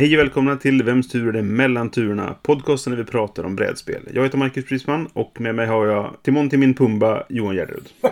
[0.00, 2.34] Hej och välkomna till Vems tur är det mellan turerna?
[2.42, 4.02] Podcasten där vi pratar om brädspel.
[4.14, 7.88] Jag heter Marcus Prisman och med mig har jag Timon till min Pumba, Johan Gärderud.
[8.00, 8.10] Ja,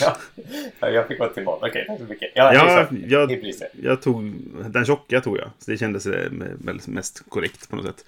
[0.80, 1.58] Ja, jag fick vara Timon.
[1.62, 2.32] Okej, tack så mycket.
[2.34, 3.64] Ja, Ja, jag- så.
[3.82, 4.32] Jag tog
[4.68, 5.50] den tjocka tog jag.
[5.58, 6.30] Så det kändes eh,
[6.64, 8.04] väl mest korrekt på något sätt.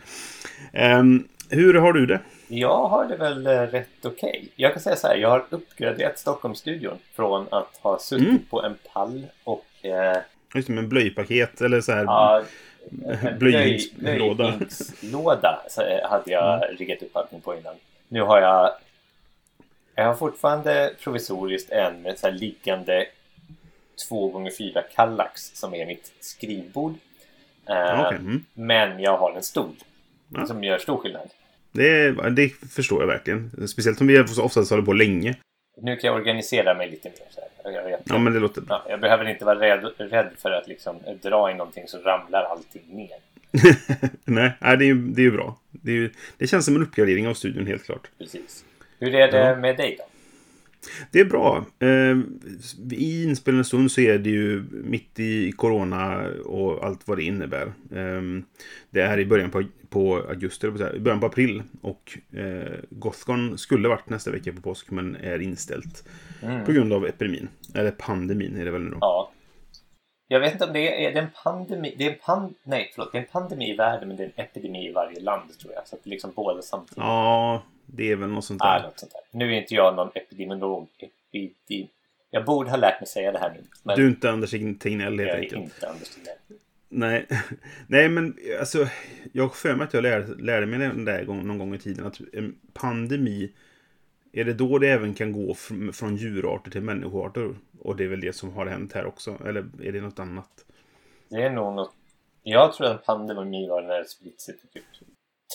[0.73, 2.21] Ehm, hur har du det?
[2.49, 4.49] Jag har det väl eh, rätt okej.
[4.57, 8.39] Jag kan säga så här, jag har uppgraderat Stockholmsstudion från att ha suttit Mm.
[8.51, 10.17] på en pall och eh,
[10.55, 12.05] Just det, med blöjpaket eller så här.
[12.05, 12.43] ja,
[13.39, 14.35] Blöjhinkslåda.
[14.35, 16.77] blöjhinkslåda eh, hade jag Mm.
[16.77, 17.75] riggat upp allting på innan.
[18.09, 18.73] Nu har jag
[19.95, 23.07] jag har fortfarande provisoriskt en med så här liggande
[24.11, 26.93] 2x4 kallax som är mitt skrivbord.
[27.69, 28.45] Eh, Ja, okej, mm.
[28.55, 29.75] Men jag har en stol
[30.35, 30.47] Ja.
[30.47, 31.29] som gör stor skillnad.
[31.73, 33.69] Det, det förstår jag verkligen.
[33.69, 35.35] Speciellt som vi så oftast håller på länge.
[35.83, 37.17] Nu kan jag organisera mig lite mer.
[37.31, 37.73] Så här.
[37.73, 38.83] Jag, jag, Ja, men det låter bra.
[38.85, 42.43] ja, jag behöver inte vara rädd, rädd för att liksom dra i någonting så ramlar
[42.45, 43.17] allting ner.
[44.25, 45.57] Nej, det är ju det är ju bra.
[45.71, 48.09] Det, är ju, det känns som en uppgradering av studion, helt klart.
[48.19, 48.65] Precis.
[48.99, 49.57] Hur är det Ja.
[49.57, 50.05] med dig då?
[51.11, 51.67] Det är bra.
[51.79, 52.19] Eh,
[52.91, 57.67] I inspelande stund så är det ju mitt i corona och allt vad det innebär.
[57.93, 58.43] Eh,
[58.91, 61.63] det är i början på, på augusti, i början på april.
[61.81, 66.09] Och eh, Gothcon skulle varit nästa vecka på påsk, men är inställt.
[66.67, 67.49] På grund av epidemin.
[67.75, 68.99] Eller pandemin är det väl nu då.
[69.01, 69.33] Ja.
[70.33, 71.95] Jag vet inte om det är, är det en pandemi.
[71.99, 73.13] Det är en pan, nej, förlåt.
[73.13, 75.73] Det är en pandemi i världen men det är en epidemi i varje land tror
[75.73, 75.89] jag.
[75.89, 76.97] Så att det är liksom båda samtidigt.
[76.97, 78.83] Ja, det är väl något sånt Ja, där.
[78.83, 79.39] något sånt där.
[79.39, 80.89] Nu är inte jag någon epidemiolog.
[81.33, 81.89] Epidem...
[82.31, 83.61] Jag borde ha lärt mig säga det här nu.
[83.83, 85.63] Men Du är inte Anders Tegnell helt jag är enkelt.
[85.63, 86.37] inte Anders Tegnell.
[86.89, 87.27] Nej,
[87.87, 88.87] nej men alltså,
[89.33, 91.79] jag har för mig att jag lärde, lärde mig den där gång, någon gång i
[91.79, 93.53] tiden att en pandemi,
[94.33, 97.55] är det då det även kan gå från, från djurarter till människoarter?
[97.81, 99.37] Och det är väl det som har hänt här också?
[99.47, 100.65] Eller är det något annat?
[101.29, 101.93] Det är nog något...
[102.43, 104.85] Jag tror att en pandemi var när det spritt sig till typ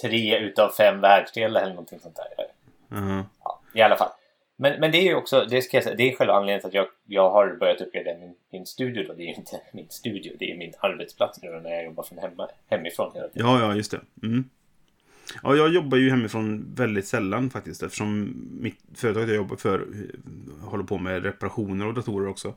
[0.02, 2.28] tre utav fem världsdelar eller någonting sånt där.
[2.38, 3.26] Ja.
[3.44, 4.10] Ja, I alla fall.
[4.58, 6.68] Men, men det är ju också, det ska jag säga, det är själva anledningen till
[6.68, 9.14] att jag, jag har börjat uppgradera min, min studio då.
[9.14, 12.18] Det är ju inte min studio, det är min arbetsplats nu när jag jobbar från
[12.18, 13.48] hemma, hemifrån hela tiden.
[13.48, 14.02] ja, ja, just det.
[14.24, 14.50] Mm.
[15.44, 19.88] Ja, jag jobbar ju hemifrån väldigt sällan faktiskt eftersom mitt företag jag jobbar för
[20.66, 22.56] håller på med reparationer av datorer också.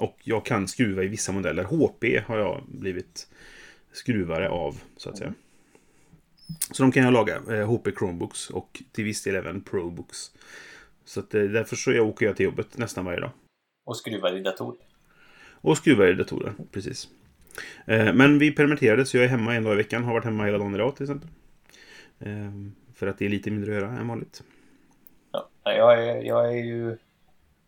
[0.00, 1.64] Och jag kan skruva i vissa modeller.
[1.64, 3.28] HP har jag blivit
[3.92, 5.34] skruvare av, så att säga.
[6.70, 7.36] Så de kan jag laga.
[7.50, 10.30] eh, HP Chromebooks och till viss del även Probooks.
[11.04, 13.30] Så att, eh, därför så jag åker jag till jobbet nästan varje dag.
[13.86, 14.78] Och skruvar i datorer.
[15.52, 17.08] Och skruvar i datorer, precis.
[17.86, 20.04] Eh, Men vi permitterade så jag är hemma en dag i veckan.
[20.04, 21.28] Har varit hemma hela dagen idag till exempel.
[22.20, 22.50] Eh,
[22.94, 24.42] För att det är lite mindre att göra än vanligt.
[25.32, 26.96] Ja, jag, är, jag är ju...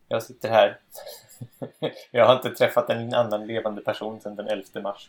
[0.08, 0.78] Jag sitter här.
[2.10, 5.08] jag har inte träffat en annan levande person sedan den 11 mars.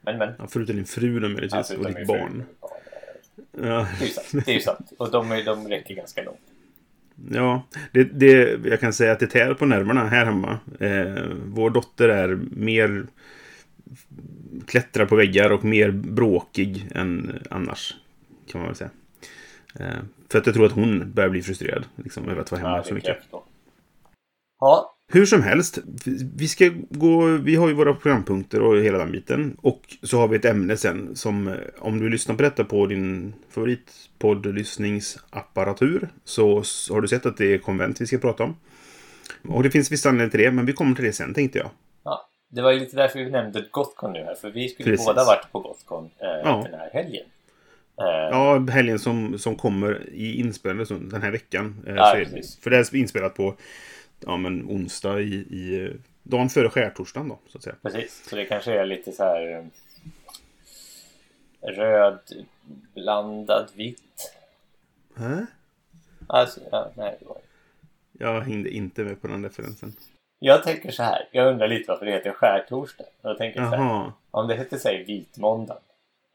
[0.00, 0.32] Men men.
[0.38, 2.44] Ja, förutom din fru då möjligtvis Alltså, och ditt barn.
[3.52, 4.44] Ja, Det är ju sant.
[4.46, 4.92] Det är ju sant.
[4.98, 6.40] Och de, de räcker ganska långt.
[7.30, 7.62] ja
[7.92, 10.58] det, det, jag kan säga att det tär på nerverna här hemma.
[10.80, 13.06] Eh, vår dotter är mer
[14.66, 17.94] klättrar på väggar och mer bråkig än annars.
[18.52, 18.90] Kan man väl säga.
[19.80, 19.96] Eh,
[20.30, 22.82] för att jag tror att hon börjar bli frustrerad liksom, över att vara hemma Ja,
[22.84, 23.18] så mycket.
[23.30, 23.42] jag.
[24.60, 25.78] Ja, Hur som helst,
[26.36, 29.56] vi ska gå, vi har ju våra programpunkter och hela den biten.
[29.62, 32.86] Och så har vi ett ämne sen som, eh, om du lyssnar på detta på
[32.86, 36.54] din favoritpoddlyssningsapparatur så
[36.90, 38.56] har du sett att det är konvent vi ska prata om.
[39.48, 41.70] Och det finns vissa anledningar till det, men vi kommer till det sen tänkte jag.
[42.04, 44.34] Ja, det var ju lite därför vi nämnde Gothcon nu här.
[44.34, 45.06] För vi skulle Precis.
[45.06, 46.10] båda varit på Gothcon eh,
[46.44, 46.66] Ja.
[46.70, 47.24] den här helgen.
[48.00, 51.84] Eh, Ja, helgen som, som kommer i inspelande stund, den här veckan.
[51.86, 52.16] Eh, Ja,
[52.62, 53.54] för det är inspelat på
[54.20, 55.92] ja, men onsdag i, i
[56.22, 57.76] dagen före skärtorsdagen då, så att säga.
[57.82, 59.64] Precis, så det kanske är lite så här eh,
[61.70, 62.18] röd
[62.94, 64.34] blandad vitt.
[65.16, 65.46] Hä?
[66.26, 67.26] Alltså, ja, nej, det.
[68.12, 69.96] Jag hängde inte med på den referensen.
[70.38, 73.04] Jag tänker så här, jag undrar lite varför det heter skärtorsdag.
[73.22, 74.12] Jag tänker så här, Jaha.
[74.30, 75.78] om det hette sig vitmåndag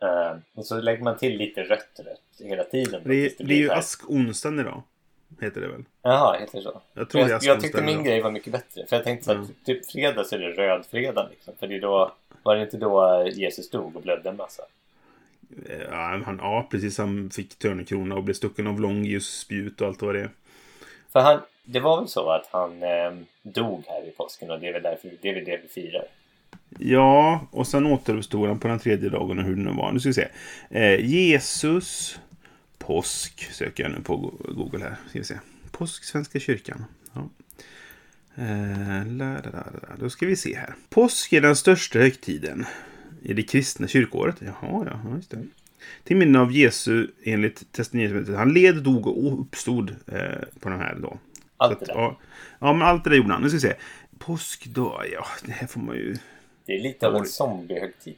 [0.01, 3.01] eh, och så lägger man till lite rött rött hela tiden.
[3.05, 4.83] Det är, tills det är ju askonsdagen idag.
[5.41, 5.83] Heter det väl?
[6.01, 6.81] Jaha, heter det så?
[6.93, 8.05] Jag tror jag, jag tyckte min idag.
[8.05, 8.85] grej var mycket bättre.
[8.87, 9.49] För jag tänkte så att Mm.
[9.65, 11.53] typ fredag så är det röd fredag liksom.
[11.59, 12.11] För det är då,
[12.43, 14.63] var det inte då Jesus dog och blödde en massa?
[15.89, 16.97] Ja, han, ja, precis.
[16.97, 20.29] Han fick törnekrona och blev stucken av Longius spjut och allt vad det är.
[21.13, 23.11] För han, det var väl så att han eh,
[23.41, 26.05] dog här i påsken och det är väl därför det är väl det vi firar.
[26.79, 29.91] Ja, och sen återuppstod han på den tredje dagen och hur det nu var.
[29.91, 30.27] Nu ska vi se.
[30.69, 32.19] Eh, Jesus
[32.81, 34.95] påsk söker jag nu på Google här.
[35.09, 35.39] Ska vi se.
[35.71, 36.85] Påsk, Svenska kyrkan.
[37.13, 37.29] Ja.
[38.35, 39.03] Eh.
[39.99, 40.75] Då ska vi se här.
[40.89, 42.65] Påsk är den största högtiden
[43.21, 44.35] i det kristna kyrkåret.
[44.39, 45.43] Jaha, ja, just det.
[46.03, 48.35] Till minne av Jesu enligt testamentet.
[48.35, 50.19] Han led, dog och uppstod eh,
[50.59, 51.19] på den här då.
[51.57, 51.95] Allt det att, där.
[51.95, 52.17] ja,
[52.59, 53.41] ja, men allt det där gjorde han.
[53.41, 53.73] Nu ska vi se.
[54.17, 56.17] Påskdag, ja, det här får man ju...
[56.65, 58.15] Det är lite av en zombiehögtid.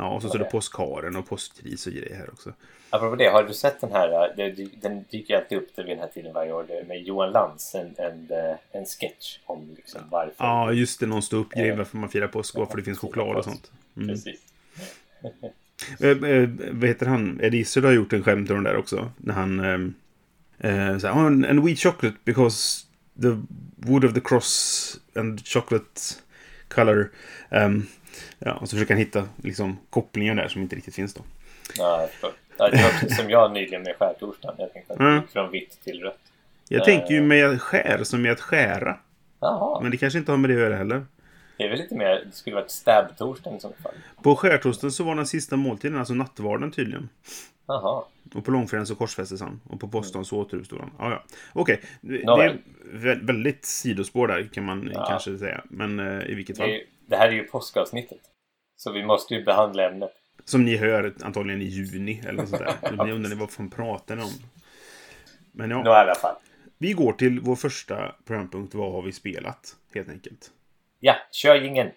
[0.00, 2.52] Ja, och så står det påskharen och påskris och grejer här också.
[2.90, 4.32] Apropå det, har du sett den här?
[4.36, 6.84] det- Den dyker alltid upp vid den här tiden varje år.
[6.88, 10.34] Med Johan Lantz, en, en, eh, en sketch om liksom varför.
[10.38, 11.06] Ja, just det.
[11.06, 11.76] Någon står upp grej Ja.
[11.76, 12.54] varför man firar påsk.
[12.56, 13.70] Varför det finns choklad och sånt.
[13.96, 14.08] Mm.
[14.08, 14.40] Precis.
[16.00, 17.40] Eh, eh, vad heter han?
[17.42, 19.10] Eddie Izzard har gjort en skämt om det där också.
[19.16, 19.60] När han...
[19.60, 22.86] Eh, eh, så här, oh, and, wheat chocolate because
[23.22, 23.28] the
[23.76, 26.00] wood of the cross and chocolate
[26.68, 27.10] color.
[27.50, 27.86] Um,
[28.38, 31.20] ja, och så försöker han hitta liksom, kopplingar där som inte riktigt finns då.
[31.76, 32.30] Jag förstår.
[32.58, 34.56] Ja, det var precis som jag nyligen med skärtorsdagen.
[34.58, 35.22] Jag tänkte att det Mm.
[35.32, 36.18] från vitt till rött.
[36.68, 36.84] Jag Eh.
[36.84, 38.98] tänker ju med skär som med att skära.
[39.40, 41.06] Jaha, Men det kanske inte har med det att göra heller.
[41.56, 42.24] det är väl lite mer...
[42.26, 43.92] Det skulle varit stab-torsdagen i så fall.
[44.22, 47.08] På skärtorsdagen så var den sista måltiden, alltså nattvarden tydligen.
[47.66, 48.02] Jaha.
[48.34, 49.60] Och på långfredagen så korsfästes han.
[49.68, 50.90] Och på påskdagen så återuppstod han.
[50.98, 51.22] Ja, ja.
[51.52, 51.80] Okej.
[52.00, 52.58] Det det är
[52.92, 55.06] vä- väldigt sidospår där kan man Ja.
[55.08, 55.60] kanske säga.
[55.68, 56.70] Men eh, i vilket Det, fall.
[56.70, 58.18] är, ju- det här är ju påskavsnittet.
[58.76, 60.10] Så vi måste ju behandla ämnet.
[60.44, 63.04] Som ni hör antagligen i juni eller något sånt där.
[63.06, 64.30] Ni undrar vad fan pratar ni om?
[65.52, 66.34] Men Nå, i ja, alla fall.
[66.78, 68.74] vi går till vår första programpunkt.
[68.74, 69.76] Vad har vi spelat?
[69.94, 70.50] Helt enkelt.
[71.00, 71.90] Ja, kör jingeln.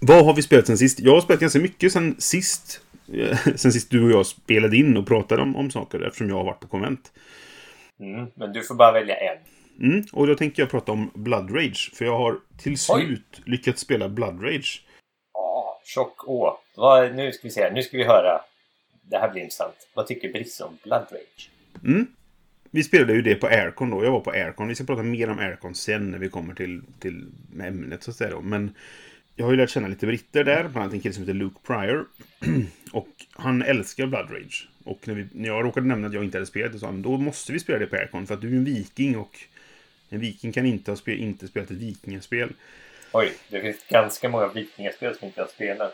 [0.00, 1.00] Vad har vi spelat sen sist?
[1.00, 2.80] Jag har spelat ganska mycket sen sist.
[3.12, 6.36] eh, Sen sist du och jag spelade in och pratade om, om saker eftersom jag
[6.36, 7.12] har varit på konvent.
[8.00, 9.38] Mm, men du får bara välja en.
[9.80, 11.90] Mm, och då tänker jag prata om Blood Rage.
[11.94, 14.84] För jag har till slut lyckats spela Blood Rage.
[15.32, 16.58] Ja, tjock å.
[16.76, 17.70] Vad, nu ska vi se.
[17.72, 18.40] Nu ska vi höra.
[19.02, 19.88] Det här blir intressant.
[19.94, 21.50] Vad tycker Brisse om Blood Rage?
[21.84, 22.06] Mm.
[22.70, 24.04] Vi spelade ju det på Aircon då.
[24.04, 24.68] Jag var på Aircon.
[24.68, 27.26] Vi ska prata mer om Aircon sen när vi kommer till, till
[27.60, 28.40] ämnet så att säga då.
[28.40, 28.74] Men
[29.36, 30.62] jag har ju lärt känna lite britter där.
[30.62, 32.06] Bland annat en kille som heter Luke Pryor.
[32.92, 34.68] och han älskar Blood Rage.
[34.84, 36.86] Och när, vi, när jag råkade nämna att jag inte hade spelat det så sa
[36.86, 38.26] han då måste vi spela det på Aircon.
[38.26, 39.38] För att du är en viking och
[40.10, 42.52] en viking kan inte ha spel, inte spelat ett vikingaspel.
[43.12, 45.90] Oj, det finns ganska många vikingaspel som inte jag spelar.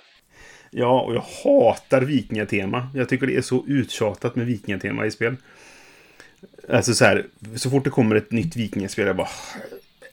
[0.70, 2.90] Ja, och jag hatar vikingatema.
[2.94, 5.36] Jag tycker det är så uttjatat med vikingatema i spel.
[6.68, 7.26] Alltså så här,
[7.56, 9.28] så fort det kommer ett nytt vikingaspel, jag bara...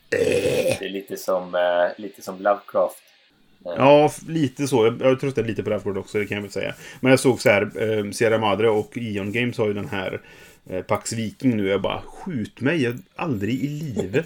[0.09, 2.97] Det är lite som, eh, lite som Lovecraft.
[3.63, 4.85] Ja, f- lite så.
[4.85, 6.75] Jag, jag tröttade lite på Ravgård också, det kan jag väl säga.
[6.99, 10.13] Men jag såg så här, eh, Sierra Madre och Ion Games har ju den här
[10.13, 10.19] eh,
[10.69, 11.68] Eh, Pax Viking nu.
[11.68, 14.25] Jag bara, skjut mig, jag, aldrig i livet.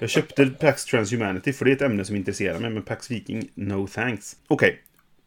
[0.00, 3.48] Jag köpte Pax Transhumanity för det är ett ämne som intresserar mig, men Pax Viking,
[3.54, 4.36] no thanks.
[4.48, 4.82] Okej,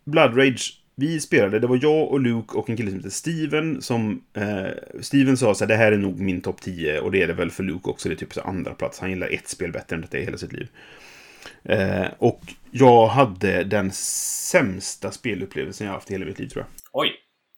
[0.06, 0.81] Blood Rage.
[0.98, 4.24] Vi spelade, det var jag och Luke och en kille som heter Steven som...
[4.34, 7.28] Eh, Steven sa så här, det här är nog min topp 10 och det är
[7.28, 8.10] det väl för Luke också.
[8.10, 9.00] Det är typ så andra plats.
[9.00, 10.68] Han gillar ett spel bättre än detta i hela sitt liv.
[11.63, 12.42] Eh, och
[12.72, 16.72] jag hade den sämsta spelupplevelsen jag haft i hela mitt liv tror jag.
[16.91, 17.12] Oj!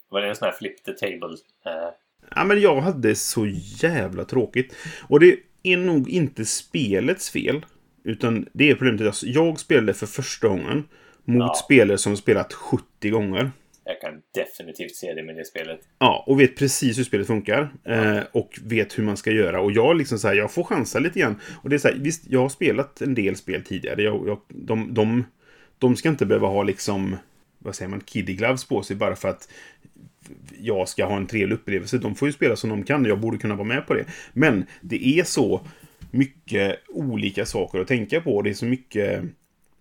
[0.10, 1.38] Var det en sån här flip the table?
[1.66, 1.90] Eh,
[2.36, 3.46] Ja, men jag hade så
[3.82, 4.76] jävla tråkigt.
[5.02, 7.66] Och det är nog inte spelets fel.
[8.04, 10.84] Utan det är problemet att jag, jag spelade för första gången
[11.26, 11.54] mot Ja.
[11.66, 13.52] spelare som spelat 70 gånger.
[13.86, 15.80] jag kan definitivt se det med det spelet.
[16.00, 17.70] Ja, och vet precis hur spelet funkar.
[17.84, 19.62] Eh, och vet hur man ska göra.
[19.62, 21.36] Och jag liksom så här, jag får chansa lite grann.
[21.64, 24.02] Och det är så här, visst, jag har spelat en del spel tidigare.
[24.04, 25.24] Jag, jag, de, de,
[25.80, 27.16] de ska inte behöva ha liksom,
[27.60, 29.50] vad säger man, kiddie gloves på sig bara för att
[30.60, 31.98] jag ska ha en trevlig upplevelse.
[31.98, 33.06] De får ju spela som de kan.
[33.06, 34.06] Jag borde kunna vara med på det.
[34.34, 35.62] Men det är så
[36.12, 38.42] mycket olika saker att tänka på.
[38.42, 39.24] Det är så mycket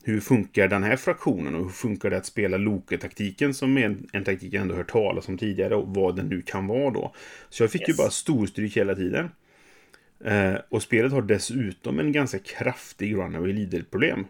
[0.04, 4.08] hur funkar den här fraktionen och hur funkar det att spela Loke-taktiken som är en,
[4.12, 7.14] en taktik jag ändå hört talas om tidigare och vad den nu kan vara då.
[7.48, 7.98] Så jag fick ju Yes.
[7.98, 9.30] bara storstryk hela tiden.
[10.24, 14.26] Eh, och spelet har dessutom en ganska kraftig runaway leader-problem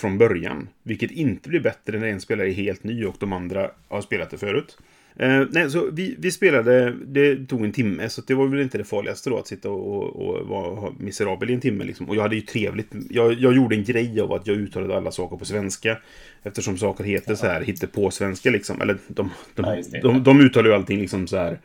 [0.00, 0.68] från början.
[0.82, 4.30] Vilket inte blir bättre när en spelare är helt ny och de andra har spelat
[4.30, 4.78] det förut.
[5.16, 8.78] Eh, nej, så vi, vi spelade, det tog en timme, så det var väl inte
[8.78, 11.84] det farligaste då att sitta och, och, vara miserabel i en timme.
[11.84, 12.08] Liksom.
[12.08, 12.88] Och jag hade ju trevligt.
[13.10, 15.98] Jag, jag gjorde en grej av att jag uttalade alla saker på svenska.
[16.42, 18.80] Eftersom saker heter så här, på svenska liksom.
[18.80, 20.00] Eller de, de, Ja, det.
[20.00, 21.58] de, de uttalar ju allting liksom så här.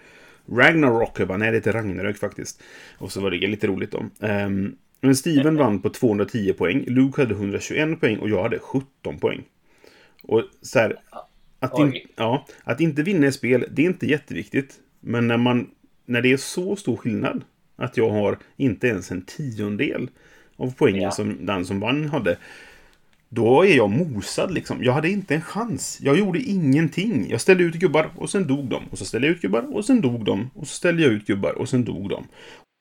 [0.52, 2.64] Ragnarok, jag bara, nej det heter Ragnarök faktiskt.
[2.98, 4.06] Och så var det lite roligt då.
[4.28, 9.20] Ehm, Men Steven vann på 210 poäng, Luke hade 121 poäng och jag hade 17
[9.20, 9.44] poäng.
[10.24, 10.96] Och så här,
[11.60, 14.80] att, in, ja, att inte vinna i spel, det är inte jätteviktigt.
[15.00, 15.70] Men när, man,
[16.06, 17.44] när det är så stor skillnad,
[17.76, 20.10] att jag har inte ens en tiondel
[20.56, 21.12] av poängen Ja.
[21.12, 22.38] som den som vann hade,
[23.30, 24.84] då är jag mosad liksom.
[24.84, 26.00] Jag hade inte en chans.
[26.02, 27.30] Jag gjorde ingenting.
[27.30, 28.84] Jag ställde ut gubbar och sen dog de.
[28.92, 30.50] Och så ställde jag ut gubbar och sen dog de.
[30.54, 32.28] Och så ställde jag ut gubbar och sen dog de.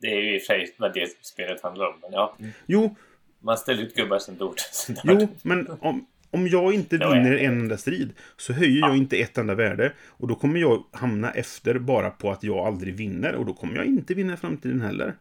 [0.04, 1.94] Det är ju i och för sig vad det spelet handlar om.
[2.02, 2.96] Men ja, Jo,
[3.40, 4.52] man ställer ut gubbar sen dör
[5.04, 8.96] Jo, men om, om jag inte vinner en enda strid så höjer jag Ja.
[8.96, 9.92] inte ett enda värde.
[10.08, 13.34] Och då kommer jag hamna efter bara på att jag aldrig vinner.
[13.34, 15.14] Och då kommer jag inte vinna i framtiden heller.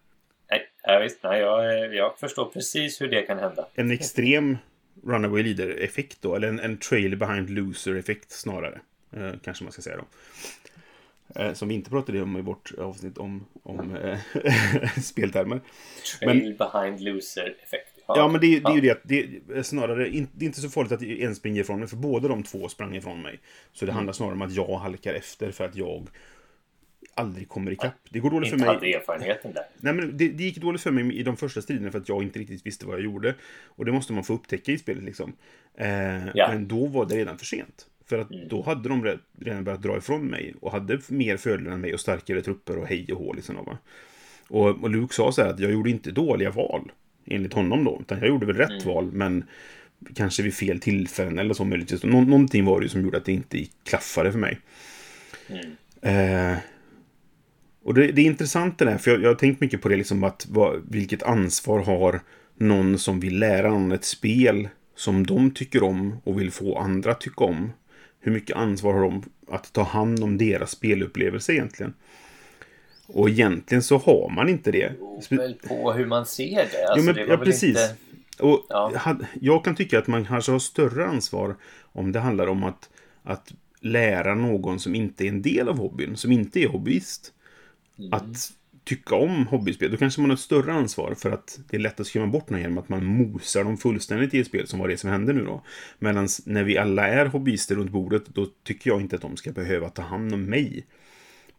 [0.51, 3.67] Nej, ja, visst, nej jag, jag förstår precis hur det kan hända.
[3.75, 4.57] En extrem
[5.05, 6.35] runaway leader-effekt då.
[6.35, 8.79] Eller en, en trail behind loser-effekt snarare.
[9.15, 10.05] Eh, kanske man ska säga då.
[11.35, 14.19] Eh, som vi inte pratade om i vårt avsnitt om, om eh,
[15.01, 15.61] speltermer.
[16.19, 17.89] Trail behind loser-effekt.
[18.07, 19.19] Ja, men det, är- det är ju det att det
[19.55, 22.27] är snarare in, det är inte så farligt att en springer ifrån mig, för båda
[22.27, 23.39] de två sprang ifrån mig.
[23.73, 23.95] Så det Mm.
[23.95, 26.07] handlar snarare om att jag halkar efter för att jag
[27.15, 27.93] aldrig kommer ikapp.
[28.09, 28.75] Det går dåligt för Inte mig.
[28.75, 29.63] hade erfarenheten där.
[29.77, 32.23] Nej, men det, det gick dåligt för mig i de första striderna för att jag
[32.23, 33.35] inte riktigt visste vad jag gjorde.
[33.65, 35.35] Och det måste man få upptäcka i spelet liksom.
[35.77, 35.87] Eh,
[36.33, 36.47] Ja.
[36.51, 37.87] Men då var det redan för sent.
[38.13, 38.47] För att Mm.
[38.47, 41.93] då hade de re- redan börjat dra ifrån mig och hade mer fördelar än mig
[41.93, 43.55] och starkare trupper och hej och hå liksom.
[43.55, 43.77] Va?
[44.47, 46.91] Och, och Luke sa så här att jag gjorde inte dåliga val.
[47.25, 47.97] Enligt honom då.
[48.01, 48.83] Utan jag gjorde väl rätt Mm.
[48.85, 49.43] val men
[50.15, 52.03] kanske vid fel tillfällen eller så möjligtvis.
[52.03, 54.59] Nå, någonting var det ju som gjorde att det inte klaffade för mig.
[55.47, 55.71] Mm.
[56.01, 56.57] Eh,
[57.83, 59.95] och det, det är intressant det där, för jag, jag har tänkt mycket på det,
[59.95, 62.19] liksom att vad, vilket ansvar har
[62.57, 67.11] någon som vill lära någon ett spel som de tycker om och vill få andra
[67.11, 67.71] att tycka om.
[68.25, 71.93] Hur mycket ansvar har de att ta hand om deras spelupplevelse egentligen?
[73.07, 74.93] Och egentligen så har man inte det.
[75.29, 76.69] beror väl på hur man ser det.
[76.73, 77.67] Jo, Alltså, men, det ja, precis.
[77.69, 77.95] Inte...
[78.39, 79.17] Och Ja.
[79.41, 82.89] Jag kan tycka att man kanske har större ansvar om det handlar om att,
[83.23, 87.33] att lära någon som inte är en del av hobbyn, som inte är hobbyist,
[87.99, 88.13] Mm.
[88.13, 88.51] att
[88.83, 89.91] tycka om hobbyspel.
[89.91, 92.49] Då kanske man har ett större ansvar för att det är lätt att skrämma bort
[92.49, 95.33] någon genom att man mosar dem fullständigt i ett spel som var det som hände
[95.33, 95.61] nu då.
[95.99, 99.51] Medan när vi alla är hobbyister runt bordet, då tycker jag inte att de ska
[99.51, 100.85] behöva ta hand om mig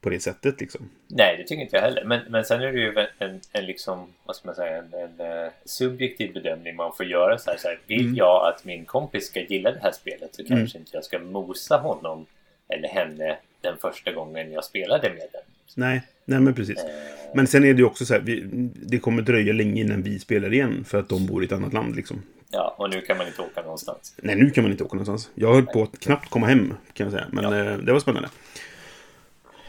[0.01, 0.91] på det sättet liksom.
[1.09, 2.05] Nej, det tycker inte jag heller.
[2.05, 5.21] Men, men sen är det ju en, en liksom, vad ska man säga, en, en
[5.45, 7.39] eh, subjektiv bedömning man får göra.
[7.39, 8.15] Så här, så här, vill Mm.
[8.15, 11.77] jag att min kompis ska gilla det här spelet så kanske inte jag ska mosa
[11.77, 12.27] honom
[12.69, 15.43] eller henne den första gången jag spelade med den.
[15.75, 16.79] Nej, nej men precis.
[17.35, 18.43] Men sen är det ju också så här, vi,
[18.87, 21.73] det kommer dröja länge innan vi spelar igen för att de bor i ett annat
[21.73, 22.23] land liksom.
[22.51, 24.15] Ja, och nu kan man inte åka någonstans.
[24.23, 25.31] Nej, nu kan man inte åka någonstans.
[25.35, 27.27] Jag höll på att knappt komma hem, kan jag säga.
[27.33, 27.71] Men Ja.
[27.73, 28.29] eh, det var spännande.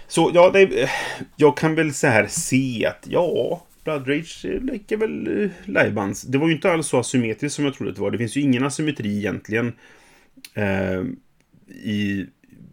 [0.07, 0.89] Så, ja, det, eh,
[1.35, 6.21] jag kan väl så här se att, ja, Blood Rage leker väl eh, livebands.
[6.21, 8.11] Det var ju inte alls så asymmetriskt som jag trodde att det var.
[8.11, 9.73] Det finns ju ingen asymmetri egentligen.
[10.53, 11.01] Eh,
[11.83, 12.25] I...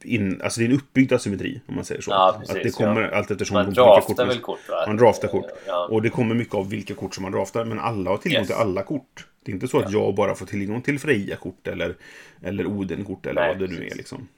[0.05, 2.11] In, alltså det är en uppbyggd asymmetri, om man säger så.
[2.11, 3.11] Ja, precis, att det kommer ja.
[3.17, 4.85] allt eftersom Man draftar man- väl kort va?
[4.87, 5.47] Man draftar kort.
[5.67, 5.87] Ja.
[5.91, 7.65] Och det kommer mycket av vilka kort som man draftar.
[7.65, 8.47] Men alla har tillgång Yes.
[8.49, 9.27] till alla kort.
[9.45, 11.97] Det är inte så att jag bara får tillgång till Freja-kort eller,
[12.43, 13.93] eller Oden-kort eller Nej, vad det nu precis.
[13.93, 13.97] är.
[13.97, 14.29] Liksom.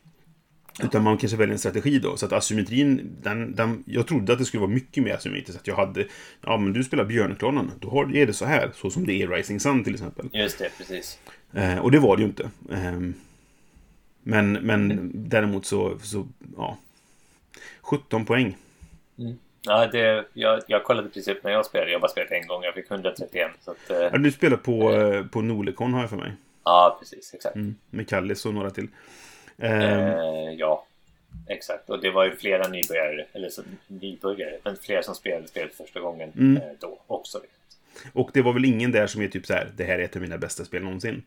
[0.83, 2.16] Utan man kanske väljer en strategi då.
[2.16, 5.61] Så att asymmetrin, den, den, jag trodde att det skulle vara mycket mer asymmetriskt.
[5.61, 6.06] Att jag hade,
[6.40, 8.71] ja men du spelar Björnklanen, då har, är det så här.
[8.75, 10.28] Så som det är i Rising Sun till exempel.
[10.33, 11.18] Just det, precis.
[11.52, 12.50] Eh, och det var det ju inte.
[12.73, 13.14] Ehm,
[14.25, 16.26] men, men däremot så, så,
[16.57, 16.78] ja.
[17.81, 18.57] 17 poäng.
[19.66, 21.90] Ja, det, jag, jag kollade precis upp när jag spelade.
[21.90, 22.62] Jag har bara spelat en gång.
[22.62, 23.50] Jag fick 131.
[23.64, 26.33] Så att, eh, Ja, du spelar på, eh, på Nolekon har jag för mig.
[26.64, 27.35] ja, precis.
[27.35, 27.57] Exakt.
[27.57, 28.88] Mm, med Kallis och några till.
[29.59, 30.87] Ehm, Eh, ja,
[31.49, 31.90] exakt.
[31.90, 36.00] Och det var ju flera nybörjare, eller så, nybörjare, men flera som spelade spelet första
[36.00, 36.57] gången Mm.
[36.57, 37.40] eh, då också.
[38.12, 40.16] Och det var väl ingen där som är typ så här, det här är ett
[40.16, 41.23] av mina bästa spel någonsin.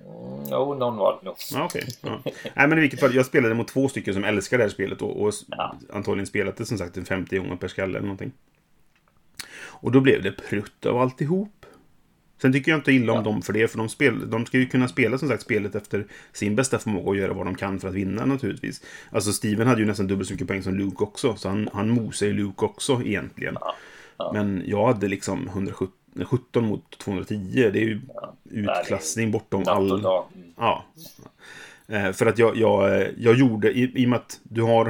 [0.00, 1.36] Mm, jo, någon var det nog.
[1.52, 1.84] Ja, okej.
[2.02, 2.20] Ja.
[2.56, 5.02] Nej, men i vilket fall, jag spelade mot två stycken som älskar det här spelet
[5.02, 5.76] och, och Ja.
[5.92, 8.32] antagligen spelat det som sagt en 50 gånger per skalle eller någonting.
[9.60, 11.52] Och då blev det prutt av alltihop.
[12.42, 13.22] Sen tycker jag inte illa om Ja.
[13.24, 16.06] dem för det, för de, spel, de ska ju kunna spela som sagt spelet efter
[16.32, 18.82] sin bästa förmåga och göra vad de kan för att vinna naturligtvis.
[19.12, 21.90] Alltså Steven hade ju nästan dubbelt så mycket poäng som Luke också, så han, han
[21.90, 23.56] mosar ju Luke också egentligen.
[23.60, 24.30] Ja.
[24.32, 25.92] Men jag hade liksom 117
[26.24, 27.36] 17 mot 210,
[27.72, 28.00] det är ju
[28.50, 29.90] utklassning bortom all...
[29.90, 30.52] Mm.
[30.56, 30.84] Ja.
[31.88, 34.84] Eh, För att jag, jag, eh, jag gjorde, i, i och med att du har,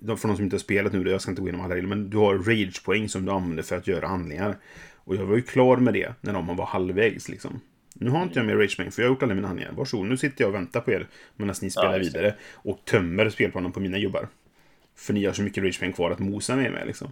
[0.00, 2.10] för de som inte har spelat nu, jag ska inte gå igenom alla regler, men
[2.10, 4.56] du har rage-poäng som du använder för att göra handlingar.
[5.04, 7.60] Och jag var ju klar med det när de var halvvägs liksom.
[7.94, 9.72] Nu har inte jag mer rage-poäng, för jag har gjort alla mina handlingar.
[9.72, 11.98] Varsågod, nu sitter jag och väntar på er medan ni spelar det.
[11.98, 12.34] vidare.
[12.54, 14.28] Och tömmer spelplanen på mina gubbar.
[14.96, 17.08] För ni har så mycket rage-poäng kvar att mosa med med liksom.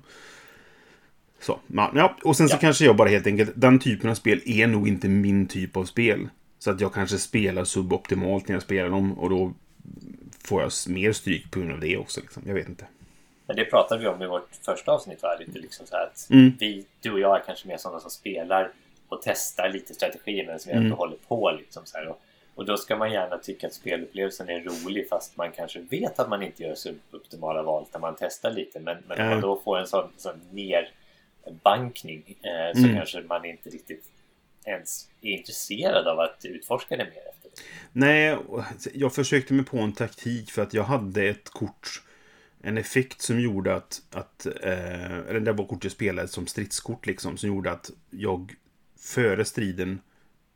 [1.41, 1.59] Så,
[1.95, 2.17] ja.
[2.25, 2.59] Och sen så Ja.
[2.61, 5.85] kanske jag bara helt enkelt, den typen av spel är nog inte min typ av
[5.85, 6.29] spel.
[6.59, 9.53] Så att jag kanske spelar suboptimalt när jag spelar dem och då
[10.45, 12.21] får jag mer stryk på grund av det också.
[12.21, 12.43] Liksom.
[12.47, 12.85] Jag vet inte.
[13.47, 15.23] Men det pratade vi om i vårt första avsnitt.
[15.23, 15.29] Va?
[15.41, 16.53] Lite liksom så här att Mm.
[16.61, 18.71] vi, du och jag är kanske mer sådana som spelar
[19.09, 20.99] och testar lite strategier men som ändå Mm.
[20.99, 21.51] håller på.
[21.59, 21.99] Liksom så.
[22.09, 22.21] Och,
[22.55, 26.29] och då ska man gärna tycka att spelupplevelsen är rolig fast man kanske vet att
[26.29, 28.81] man inte gör suboptimala val när man testar lite.
[28.81, 29.31] Men, men om Ja.
[29.31, 30.98] man då får en sån, sån nerbankning
[31.49, 32.97] eh, så Mm.
[32.97, 34.05] kanske man inte riktigt
[34.65, 37.63] ens är intresserad av att utforska det mer efter det.
[37.93, 38.39] Nej,
[38.95, 42.03] jag försökte mig på en taktik för att jag hade ett kort
[42.63, 47.07] en effekt som gjorde att, att eh, eller det var kort jag spelade som stridskort
[47.07, 48.55] liksom, som gjorde att jag
[49.01, 50.01] före striden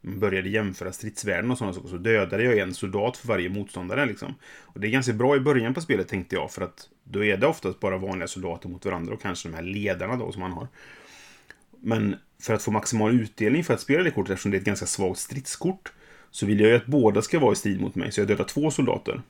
[0.00, 4.34] började jämföra stridsvärden och sådana saker, så dödade jag en soldat för varje motståndare liksom.
[4.60, 7.36] Och det är ganska bra i början på spelet tänkte jag, för att då är
[7.36, 10.52] det oftast bara vanliga soldater mot varandra och kanske de här ledarna då som man
[10.52, 10.68] har.
[11.80, 14.66] Men för att få maximal utdelning för att spela det kortet, eftersom det är ett
[14.66, 15.92] ganska svagt stridskort,
[16.30, 18.12] så vill jag ju att båda ska vara i strid mot mig.
[18.12, 19.22] Så jag dödar två soldater.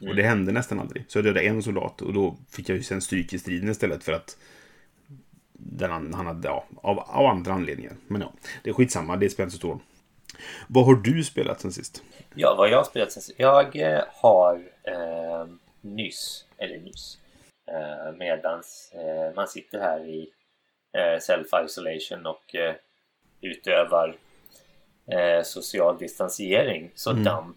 [0.00, 1.04] Och det hände nästan aldrig.
[1.08, 4.04] Så jag dödade en soldat och då fick jag ju sen stryk i striden istället
[4.04, 4.36] för att
[5.52, 7.92] den han, hade, ja, av, av andra anledningar.
[8.06, 8.32] Men ja,
[8.64, 9.78] det är skitsamma, det spelar inte så stor.
[10.68, 12.02] Vad har du spelat sen sist?
[12.34, 15.46] Ja, vad jag har spelat sen Jag eh, har eh,
[15.80, 17.18] nyss, eller nyss,
[17.66, 20.30] eh, medans eh, man sitter här i
[20.92, 22.54] eh, self-isolation och
[23.40, 24.16] utövar
[25.44, 27.56] social distansering så damp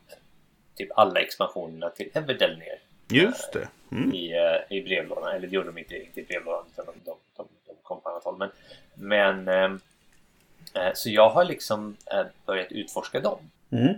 [0.75, 2.79] typ alla expansionerna till Everdell ner
[3.09, 3.67] Just det.
[3.91, 4.13] Mm.
[4.13, 4.33] i,
[4.69, 5.35] i brevlådan.
[5.35, 8.09] Eller det gjorde de inte riktigt i brevlådan utan de, de, de, de kom på
[8.09, 8.37] annat håll.
[8.37, 8.49] Men,
[9.43, 9.79] men
[10.93, 11.97] så jag har liksom
[12.45, 13.39] börjat utforska dem.
[13.71, 13.93] Mm.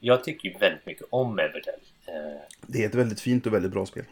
[0.00, 1.80] Jag tycker ju väldigt mycket om Everdell.
[2.66, 4.04] Det är ett väldigt fint och väldigt bra spel.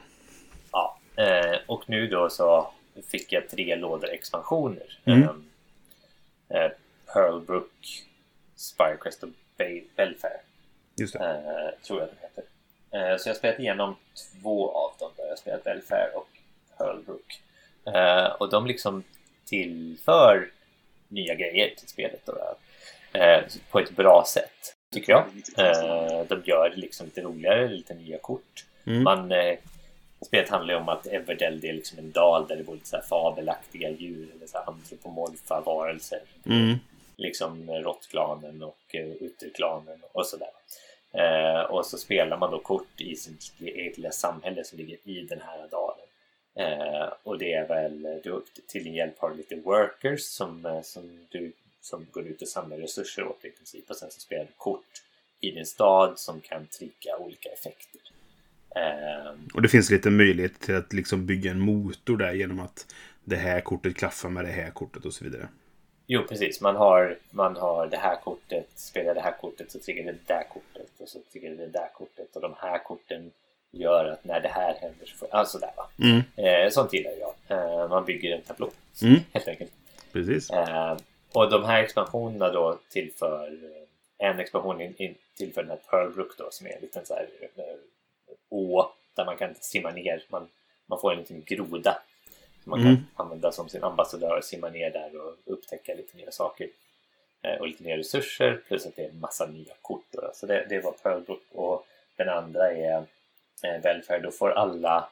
[1.16, 2.72] Eh, och nu då så
[3.10, 4.98] fick jag tre lådor expansioner.
[5.04, 5.22] Mm.
[6.48, 6.70] Eh, eh,
[7.12, 8.04] Pearlbrook,
[8.56, 10.40] Spirecrest och Be- Belfair.
[10.96, 11.18] Just det.
[11.18, 12.44] Eh, tror jag den heter.
[12.90, 13.96] Eh, så jag spelat igenom
[14.42, 15.10] två av dem.
[15.16, 15.26] Där.
[15.28, 16.28] Jag spelat Belfair och
[16.78, 17.40] Pearlbrook.
[17.86, 19.02] Eh, och de liksom
[19.44, 20.50] tillför
[21.08, 22.20] nya grejer till spelet.
[22.24, 22.56] Då.
[23.12, 25.24] Eh, på ett bra sätt, tycker jag.
[26.28, 28.64] De gör det liksom lite roligare, lite nya kort.
[28.86, 29.02] Mm.
[29.02, 29.32] Man,
[30.24, 32.88] spelet handlar ju om att Everdell det är liksom en dal där det bor lite
[32.88, 36.76] så fabelaktiga djur eller så antropomorfa varelser Mm.
[37.16, 40.50] liksom råttklanen och eh, utterklanen och sådär.
[41.12, 45.20] Eh, och så spelar man då kort i sitt eget lilla samhälle som ligger i
[45.22, 46.06] den här dalen.
[46.54, 50.82] Eh, och det är väl, du, till din hjälp har du lite workers som, eh,
[50.82, 53.90] som, du, som går ut och samlar resurser åt i princip.
[53.90, 55.02] Och sen så spelar du kort
[55.40, 58.00] i din stad som kan trigga olika effekter.
[58.76, 62.86] Eh, Och det finns lite möjlighet till att liksom bygga en motor där genom att
[63.24, 65.48] det här kortet klaffar med det här kortet och så vidare.
[66.06, 66.60] Jo, precis.
[66.60, 70.34] Man har, man har det här kortet, spelar det här kortet så triggar det det
[70.34, 73.30] där kortet och så triggar det det där kortet och de här korten
[73.70, 75.28] gör att när det här händer så får...
[75.34, 75.88] Alltså där va.
[75.98, 76.20] Mm.
[76.36, 77.34] Eh, sånt gillar jag.
[77.48, 78.70] Eh, man bygger en tablå
[79.02, 79.20] Mm.
[79.32, 79.72] helt enkelt.
[80.12, 80.50] Precis.
[80.50, 80.96] Eh,
[81.32, 83.58] och de här expansionerna då tillför
[84.18, 87.28] en expansion in, in, tillför den här Pearlbrook då som är en liten så här
[87.56, 87.62] eh,
[88.48, 90.24] å där man kan simma ner.
[90.28, 90.48] Man,
[90.86, 91.98] man får en liten groda
[92.62, 92.96] som man Mm.
[92.96, 96.68] kan använda som sin ambassadör och simma ner där och upptäcka lite nya saker.
[97.42, 100.04] Eh, och lite nya resurser plus att det är en massa nya kort.
[100.10, 100.30] Då.
[100.34, 102.96] Så det, det var Pearlbrook och den andra är
[103.62, 104.18] eh, Welfare.
[104.20, 105.08] Då får alla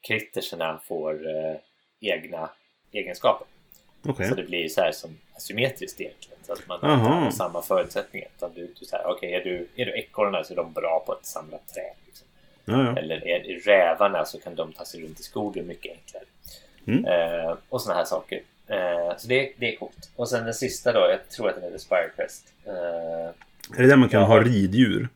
[0.00, 1.56] kritterserna får eh,
[2.00, 2.50] egna
[2.92, 3.46] egenskaper.
[4.08, 4.28] Okej.
[4.28, 6.38] Så det blir så här som asymmetriskt egentligen.
[6.42, 6.94] Så att man Aha.
[6.94, 8.28] inte har samma förutsättningar.
[8.36, 11.12] Utan du, du säger, okej, är du, är du ekorrarna så är de bra på
[11.12, 11.94] att samla träd.
[12.06, 12.25] Liksom.
[12.68, 12.96] Ja, ja.
[12.98, 16.24] Eller är rävarna så kan de ta sig runt i skogen mycket enklare.
[16.86, 17.04] Mm.
[17.04, 18.40] Eh, och sådana här saker.
[18.66, 20.10] Eh, så det, det är coolt.
[20.16, 22.52] Och sen den sista då, jag tror att den heter Spirecrest.
[22.64, 22.72] Eh,
[23.78, 24.26] Är det där man kan Ja.
[24.26, 25.08] ha riddjur?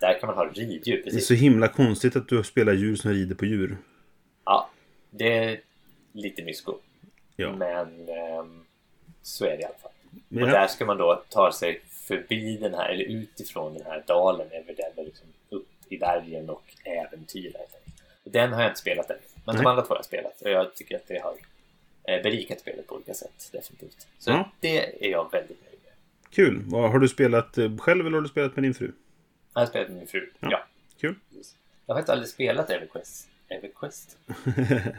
[0.00, 0.80] där kan man ha riddjur.
[0.84, 1.26] Det är Precis.
[1.26, 3.76] så himla konstigt att du spelar djur som rider på djur.
[4.44, 4.70] Ja,
[5.10, 5.60] det är
[6.12, 6.74] lite mysko.
[7.36, 7.52] Ja.
[7.52, 8.64] Men ehm,
[9.22, 9.90] så är det i alla fall.
[10.28, 14.02] Men Och där ska man då ta sig förbi den här, eller utifrån den här
[14.06, 16.62] dalen över den och liksom upp i bergen och
[18.24, 19.16] Och Den har jag inte spelat än.
[19.44, 19.70] Men de Nej.
[19.70, 21.34] andra två har jag spelat och jag tycker att det har
[22.04, 23.48] eh, berikat spelet på olika sätt.
[23.52, 24.06] Definitivt.
[24.18, 24.50] Så Ja.
[24.60, 25.92] det är jag väldigt nöjd med.
[26.30, 26.64] Kul.
[26.72, 28.92] Har du spelat eh, själv eller har du spelat med din fru?
[29.54, 30.30] Jag har spelat med min fru.
[30.40, 30.48] Ja.
[30.50, 30.64] Ja.
[31.00, 31.14] Kul.
[31.86, 33.28] Jag har faktiskt aldrig spelat Everquest.
[33.48, 34.18] Everquest?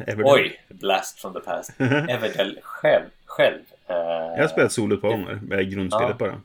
[0.24, 0.62] Oj!
[0.70, 1.72] Blast from the past.
[2.10, 3.06] Everdell själv.
[3.26, 3.60] själv.
[3.88, 5.40] Eh, Jag har spelat solo ett par gånger.
[5.44, 6.28] Med grundspelet Ja.
[6.28, 6.42] bara.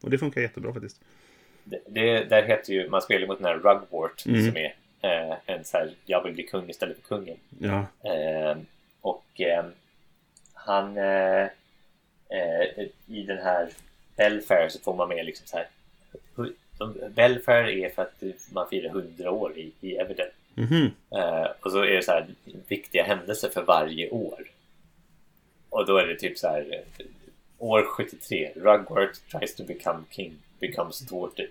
[0.00, 1.00] Och det funkar jättebra faktiskt.
[1.68, 4.46] Det, det, där heter ju, man spelar mot den här Rugwort Mm.
[4.46, 7.36] som är eh, en så här, jag vill bli kung istället för kungen.
[7.58, 7.86] Ja.
[8.10, 8.56] Eh,
[9.00, 9.64] och eh,
[10.54, 11.42] han eh,
[12.28, 13.68] eh, i den här
[14.16, 15.66] Belfair så får man med liksom så här.
[17.14, 20.30] Belfair är för att man firar 100 år i, i Everdell.
[21.10, 22.26] Eh, och så är det så här
[22.68, 24.40] viktiga händelser för varje år.
[25.70, 26.66] Och då är det typ så här
[26.98, 27.06] eh,
[27.58, 31.48] år 73 Rugworth tries to become king becomes thwarted.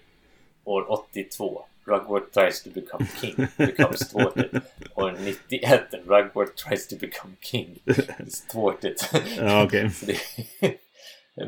[0.65, 4.61] År 82 Rugworth tries to become king becomes thwarted.
[4.95, 7.79] År 91 Rugworth tries to become king
[8.27, 8.95] is thwarted.
[9.37, 9.69] Ja.
[9.89, 10.17] Så det,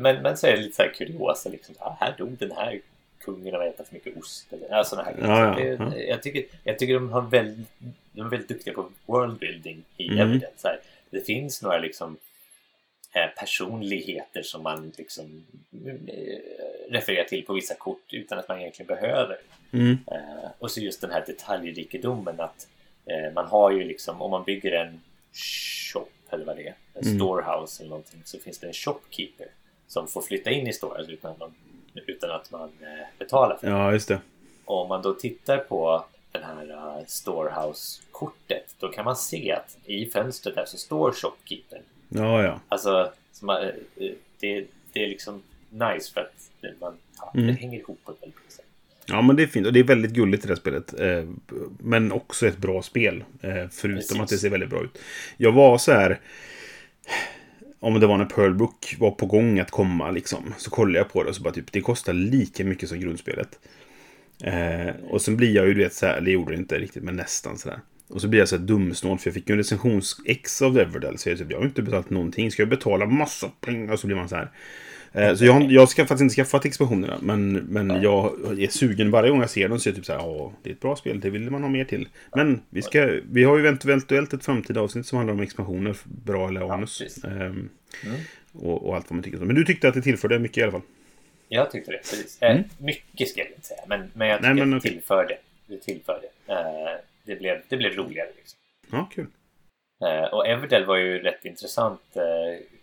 [0.00, 1.74] men, men så är det lite så här kuriosa liksom.
[1.78, 2.80] Ah, här dog den här
[3.20, 4.52] kungen av att äta för mycket ost.
[4.52, 5.14] Eller ja, här.
[5.20, 5.96] Ja, ja, ja.
[5.96, 7.68] Jag, tycker, jag tycker de har väldigt,
[8.12, 10.18] de är väldigt duktiga på worldbuilding i Mm.
[10.18, 10.68] Evidence.
[10.68, 12.16] Här, det finns några liksom
[13.26, 15.44] personligheter som man liksom
[15.86, 16.38] eh,
[16.88, 19.38] refererar till på vissa kort utan att man egentligen behöver.
[19.72, 19.98] Mm.
[20.06, 22.68] Eh, och så just den här detaljrikedomen att
[23.06, 25.00] eh, man har ju liksom, om man bygger en
[25.92, 27.18] shop eller vad det är, en Mm.
[27.18, 29.46] storehouse eller någonting, så finns det en shopkeeper
[29.86, 31.52] som får flytta in i storehouse utan att man,
[32.06, 33.72] utan att man eh, betalar för det.
[33.72, 34.20] Ja, just det.
[34.64, 40.06] Och om man då tittar på den här storehouse-kortet, då kan man se att i
[40.06, 41.82] fönstret där så står shopkeepern.
[42.08, 42.60] Ja, ja.
[42.68, 47.46] Alltså, så man, eh, eh, det, det är liksom nice för att man, ja, Mm.
[47.46, 48.64] det hänger ihop på ett väldigt bra sätt.
[49.06, 49.66] Ja, men det är fint.
[49.66, 51.00] Och det är väldigt gulligt i det här spelet.
[51.00, 51.24] Eh,
[51.78, 53.24] men också ett bra spel.
[53.40, 54.20] Eh, förutom Precis.
[54.20, 54.98] att det ser väldigt bra ut.
[55.36, 56.20] Jag var så här...
[57.80, 60.54] Om det var när Pearl Brook var på gång att komma liksom.
[60.58, 63.58] Så kollade jag på det och så bara typ, det kostar lika mycket som grundspelet.
[64.44, 67.02] Eh, och sen blir jag ju, du vet, så här, det gjorde det inte riktigt,
[67.02, 67.80] men nästan sådär.
[68.08, 71.18] Och så blir jag så här dumsnål, för jag fick ju en recensions-ex av Everdell.
[71.18, 72.50] Så jag, typ, jag har inte betalat någonting.
[72.50, 73.92] Ska jag betala massa pengar?
[73.92, 74.48] Och så blir man så här.
[75.12, 77.18] Eh, så jag, har- jag ska faktiskt inte skaffat expansionerna.
[77.22, 78.24] Men, men jag
[78.60, 79.80] är sugen varje gång jag ser dem.
[79.80, 81.20] Så är jag typ så här, ja, det är ett bra spel.
[81.20, 82.08] Det vill man ha mer till.
[82.34, 85.96] Men vi, ska, vi har ju eventuellt ett framtida avsnitt som handlar om expansioner.
[86.04, 86.98] Bra eller anus.
[86.98, 87.24] precis.
[87.24, 87.68] Ehm,
[88.04, 88.20] Mm.
[88.52, 89.38] och, och allt vad man tycker.
[89.38, 90.80] Men du tyckte att det tillförde mycket i alla fall.
[91.48, 92.42] Jag tyckte det, precis.
[92.42, 94.58] Eh, Mycket ska jag inte säga, men, men jag tycker Mm.
[94.58, 94.98] Nej, men att det okej.
[95.00, 95.38] tillförde.
[95.66, 96.26] Det tillförde.
[96.46, 96.56] Eh,
[97.28, 98.58] det, blev, det blev roligare liksom.
[98.90, 99.26] Ja, kul.
[100.04, 102.22] Eh, och Everdell var ju rätt intressant, eh,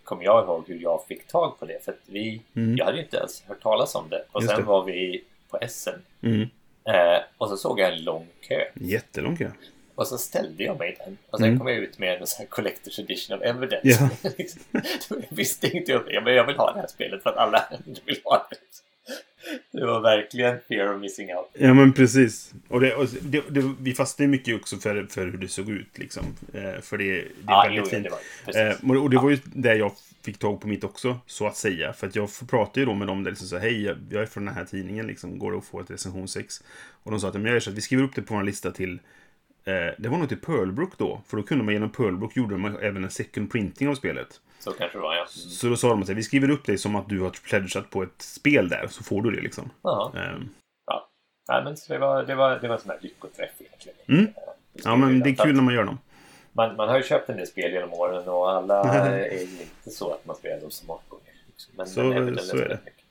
[0.04, 1.84] kommer jag ihåg hur jag fick tag på det.
[1.84, 2.76] För att vi, Mm.
[2.76, 4.24] jag hade ju inte ens hört talas om det.
[4.32, 4.66] Och Just sen det.
[4.66, 6.02] var vi på Essen.
[6.22, 6.42] Mm.
[6.84, 8.64] Eh, och så såg jag en lång kö.
[8.74, 9.50] Jättelång kö.
[9.94, 11.18] Och så ställde jag mig den.
[11.30, 11.58] Och sen Mm.
[11.58, 13.80] kom jag ut med en sån här Collector's Edition av Everdell.
[13.82, 14.08] Ja.
[14.38, 14.62] Liksom,
[15.08, 17.64] jag visste inte jag, ja, men jag vill ha det här spelet för att alla
[18.04, 18.56] vill ha det.
[19.72, 21.50] Det var verkligen fear of missing out.
[21.52, 22.54] Ja, men precis.
[22.68, 25.98] Och, det, och det, det, vi fastnade mycket också för, för hur det såg ut.
[25.98, 26.24] Liksom.
[26.54, 28.08] Eh, för det, det är Ja, väldigt jo, fint.
[28.44, 28.96] det var.
[28.96, 29.92] Eh, och det var ju det jag
[30.24, 31.92] fick tag på mitt också, så att säga.
[31.92, 34.44] För att jag pratade ju då med dem där liksom så hej, jag- är från
[34.44, 36.62] den här tidningen, liksom, går det att få ett recensionsex?
[37.02, 38.42] Och de sa att men jag gör så att vi skriver upp det på vår
[38.42, 38.92] lista till
[39.64, 42.64] eh, det var nog till Pearlbrook då, för då kunde man genom Pearlbrook gjorde de
[42.82, 44.40] även en second printing av spelet.
[44.58, 45.26] Så kanske det var, ja.
[45.28, 48.02] Så då sa de att vi skriver upp dig som att du har pledgat på
[48.02, 49.70] ett spel där, så får du det liksom.
[49.82, 50.48] Ja, Ehm,
[50.86, 51.08] ja.
[51.48, 53.98] Nej, men så det var, det var, det var en sån här lyckoträff egentligen.
[54.08, 54.24] Mm.
[54.24, 54.32] Eh,
[54.72, 55.98] ja, men det är kul när man gör dem.
[56.52, 59.90] Man, man har ju köpt en del spel genom åren och alla är ju inte
[59.90, 61.24] så att man spelar dem så många gånger.
[61.76, 62.78] Men, Så- men så är det.
[62.84, 63.04] mycket.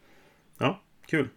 [0.58, 1.27] Ja, kul.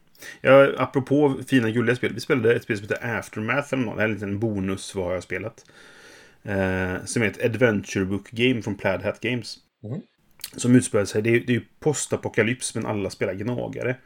[0.40, 2.14] Ja, apropå fina gulliga spel.
[2.14, 3.96] Vi spelade ett spel som heter Aftermath eller något.
[3.96, 5.64] Det här är en liten bonus vad har jag spelat.
[6.42, 9.56] Eh, som är ett Adventure Book Game från Plaid Hat Games.
[9.80, 10.02] Mhm.
[10.56, 13.96] Som utspelar sig, det är, det är ju postapokalyps men alla spelar gnagare.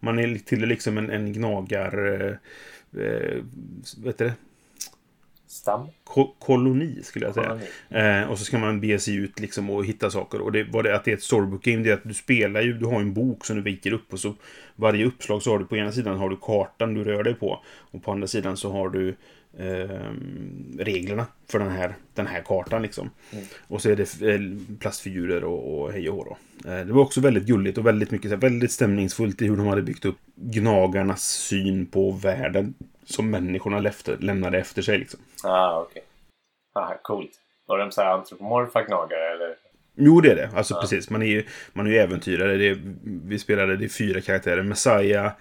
[0.00, 2.06] Man är till liksom en, en gnagar...
[2.06, 2.36] Eh,
[3.02, 3.42] eh,
[3.96, 4.34] vad heter det?
[5.46, 5.88] Stam.
[6.04, 7.60] Ko- koloni skulle jag säga.
[7.88, 10.40] Eh, och så ska man bege sig ut liksom och hitta saker.
[10.40, 12.60] Och det var det att det är ett storybook game, det är att du spelar
[12.60, 14.34] ju, du har en bok som du viker upp och så
[14.76, 17.64] varje uppslag så har du på ena sidan har du kartan du rör dig på.
[17.66, 19.16] Och på andra sidan så har du
[19.58, 23.10] ehm, reglerna för den här, den här kartan liksom.
[23.68, 24.40] Och så är det eh,
[24.80, 26.36] plastfigurer och, och hej och hå.
[26.64, 29.82] Eh, det var också väldigt gulligt och väldigt mycket, väldigt stämningsfullt i hur de hade
[29.82, 35.20] byggt upp gnagarnas syn på världen som människorna efter, lämnade efter sig liksom.
[35.44, 36.02] Ah, okej.
[36.72, 37.30] Ah, coolt.
[37.66, 39.56] Var de så här antropomorfa gnagare eller?
[39.94, 40.50] Jo, det är det.
[40.54, 41.10] Alltså precis.
[41.10, 42.56] Man är ju, man är ju äventyrare.
[42.56, 42.78] Det är,
[43.24, 44.62] vi spelade, det fyra karaktärer.
[44.62, 45.32] Messiah,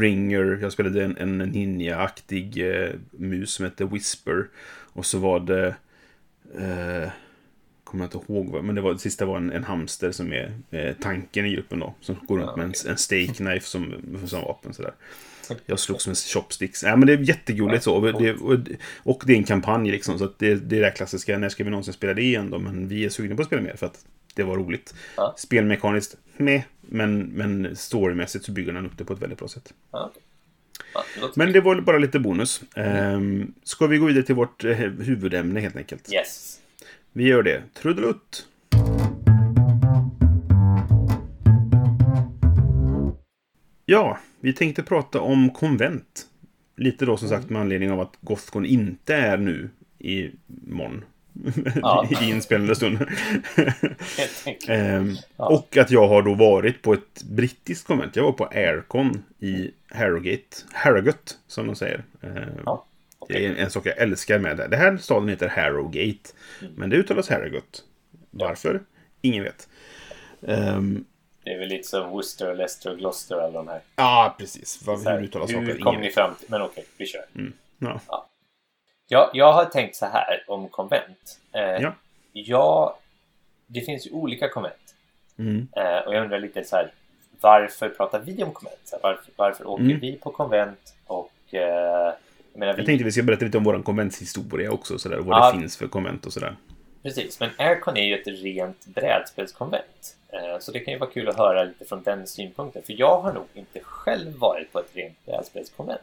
[0.00, 4.46] Ringer, jag spelade en, en ninja-aktig eh, mus som hette Whisper.
[4.92, 5.66] Och så var det...
[6.58, 7.10] Eh,
[7.84, 10.32] kommer jag inte ihåg vad, men det var, det sista var en, en hamster som
[10.32, 11.94] är eh, tanken i gruppen då.
[12.00, 13.94] Som går runt Ja, med en, en steak knife som,
[14.26, 14.92] som vapen sådär.
[15.66, 16.82] Jag slogs med chopsticks.
[16.82, 17.94] Ja, men det är jättegulligt så.
[17.94, 18.58] Och det, och,
[19.02, 20.18] och det är en kampanj liksom.
[20.18, 22.50] Så att det, det är det där klassiska, när ska vi någonsin spela det igen
[22.50, 22.58] då?
[22.58, 24.94] Men vi är sugna på att spela mer för att det var roligt.
[25.16, 25.34] Ja.
[25.38, 29.74] Spelmekaniskt, med men, men storymässigt så bygger den upp det på ett väldigt bra sätt.
[29.90, 30.12] Ja.
[31.34, 32.62] Men det var bara lite bonus.
[32.74, 33.54] Mm.
[33.62, 36.12] Ska vi gå vidare till vårt eh, huvudämne helt enkelt?
[36.12, 36.60] Yes.
[37.12, 37.62] Vi gör det.
[37.74, 38.46] Trudelutt!
[43.86, 46.26] Ja, vi tänkte prata om konvent.
[46.76, 51.04] Lite då som sagt med anledning av att Gothcon inte är nu i morgon.
[51.82, 52.08] Ja.
[52.22, 52.98] I inspelande stund.
[54.18, 54.68] Helt enkelt.
[54.68, 55.46] Ehm, Ja.
[55.48, 58.16] Och att jag har då varit på ett brittiskt konvent.
[58.16, 60.56] Jag var på Aircon i Harrogate.
[60.72, 62.04] Harrogate, som de säger.
[62.22, 62.86] Ehm, Ja,
[63.28, 64.68] Det är en sak jag älskar med det.
[64.68, 66.30] Det här staden heter Harrogate.
[66.76, 67.78] Men det uttalas Harrogate.
[68.30, 68.80] Varför?
[69.20, 69.68] Ingen vet.
[70.46, 71.04] Ehm,
[71.44, 73.80] Det är väl lite som Worcester, Leicester Gloucester alla de här.
[73.96, 74.82] Ja, precis.
[74.86, 75.78] Vad, Så här, hur uttalas hur saker?
[75.78, 76.46] kom Ingen ni fram till?
[76.50, 77.22] Men okej, vi kör.
[77.78, 78.00] Ja.
[79.14, 81.40] Jag, jag har tänkt så här om konvent.
[81.52, 81.92] Eh, Ja.
[82.32, 82.94] jag,
[83.66, 84.94] det finns ju olika konvent.
[85.38, 85.68] Mm.
[85.76, 86.92] Eh, och jag undrar lite så här,
[87.40, 88.80] varför pratar vi om konvent?
[88.84, 90.00] Så här, varför, varför åker Mm.
[90.00, 90.94] vi på konvent?
[91.06, 91.60] Och eh,
[92.52, 94.98] jag menar, vi, Jag tänkte vi ska berätta lite om vår konventshistoria också.
[94.98, 95.52] Sådär, och vad Ja.
[95.52, 96.56] det finns för konvent och sådär.
[97.02, 100.16] precis, men Aircon är ju ett rent brädspelskonvent.
[100.28, 102.82] Eh, så det kan ju vara kul att höra lite från den synpunkten.
[102.82, 106.00] För jag har nog inte själv varit på ett rent brädspelskonvent.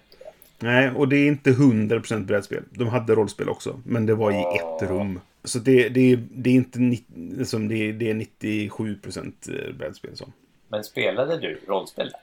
[0.62, 2.64] Nej, och det är inte 100% brädspel.
[2.70, 4.78] De hade rollspel också, men det var i Ah.
[4.82, 5.20] ett rum.
[5.44, 6.80] Så det, det, det är inte
[7.16, 10.18] liksom, det, det är 97% brädspel.
[10.18, 10.26] Så.
[10.68, 12.20] Men spelade du rollspel där?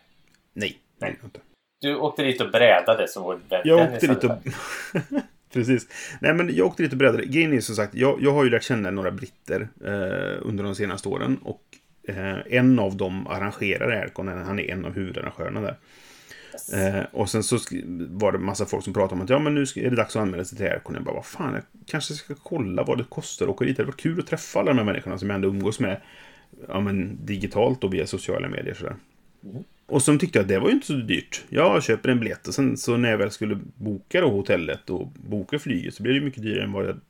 [0.53, 1.17] Nej, Nej.
[1.25, 1.41] inte.
[1.81, 4.31] Du åkte dit och brädade som vår vän Jag åkte dit och...
[5.53, 5.87] Precis.
[6.21, 7.27] Nej, men jag åkte dit och brädade.
[7.27, 10.75] Grejen är som sagt, jag, jag har ju lärt känna några britter eh, under de
[10.75, 11.39] senaste åren.
[11.43, 11.63] Och
[12.09, 14.29] eh, en av dem arrangerar Aircon.
[14.29, 15.77] Han är en av huvudarrangörerna där.
[16.53, 16.73] Yes.
[16.73, 17.59] Eh, och sen så
[17.99, 20.23] var det massa folk som pratade om att ja, men nu är det dags att
[20.23, 20.95] anmäla sig till Aircon.
[20.95, 23.77] Jag bara, vad fan, jag kanske ska kolla vad det kostar att åka dit.
[23.77, 26.01] Det varit kul att träffa alla de här människorna som jag ändå umgås med
[26.69, 28.75] ja, men, digitalt och via sociala medier.
[28.75, 28.97] Sådär.
[29.45, 29.65] Mm.
[29.87, 31.45] Och så tyckte jag att det var ju inte så dyrt.
[31.49, 35.07] Jag köper en biljett och sen så när jag väl skulle boka då hotellet och
[35.07, 37.01] boka flyget så blev det mycket dyrare än vad jag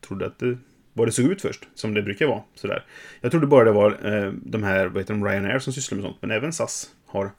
[0.00, 0.58] trodde att det,
[0.92, 1.68] vad det såg ut först.
[1.74, 2.42] Som det brukar vara.
[2.54, 2.84] Sådär.
[3.20, 6.04] Jag trodde bara det var eh, de här, vad heter de, Ryanair som sysslar med
[6.04, 6.16] sånt.
[6.20, 7.30] Men även SAS har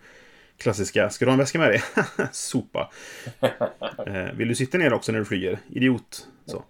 [0.59, 1.81] klassiska, ska du ha en väska med dig?
[2.31, 2.91] Sopa.
[4.07, 5.59] Eh, vill du sitta ner också när du flyger?
[5.69, 6.27] Idiot.
[6.45, 6.63] Så.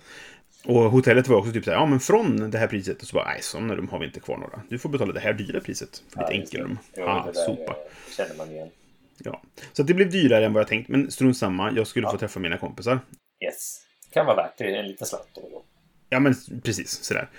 [0.66, 3.02] Och hotellet var också typ så här, ja men från det här priset.
[3.02, 4.62] Och så bara, nej sådana rum har vi inte kvar några.
[4.70, 6.34] Du får betala det här dyra priset för ditt Ja, det.
[6.34, 6.78] enkelrum.
[7.08, 7.72] Ah, det där sopa.
[7.72, 8.70] eh, känner man igen.
[9.18, 9.42] Ja.
[9.74, 11.72] Så det blev dyrare än vad jag tänkt, men strunt samma.
[11.72, 12.12] Jag skulle Ja.
[12.12, 13.00] få träffa mina kompisar.
[13.46, 13.82] Yes.
[14.14, 14.76] Kan vara värt det.
[14.76, 15.64] En liten slant då och då.
[16.10, 17.30] Ja, men precis sådär.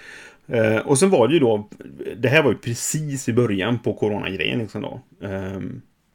[0.49, 1.69] Eh, och sen var det ju då,
[2.17, 5.01] det här var ju precis i början på coronagrejen liksom då.
[5.27, 5.61] Eh,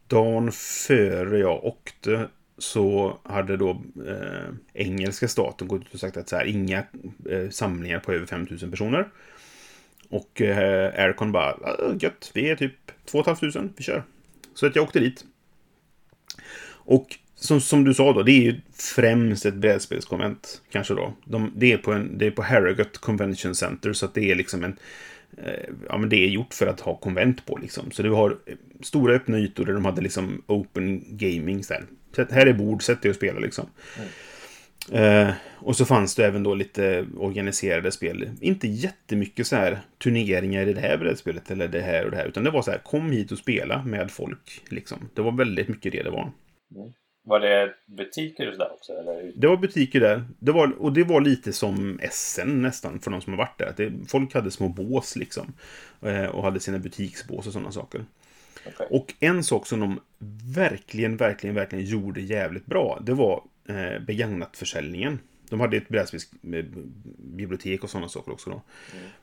[0.08, 3.70] dagen före jag åkte så hade då
[4.08, 6.84] eh, engelska staten gått ut och sagt att så här, inga
[7.30, 9.08] eh, samlingar på över 5000 personer.
[10.10, 14.04] Och eh, Aircon bara, ah, gött, vi är typ 2 500, vi kör.
[14.54, 15.26] Så att jag åkte dit.
[16.68, 20.62] Och som, som du sa då, det är ju främst ett brädspelskonvent.
[20.72, 21.13] Kanske då.
[21.26, 24.36] De, det, är på en, det är på Harrogate Convention Center, så att det är
[24.36, 24.78] liksom en...
[25.38, 27.91] Eh, ja, men det är gjort för att ha konvent på liksom.
[27.91, 31.63] Så du har eh, stora öppna ytor där de hade liksom open gaming.
[31.63, 31.86] Så här,
[32.32, 33.69] här är bord, sätt dig och spela liksom.
[34.91, 38.30] Eh, och så fanns det även då lite organiserade spel.
[38.41, 42.28] Inte jättemycket så här turneringar i det här brädspelet eller det här och det här.
[42.28, 44.62] Utan det var så här, kom hit och spela med folk.
[44.69, 45.10] Liksom.
[45.13, 46.32] Det var väldigt mycket det det var.
[47.27, 48.93] Var det butiker och sådär också?
[48.93, 49.31] Eller?
[49.35, 50.25] Det var butiker där.
[50.39, 53.73] Det var, och det var lite som SN nästan, för de som har varit där.
[53.77, 55.53] Det, folk hade små bås liksom.
[56.01, 58.05] Eh, och hade sina butiksbås och sådana saker.
[58.67, 58.88] Okej.
[58.89, 59.99] Och en sak som de
[60.55, 65.19] verkligen, verkligen, verkligen gjorde jävligt bra, det var eh, begagnatförsäljningen.
[65.49, 68.61] De hade ett brädspelsbibliotek och sådana saker också då.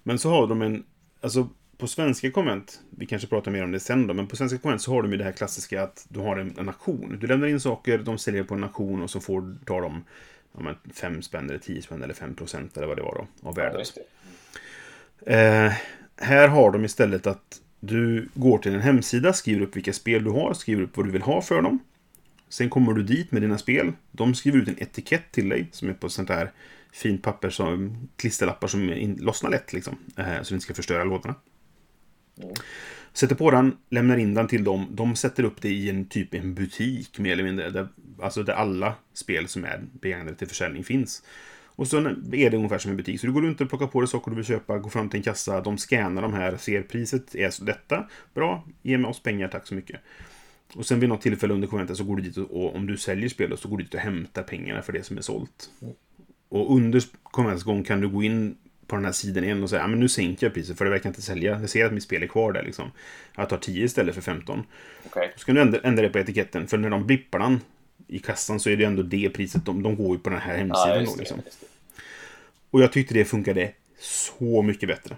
[0.02, 0.84] Men så har de en,
[1.20, 1.48] alltså
[1.82, 4.82] på svenska konvent, vi kanske pratar mer om det sen då, men på svenska konvent
[4.82, 7.18] så har de ju det här klassiska att du har en, en auktion.
[7.20, 10.04] Du lämnar in saker, de säljer på en auktion och så får, tar de
[10.58, 13.54] ja, fem spänn eller tio spänn eller fem procent eller vad det var då, av
[13.58, 13.94] Ja, värdet.
[15.24, 15.34] det.
[15.34, 15.72] Eh,
[16.16, 20.30] här har de istället att du går till en hemsida, skriver upp vilka spel du
[20.30, 21.78] har, skriver upp vad du vill ha för dem.
[22.48, 23.92] Sen kommer du dit med dina spel.
[24.10, 26.50] De skriver ut en etikett till dig som är på sånt här
[26.92, 29.96] fint papper som klisterlappar som in, lossnar lätt liksom.
[30.16, 31.34] Eh, så du inte ska förstöra lådorna.
[33.12, 34.86] Sätter på den, lämnar in den till dem.
[34.90, 37.70] De sätter upp det i en typ en butik mer eller mindre.
[37.70, 37.88] Där,
[38.22, 41.22] alltså där alla spel som är begagnade till försäljning finns.
[41.74, 41.96] Och så
[42.32, 43.20] är det ungefär som en butik.
[43.20, 45.18] Så du går runt och plockar på dig saker du vill köpa, går fram till
[45.18, 48.08] en kassa, de scannar de här, ser priset är så detta.
[48.34, 50.00] Bra, ge mig oss pengar, tack så mycket.
[50.74, 52.96] Och sen vid något tillfälle under konventet så går du dit och, och om du
[52.96, 55.70] säljer spelet så går du dit och hämtar pengarna för det som är sålt.
[56.48, 58.56] Och under konventets gång kan du gå in
[58.92, 60.90] på den här sidan igen och säga, ja men nu sänker jag priset för det
[60.90, 61.60] verkar inte sälja.
[61.60, 62.90] Jag ser att mitt spel är kvar där liksom.
[63.36, 64.62] Jag tar 10 istället för 15.
[65.06, 65.32] Okej.
[65.36, 67.60] Så kan du ändra, ändra det på etiketten, för när de blippar den
[68.08, 69.64] i kassan så är det ändå det priset.
[69.64, 71.42] De, de går ju på den här Ja, hemsidan just då liksom.
[72.70, 75.16] Och jag tyckte det funkade så mycket bättre.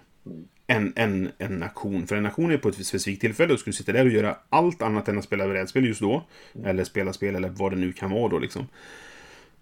[0.67, 2.07] en, en, en aktion.
[2.07, 4.83] För en aktion är på ett specifikt tillfälle och skulle sitta där och göra allt
[4.83, 6.25] annat än att spela brädspel just då.
[6.65, 8.67] Eller spela spel eller vad det nu kan vara då liksom.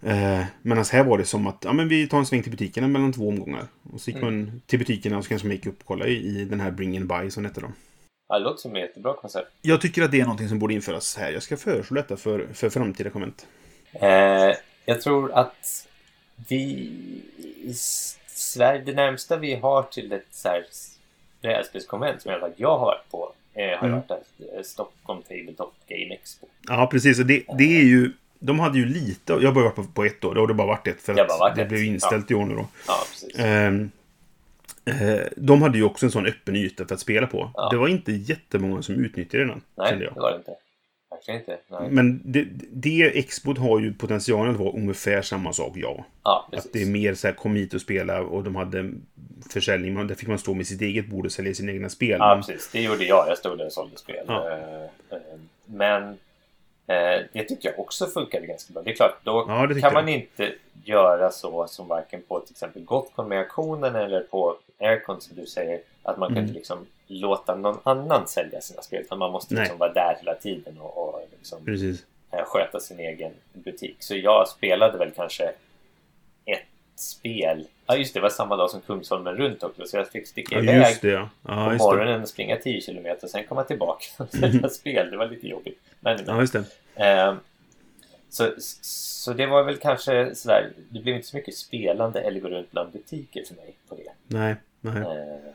[0.02, 2.88] Eh, Medan här var det som att ja, men vi tar en sväng till butikerna
[2.88, 3.66] mellan två omgångar.
[3.92, 6.40] Och så gick man till butikerna och så kanske man gick upp och kollade i,
[6.40, 7.66] i den här Bring and Buy som hette då.
[8.28, 9.48] Ja, det låter som ett jättebra koncept.
[9.62, 11.32] Jag tycker att det är någonting som borde införas här.
[11.32, 13.46] Jag ska föreslå detta för, för framtida konvent.
[13.92, 15.88] Eh, jag tror att
[16.48, 16.62] vi
[17.64, 17.72] i
[18.26, 20.64] Sverige, det närmsta vi har till ett så här
[21.42, 23.90] brädspelskonvent som i alla fall jag har varit på eh, har Mm.
[23.92, 26.46] varit där, eh, Stockholm Tabletop Game Expo.
[26.68, 27.18] Ja, precis.
[27.20, 28.12] Och det, det är ju...
[28.44, 29.32] De hade ju lite...
[29.32, 30.34] Jag har bara varit på, på ett år.
[30.34, 31.02] Då har det bara varit ett.
[31.02, 32.66] För att varit det ett, blev inställt i år nu då.
[32.86, 32.94] Ja.
[33.44, 33.90] Ehm,
[34.84, 37.50] eh, de hade ju också en sån öppen yta för att spela på.
[37.54, 37.68] Ja.
[37.70, 39.62] Det var inte jättemånga som utnyttjade den.
[39.76, 40.54] Nej, det var det inte.
[41.10, 41.58] Verkligen inte.
[41.70, 41.90] Nej.
[41.90, 46.04] Men det, det expot har ju potentialen att vara ungefär samma sak, ja.
[46.22, 46.66] ja, precis.
[46.66, 48.90] Att det är mer så här, kom hit och spela och de hade
[49.52, 49.94] försäljning.
[49.94, 52.16] Man- Där fick man stå med sitt eget bord och sälja sina egna spel.
[52.18, 52.70] Ja, precis.
[52.72, 53.24] Det gjorde jag.
[53.28, 54.24] Jag stod där och sålde spel.
[54.26, 54.50] Ja.
[54.50, 55.18] Eh, eh,
[55.66, 56.16] Men
[56.86, 58.82] eh, det tycker jag också funkade ganska bra.
[58.82, 60.16] Det är klart, då Ja, kan man jag.
[60.20, 60.52] inte
[60.84, 65.46] göra så som varken på till exempel Gotcon med auktionen eller på Aircon som du
[65.46, 65.80] säger.
[66.02, 66.44] Att man kan Mm.
[66.44, 69.00] inte liksom låta någon annan sälja sina spel.
[69.00, 69.60] Utan man måste Nej.
[69.62, 71.58] liksom vara där hela tiden och, och liksom,
[72.30, 73.96] eh, sköta sin egen butik.
[73.98, 75.52] Så jag spelade väl kanske
[76.96, 77.66] spel.
[77.86, 78.20] Ja, just det.
[78.20, 79.86] Det var samma dag som Kungsholmen runt också.
[79.86, 81.08] Så jag fick sticka Ja, iväg det.
[81.08, 85.10] Ja, ja på morgonen springa 10 kilometer sen komma tillbaka och sälja spel.
[85.10, 85.80] Det var lite jobbigt.
[86.00, 86.64] Men, Ja, just det.
[86.96, 87.36] Ehm,
[88.28, 90.72] så, så det var väl kanske sådär.
[90.88, 94.12] Det blev inte så mycket spelande eller gå runt bland butiker för mig på det.
[94.26, 94.96] Nej, nej.
[94.96, 95.52] Ehm,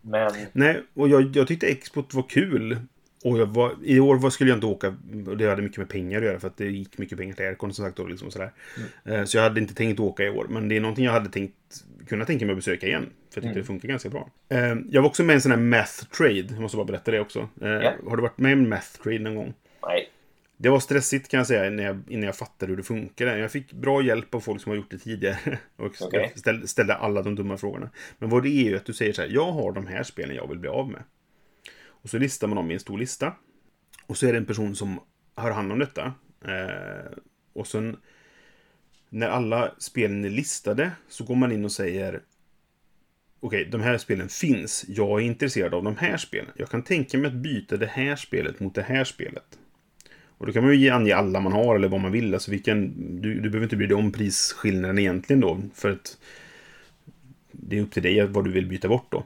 [0.00, 2.78] men Nej, och jag, jag tyckte Expot var kul.
[3.24, 4.88] Och var, i år var, skulle jag inte åka,
[5.26, 7.44] och det hade mycket med pengar att göra för att det gick mycket pengar till
[7.46, 7.96] Aircon som sagt.
[7.96, 8.52] Då, liksom, sådär.
[9.04, 11.28] Eh, Så jag hade inte tänkt åka i år, men det är någonting jag hade
[11.28, 11.54] tänkt,
[12.08, 13.02] kunna tänka mig att besöka igen.
[13.02, 14.30] För jag tyckte det funkar ganska bra.
[14.48, 17.10] Eh, Jag var också med i en sån här Math Trade, jag måste bara berätta
[17.10, 17.48] det också.
[17.62, 17.92] Eh, Ja.
[18.08, 19.54] Har du varit med i en Math Trade någon gång?
[19.86, 20.10] nej.
[20.56, 23.38] Det var stressigt kan jag säga innan jag, innan jag fattade hur det funkade.
[23.38, 25.36] Jag fick bra hjälp av folk som har gjort det tidigare.
[25.76, 26.32] Och Okej.
[26.36, 27.90] ställde, ställde alla de dumma frågorna.
[28.18, 30.36] Men vad det är ju att du säger så här, jag har de här spelen
[30.36, 31.02] jag vill bli av med.
[32.04, 33.32] Och så listar man dem i en stor lista.
[34.06, 35.00] Och så är det en person som
[35.34, 36.14] har hand om detta.
[36.44, 37.12] Eh,
[37.52, 37.96] och sen
[39.08, 42.20] när alla spelen är listade så går man in och säger
[43.40, 44.84] Okej, de här spelen finns.
[44.88, 46.50] Jag är intresserad av de här spelen.
[46.56, 49.58] Jag kan tänka mig att byta det här spelet mot det här spelet.
[50.38, 52.34] Och då kan man ju ange alla man har eller vad man vill.
[52.34, 55.60] Alltså vilken, du, du behöver inte bry dig om prisskillnaden egentligen då.
[55.74, 56.18] För att
[57.52, 59.24] det är upp till dig vad du vill byta bort då.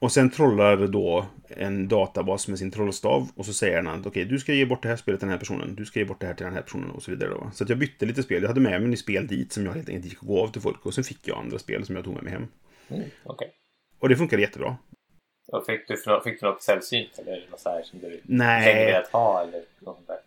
[0.00, 4.24] Och sen trollar då en databas med sin trollstav och så säger han att okej,
[4.24, 6.20] du ska ge bort det här spelet till den här personen, du ska ge bort
[6.20, 7.30] det här till den här personen och så vidare.
[7.30, 7.50] Då.
[7.54, 8.42] Så att jag bytte lite spel.
[8.42, 10.86] Jag hade med mig spel dit som jag helt enkelt gick och gav till folk
[10.86, 12.48] och sen fick jag andra spel som jag tog med mig hem.
[12.88, 13.50] Mm, Okej.
[13.98, 14.76] Och det funkade jättebra.
[15.52, 19.08] Och Fick du, fick du något sällsynt eller något så här som du Nej, velat
[19.08, 20.18] ha eller något sånt där?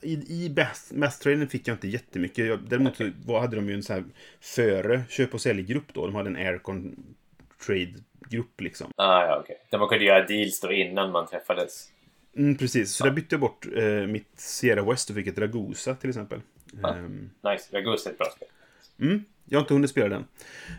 [0.00, 0.54] i, i
[0.90, 2.46] Math-traden fick jag inte jättemycket.
[2.46, 4.04] Jag, däremot så var, hade de ju en så här
[4.40, 6.06] före köp och säljgrupp då.
[6.06, 6.96] De hade en Aircon
[7.66, 8.90] trade-grupp liksom.
[8.96, 9.56] Ah, ja, okej.
[9.70, 11.88] Där man kunde göra deals då innan man träffades.
[12.36, 15.94] Mm, precis, så där bytte jag bort eh, mitt Sierra West och fick ett Ragusa
[15.94, 16.40] till exempel.
[16.82, 16.94] Ja.
[16.94, 17.76] Ehm, Nice.
[17.76, 18.48] Ragus är ett bra spel.
[19.00, 20.24] Mm, jag har inte hunnit spela den.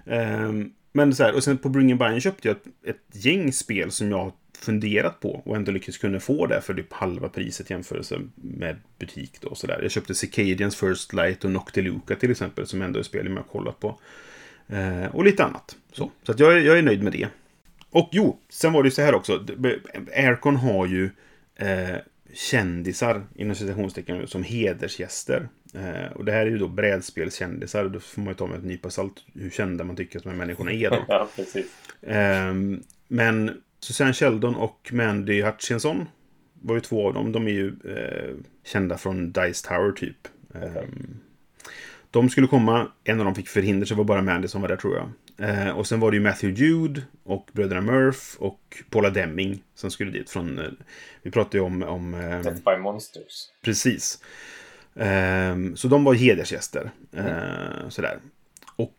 [0.06, 3.92] Ehm, men så här, och sen på Bring Buy köpte jag ett, ett gäng spel
[3.92, 7.70] som jag har funderat på och ändå lyckats kunna få där för typ halva priset
[7.70, 9.82] jämförelse med butik då och så där.
[9.82, 13.44] Jag köpte Cicadians First Light och Noctiluca till exempel som ändå är spel jag har
[13.44, 14.00] kollat på.
[14.70, 15.76] Ehm, och lite annat.
[15.92, 17.28] Så, så att jag, är- jag är nöjd med det.
[17.90, 19.46] Och jo, sen var det ju så här också.
[20.16, 21.10] Aircon har ju
[21.56, 21.96] eh,
[22.34, 25.48] kändisar inom citationstecken som hedersgäster.
[25.74, 27.90] Eh, och det här är ju då brädspelskändisar.
[27.90, 30.30] Då får man ju ta med ett nypa salt hur kända man tycker att de
[30.30, 31.06] här människorna är då.
[31.08, 31.66] Ja, precis.
[32.02, 36.06] Ehm, men Susanne Sheldon och Mandy Hutchinson
[36.62, 37.32] var ju två av dem.
[37.32, 40.28] De är ju eh, kända från Dice Tower typ.
[40.54, 41.18] Ehm,
[42.16, 44.70] de skulle komma, en av dem fick förhinder, så det var bara Mandy som var
[44.70, 45.10] där tror jag.
[45.50, 48.60] Eh, och sen var det ju Matthew Jude och bröderna Murph och
[48.90, 50.60] Paula Deming som skulle dit från...
[50.60, 50.66] Eh,
[51.22, 51.84] vi pratade ju om...
[51.84, 53.50] om eh, Death by Monsters.
[53.62, 54.20] Precis.
[54.96, 56.92] Ehm, så de var hedersgäster.
[57.18, 58.20] Uh, sådär.
[58.76, 58.98] Och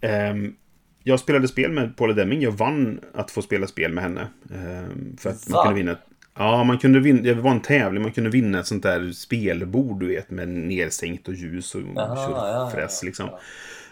[0.00, 0.54] ehm,
[1.02, 2.42] jag spelade spel med Paula Deming.
[2.42, 4.28] Jag vann att få spela spel med henne.
[4.54, 5.64] Ehm, för att man Va?
[5.64, 5.96] kunde vinna...
[6.38, 10.00] Ja, man kunde vinna, det var en tävling, man kunde vinna ett sånt där spelbord,
[10.00, 13.28] du vet, med nedsänkt och ljus och Aha, tjofräs ja, liksom.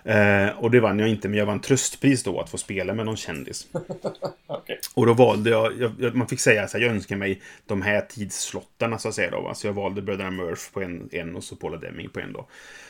[0.07, 3.07] Eh, och det vann jag inte, men jag vann tröstpris då att få spela med
[3.07, 3.69] någon kändis.
[4.47, 4.79] Okej.
[4.95, 8.01] Och då valde jag, jag, man fick säga så här, jag önskar mig de här
[8.01, 9.41] tidsslottarna så att säga då.
[9.41, 9.55] va.
[9.55, 12.47] Så jag valde bröderna Murph på en, en och så Paula Deming på en då.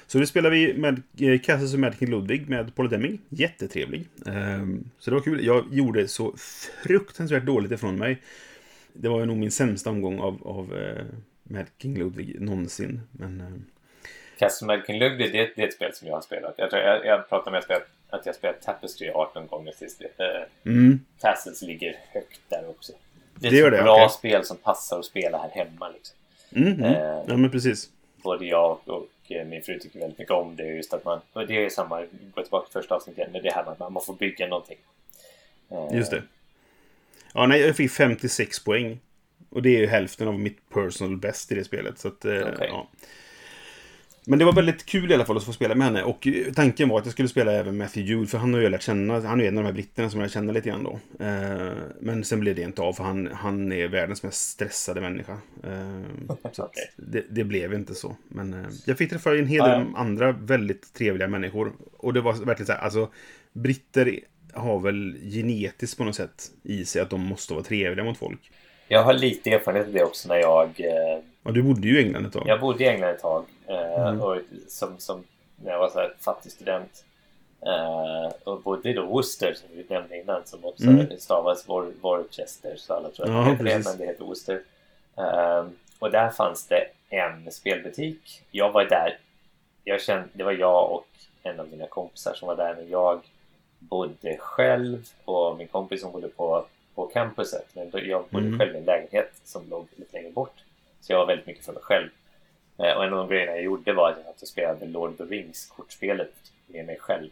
[0.07, 3.18] Så det spelade vi med eh, Castles of Magic Ludwig med Paula Deming.
[3.28, 4.04] Jättetrevlig.
[4.26, 5.46] Ehm, så det var kul.
[5.46, 6.34] Jag gjorde så
[6.82, 8.22] fruktansvärt dåligt ifrån mig.
[9.01, 11.05] Det var ju nog min sämsta omgång av, av eh,
[11.42, 13.01] Mad King Ludwig någonsin.
[13.12, 13.47] Men eh,
[14.38, 16.55] Castle King Ludwig, det, det är ett spel som jag har spelat.
[16.59, 19.72] Jag, tror, jag, jag pratade med att jag spelat, att jag spelat Tapestry 18 gånger
[19.72, 20.03] sist.
[20.18, 20.26] Eh,
[20.72, 22.92] mm, Tassels ligger högt där också.
[23.34, 24.09] Det är Det ett det, bra okej.
[24.11, 25.88] spel som passar att spela här hemma.
[25.88, 26.16] Liksom.
[26.51, 26.84] mm, mm.
[26.84, 27.24] Eh.
[27.26, 27.90] Ja, men precis.
[28.22, 30.64] Både jag och eh, min fru tycker väldigt mycket om det.
[30.66, 32.01] Just att man, och det är samma,
[32.34, 34.78] gå tillbaka till första avsnittet men det här med att man får bygga någonting.
[35.70, 36.22] Eh, Just det.
[37.37, 39.01] Ja, nej, jag fick 56 poäng.
[39.51, 41.99] Och det är ju hälften av mitt personal best i det spelet.
[41.99, 42.66] Så att, eh, Okej.
[42.68, 42.91] ja.
[44.26, 46.03] Men det var väldigt kul i alla fall att få spela med henne.
[46.03, 48.82] Och tanken var att jag skulle spela även Matthew Jude, för han har ju lärt
[48.82, 50.99] känna, han är en av de här britterna som jag känner lite grann då.
[51.24, 55.39] Eh, men sen blev det inte av, för han, han är världens mest stressade människa.
[55.64, 58.16] Eh, så det, det blev inte så.
[58.28, 61.72] Men jag fick träffa en hel del andra väldigt trevliga människor.
[61.93, 63.11] Och det var verkligen så här, alltså
[63.53, 64.20] britter
[64.57, 68.50] har väl genetiskt på något sätt i sig att de måste vara trevliga mot folk.
[68.88, 70.66] Jag har lite erfarenhet av det också när jag...
[70.80, 72.42] Eh, Ja, du bodde ju i England ett tag.
[72.46, 73.44] jag bodde i England ett tag.
[73.66, 74.20] Eh, Mm.
[74.20, 74.38] och
[74.68, 75.24] som, som
[75.57, 77.04] när jag var så här fattig student.
[77.66, 80.42] Eh, och bodde i då Worcester som vi nämnde innan.
[80.46, 81.07] Som också Mm.
[81.18, 82.74] stavas Wor Worcester.
[82.76, 84.62] Så alla tror att Ja, det heter det, men det heter Worcester.
[85.16, 85.66] Eh,
[85.98, 88.42] och där fanns det en spelbutik.
[88.50, 89.18] Jag var där.
[89.84, 91.07] Jag kände, det var jag och
[91.42, 92.74] en av mina kompisar som var där.
[92.74, 93.20] Men jag
[93.79, 97.66] bodde själv och min kompis som bodde på, på campuset.
[97.72, 98.59] Men jag bodde Mm.
[98.59, 100.55] själv i en lägenhet som låg lite längre bort.
[101.01, 102.09] Så jag var väldigt mycket för mig själv.
[102.79, 105.24] Eh, och en av de grejerna jag gjorde var att jag spelade Lord of the
[105.24, 106.33] Rings-kortspelet
[106.66, 107.31] med mig själv.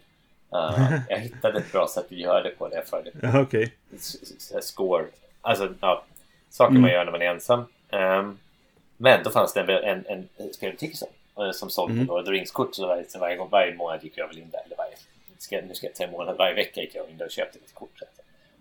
[0.52, 3.72] Eh, jag hittade ett bra sätt att göra det på det för Ja, okej.
[3.94, 5.06] s- s- s- score.
[5.40, 6.04] Alltså, ja,
[6.50, 6.82] saker Mm.
[6.82, 7.64] man gör när man är ensam.
[7.90, 8.38] Ehm,
[8.96, 11.08] men då fanns det en, en, en spelbutik som,
[11.44, 12.06] eh, som sålde Mm.
[12.06, 12.74] Lord of the Rings-kort.
[12.74, 14.60] Så varje, varje, varje månad gick jag väl in där.
[14.66, 14.94] Eller varje,
[15.44, 16.36] ska, nu ska jag ta en månad.
[16.36, 17.98] Varje vecka gick jag in och köpte lite kort.
[17.98, 18.10] säga.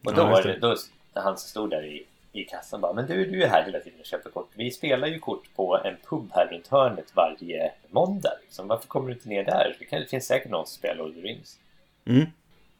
[0.05, 0.75] Och då Ja, var det, då,
[1.13, 3.99] han som stod där i, i kassan bara Men du, du är här hela tiden
[3.99, 4.49] och köper kort.
[4.53, 8.33] Vi spelar ju kort på en pub här runt hörnet varje måndag.
[8.41, 8.67] Liksom.
[8.67, 9.75] Varför kommer du inte ner där?
[9.79, 11.59] Det, kan, det finns säkert någon som spelar Lord of the Rings.
[12.05, 12.25] Mm.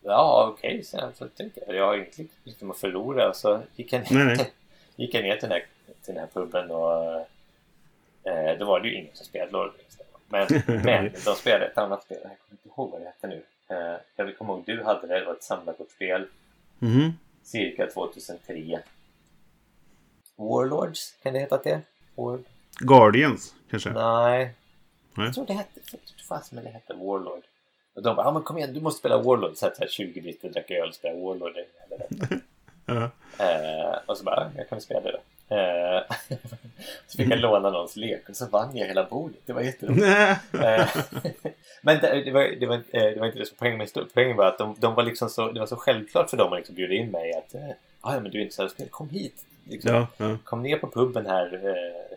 [0.01, 1.76] Ja, okej, så, så tänkte jag.
[1.76, 3.34] Jag har inget liksom att förlora.
[3.34, 4.51] Så gick jag, Nej, nej.
[4.95, 5.66] gick jag ner till den här,
[6.06, 7.16] till den här puben och
[8.32, 9.99] eh, då var det ju ingen som spelade Lord of the Rings.
[10.28, 12.18] Men, men de spelade ett annat spel.
[12.22, 13.43] Jag kommer inte ihåg vad det hette nu.
[13.74, 15.19] Eh, jag vill komma ihåg, du hade det.
[15.19, 16.28] Det var ett samlarkortspel.
[16.80, 17.11] Mhm.
[17.43, 18.80] Cirka 2003.
[20.36, 21.82] Warlords, kan det heta det?
[22.15, 22.39] War...
[22.80, 23.89] Guardians, kanske?
[23.91, 24.53] Nej.
[25.13, 25.26] Nej.
[25.26, 25.80] Jag tror det hette,
[26.30, 27.43] fasen men det hette Warlord.
[27.95, 29.57] Och de bara, ja men kom igen, du måste spela Warlord.
[29.57, 31.53] Så här 20 britter drack öl och spelade Warlord.
[31.57, 32.39] Eller
[32.86, 33.03] Ja.
[33.45, 35.19] Eh, och så bara, "Ja, jag kan väl spela det då.
[35.54, 36.16] Eh,
[37.08, 39.39] så fick jag låna någons lek och så vann jag hela bordet.
[39.45, 40.04] Det var jätteroligt.
[40.54, 40.88] Eh,
[41.82, 44.10] Men det, det, var, det, var, eh, det var inte det som poängen med historien.
[44.14, 46.60] Poängen var att de, de var liksom så, det var så självklart för dem att
[46.60, 47.56] liksom bjuda in mig att
[48.01, 49.45] "Ah, ja, men du är intresserad av spel, kom hit.
[49.70, 50.38] Liksom, ja, ja.
[50.43, 51.76] Kom ner på puben här.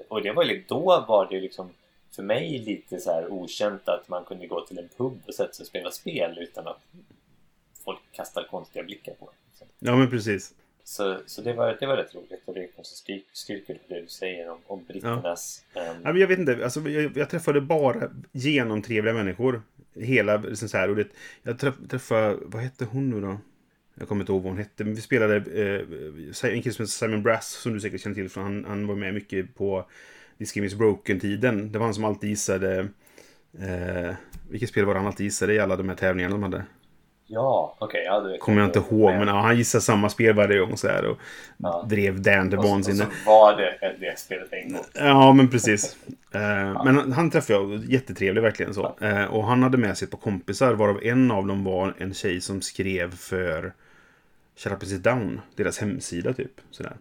[0.09, 1.70] Och det var då var det liksom
[2.16, 5.53] för mig lite så här okänt att man kunde gå till en pub och sätta
[5.53, 6.80] sig och spela spel utan att
[7.84, 9.34] folk kastar konstiga blickar på en.
[9.51, 9.66] Liksom.
[9.78, 10.55] ja, men precis.
[10.89, 12.68] Så, så det, var, det var rätt roligt och det
[13.32, 15.64] styrker, det du säger om, om britternas...
[15.74, 19.62] Ja, men jag vet inte, alltså, jag, jag träffade bara genomtrevliga människor.
[19.95, 21.09] Hela, liksom så här, och det,
[21.43, 23.39] jag träff, träffade, vad hette hon nu då?
[23.95, 26.87] Jag kommer inte ihåg vad hon hette, men vi spelade eh, en kille som heter
[26.87, 29.87] Simon Brass, som du säkert känner till, för han, han var med mycket på
[30.39, 31.72] This Game Is Broken-tiden.
[31.72, 32.89] Det var han som alltid gissade,
[33.59, 34.14] eh,
[34.51, 36.64] vilket spel var det han alltid gissade i alla de här tävlingarna de hade?
[37.27, 38.03] Ja, okej.
[38.07, 40.77] ja, det vet Kommer jag inte ihåg, men ja, han gissade samma spel varje gång
[40.77, 41.18] så här och
[41.57, 41.87] Ja.
[41.89, 43.07] drev Dan till så- och vansinne.
[43.24, 44.83] så var det det spelet en gång.
[44.95, 45.97] Ja, men precis.
[46.33, 48.95] Eh, Men han- träffade jag, jättetrevlig verkligen så.
[49.01, 52.14] Eh, Och han hade med sig ett par kompisar, varav en av dem var en
[52.14, 53.72] tjej som skrev för
[54.57, 56.51] Shut Up Sit Down, deras hemsida typ.
[56.70, 56.93] Sådär.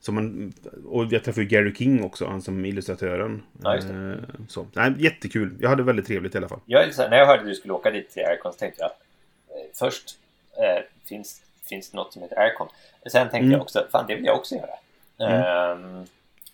[0.00, 0.52] Så man,
[0.86, 3.42] och jag träffade ju Gary King också, han som illustratören.
[3.62, 4.10] Ja, just det.
[4.12, 4.66] Eh, Så.
[4.72, 5.56] Nej, jättekul.
[5.60, 6.60] Jag hade väldigt trevligt i alla fall.
[6.66, 8.96] Jag, när jag hörde att du skulle åka dit till Aircon så tänkte jag eh,
[9.74, 10.18] först
[10.56, 12.68] eh, finns, finns det något som heter Aircon.
[13.06, 13.50] Sen tänkte Mm.
[13.52, 14.74] jag också, fan det vill jag också göra.
[15.30, 16.06] Ehm,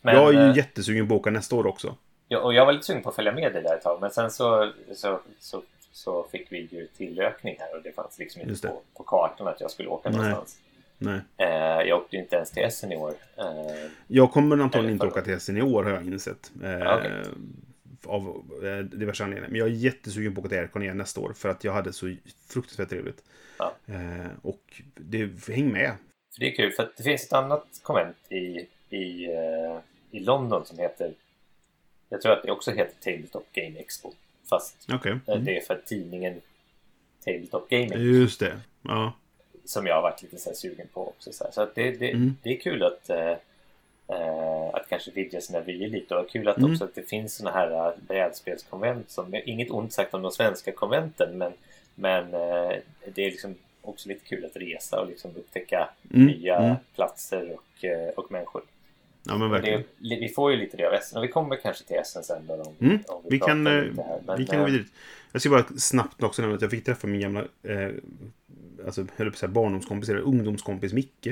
[0.03, 1.95] men, jag är ju eh, jättesugen på att åka nästa år också.
[2.29, 4.11] Ja, och jag var lite sugen på att följa med dig där ett tag, men
[4.11, 8.69] sen så, så, så, så fick vi ju tillökning här och det fanns liksom inte
[8.69, 10.19] på, på kartan att jag skulle åka Nej.
[10.19, 10.59] någonstans.
[10.99, 11.21] Nej.
[11.37, 11.49] Eh,
[11.89, 13.15] jag åkte ju inte ens till Essen i år.
[13.37, 13.45] Eh,
[14.07, 16.51] Jag kommer antagligen inte åka till Essen i år har jag insett.
[16.65, 17.13] Eh, Okej.
[18.05, 19.51] Av eh, diverse anledningar.
[19.51, 21.33] Men jag är jättesugen på att åka till Aircon igen nästa år.
[21.33, 22.17] För att jag hade så
[22.49, 23.25] fruktansvärt trevligt.
[23.59, 23.75] Ja.
[23.87, 25.93] Eh, och det, häng med.
[26.35, 29.79] för det är kul, för att det finns ett annat konvent i, i, eh,
[30.11, 31.13] i London som heter
[32.09, 34.13] Jag tror att det också heter Tabletop Game Expo.
[34.51, 35.13] Fast Okej.
[35.13, 35.45] eh, Mm.
[35.45, 36.41] det är för tidningen
[37.25, 37.99] Tabletop Gaming.
[37.99, 38.61] Just det.
[38.83, 39.13] Ja.
[39.65, 41.33] som jag har varit lite så sugen på också.
[41.33, 42.37] Så, så det, det, Mm.
[42.43, 43.35] det är kul att, eh,
[44.09, 46.71] eh, att kanske vidga sina vyer lite och kul att Mm.
[46.73, 50.73] också att det finns såna här eh, brädspelskonvent som, inget ont sagt om de svenska
[50.73, 51.53] konventen men,
[51.95, 52.77] men eh,
[53.15, 56.27] det är liksom också lite kul att resa och liksom upptäcka Mm.
[56.27, 56.75] nya Mm.
[56.95, 58.63] platser och, eh, och människor.
[59.27, 59.81] Ja, men verkligen.
[59.99, 62.47] Det, vi får ju lite det av Essen och vi kommer kanske till Essen sen
[62.47, 62.99] då, om, Mm.
[63.09, 64.21] om Vi kan, pratar eh, lite här.
[64.27, 64.85] Men, vi kan gå vidare.
[65.33, 67.91] Jag ska bara snabbt också nämna att jag fick träffa min gamla eh,
[68.87, 71.29] alltså, höll på att säga barndomskompis, eller ungdomskompis Micke.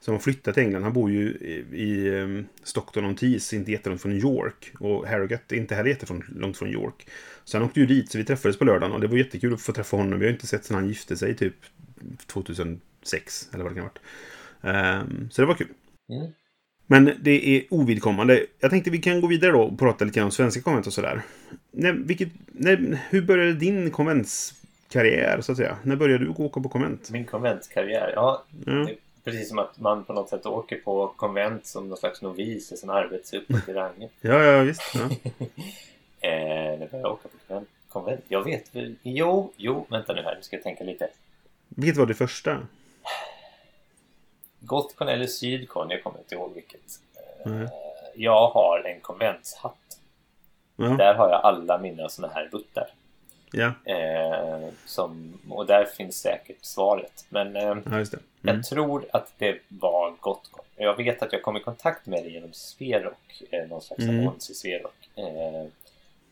[0.00, 0.82] Som har flyttat till England.
[0.82, 4.72] Han bor ju i, i eh, Stockton-on-Tees, inte jättelångt från New York.
[4.80, 7.06] Och Harrogate är inte heller jättelångt från New York.
[7.44, 8.92] Så han åkte ju dit, så vi träffades på lördagen.
[8.92, 10.18] Och det var jättekul att få träffa honom.
[10.18, 11.54] Vi har inte sett sedan han gifte sig, typ
[12.26, 14.00] 2006, eller vad det kan ha varit.
[14.62, 15.68] Ehm, så det var kul.
[16.08, 16.32] Mm.
[16.86, 18.46] Men det är ovidkommande.
[18.60, 20.92] Jag tänkte vi kan gå vidare då och prata lite grann om svenska konvent och
[20.92, 21.22] sådär.
[21.70, 25.78] När, vilket, när, hur började din konventskarriär, så att säga?
[25.82, 27.10] När började du åka på konvent?
[27.10, 28.44] Min konventkarriär, ja.
[28.66, 28.72] Ja.
[28.72, 28.96] Det
[29.26, 32.78] precis som att man på något sätt åker på konvent som någon slags novis och
[32.78, 34.10] sen arbetas uppåt i rangen.
[34.20, 34.82] Ja, ja, visst.
[34.94, 35.08] Ja.
[36.20, 38.24] Eh, när började jag åka på konvent?
[38.28, 38.94] Jag vet väl...
[39.02, 40.36] Jo, jo, vänta nu här.
[40.36, 41.08] Nu ska jag tänka lite.
[41.68, 42.66] Vilket var det första?
[44.60, 45.90] Gothcon eller Sydcon?
[45.90, 47.00] Jag kommer inte ihåg vilket.
[47.44, 47.68] Nej.
[48.14, 49.98] jag har en konventshatt.
[50.76, 52.86] Ja, Där har jag alla mina såna här buttar.
[53.52, 57.24] Ja, Eh, som, och där finns säkert svaret.
[57.28, 57.72] Men eh, ja.
[57.72, 58.04] Mm.
[58.42, 60.64] Jag tror att det var Gotcon.
[60.76, 64.20] Jag vet att jag kom i kontakt med det genom Sverok, eh, någon slags Mm.
[64.20, 65.08] annons i Sverok.
[65.16, 65.66] Eh,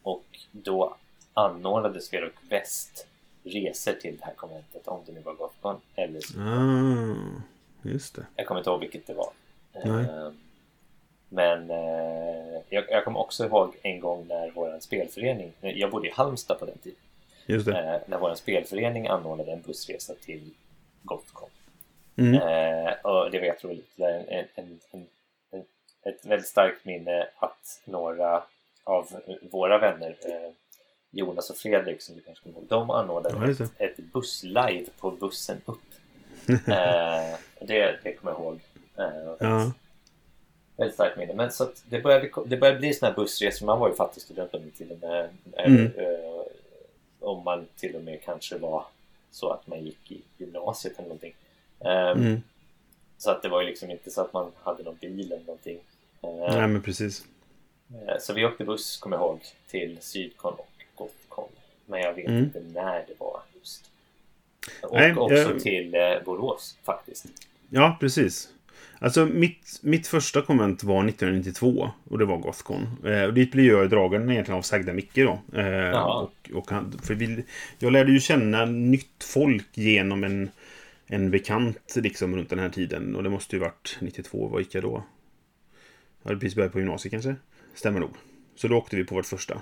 [0.02, 0.96] och då
[1.34, 3.06] anordnade Sverok Väst
[3.44, 7.42] resor till det här konventet, om det nu var Gotcon eller Ah,
[7.82, 8.26] just det.
[8.36, 9.30] jag kommer inte ihåg vilket det var.
[9.72, 10.30] Eh,
[11.28, 16.10] Men eh, jag, jag kommer också ihåg en gång när vår spelförening, jag bodde i
[16.10, 16.98] Halmstad på den tiden,
[17.47, 17.78] Just det.
[17.95, 20.51] eh, när vår spelförening anordnade en bussresa till
[21.03, 21.49] Gotcon.
[22.16, 22.34] Mm.
[22.34, 25.07] Eh, och det tror lite en, en, en,
[25.51, 25.64] en,
[26.03, 28.42] ett väldigt starkt minne att några
[28.84, 29.09] av
[29.51, 30.51] våra vänner, eh,
[31.11, 35.11] Jonas och Fredrik som du kanske kommer ihåg, de anordnade Ja, ett, ett busslive på
[35.11, 35.78] bussen upp.
[36.49, 38.61] eh, det, det kommer jag ihåg.
[38.99, 39.72] Eh, Ja.
[40.76, 41.34] Väldigt starkt minne.
[41.34, 43.66] Men så det började, det började bli sådana här bussresor.
[43.66, 45.03] Man var ju fattig student på den tiden.
[45.03, 45.26] Eh,
[45.66, 45.84] Mm.
[45.97, 46.43] eh,
[47.24, 48.86] om man till och med kanske var
[49.30, 51.34] så att man gick i gymnasiet eller någonting.
[51.80, 52.42] Eh, Mm.
[53.18, 55.78] så att det var ju liksom inte så att man hade någon bil eller någonting.
[56.22, 57.24] Eh, Nej, men precis.
[58.08, 61.48] eh, Så vi åkte buss, kommer jag ihåg, till Sydcon och Gothcon.
[61.86, 62.44] Men jag vet Mm.
[62.44, 63.90] inte när det var just.
[64.82, 67.26] Och Nej, också jag- till eh, Borås faktiskt.
[67.70, 68.48] Ja, precis.
[69.05, 72.86] Alltså mitt, mitt första konvent var 1992 och det var Gothcon.
[73.05, 75.59] Eh, och dit blev jag dragen egentligen av Sagda Micke då.
[75.61, 77.44] Eh, och, och han, för vi,
[77.78, 80.50] jag lärde ju känna nytt folk genom en,
[81.07, 83.16] en bekant liksom runt den här tiden.
[83.16, 85.05] Och det måste ju varit 92, vad gick jag då?
[86.22, 87.36] Jag hade precis börjat på gymnasiet kanske?
[87.74, 88.11] Stämmer nog.
[88.57, 89.61] Så då åkte vi på vårt första.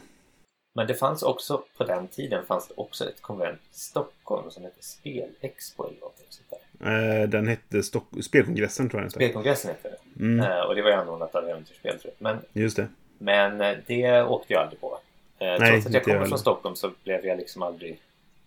[0.75, 4.63] Men det fanns också, på den tiden fanns det också ett konvent i Stockholm som
[4.63, 6.62] hette Spelexpo eller någonting sånt där.
[6.83, 9.11] Eh, den hette Stock Spelkongressen tror jag den.
[9.11, 10.25] Spelkongressen hette det.
[10.25, 12.23] Mm, Eh, och det var ju anordnat av Äventyrsspel tror jag.
[12.33, 12.89] Men, just det.
[13.19, 14.99] men eh, det åkte jag aldrig på.
[15.39, 18.01] Eh, Nej, trots att jag kommer från Stockholm så blev jag liksom aldrig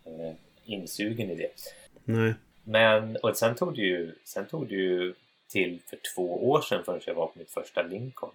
[0.05, 0.31] eh,
[0.65, 1.49] insugen i det.
[2.03, 2.33] Nej.
[2.63, 5.13] Men, och sen tog det ju, sen tog det ju
[5.51, 8.31] till för två år sedan förrän jag var på mitt första Lincoln.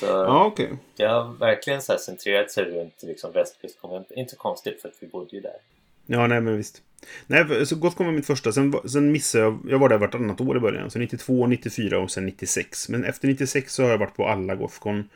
[0.00, 0.70] Så Ja, okej.
[0.96, 4.16] det har verkligen så här centrerat sig runt liksom västkustkonventet.
[4.16, 5.56] Inte konstigt för att vi bodde ju där.
[6.06, 6.82] Ja, nej men visst.
[7.26, 8.52] Nej, så Gothcon var mitt första.
[8.52, 9.58] Sen, sen missade jag.
[9.68, 10.90] Jag var där vartannat år i början.
[10.90, 12.88] Så 92, 94 och sen 96.
[12.88, 15.08] Men efter 96 så har jag varit på alla Gothcon.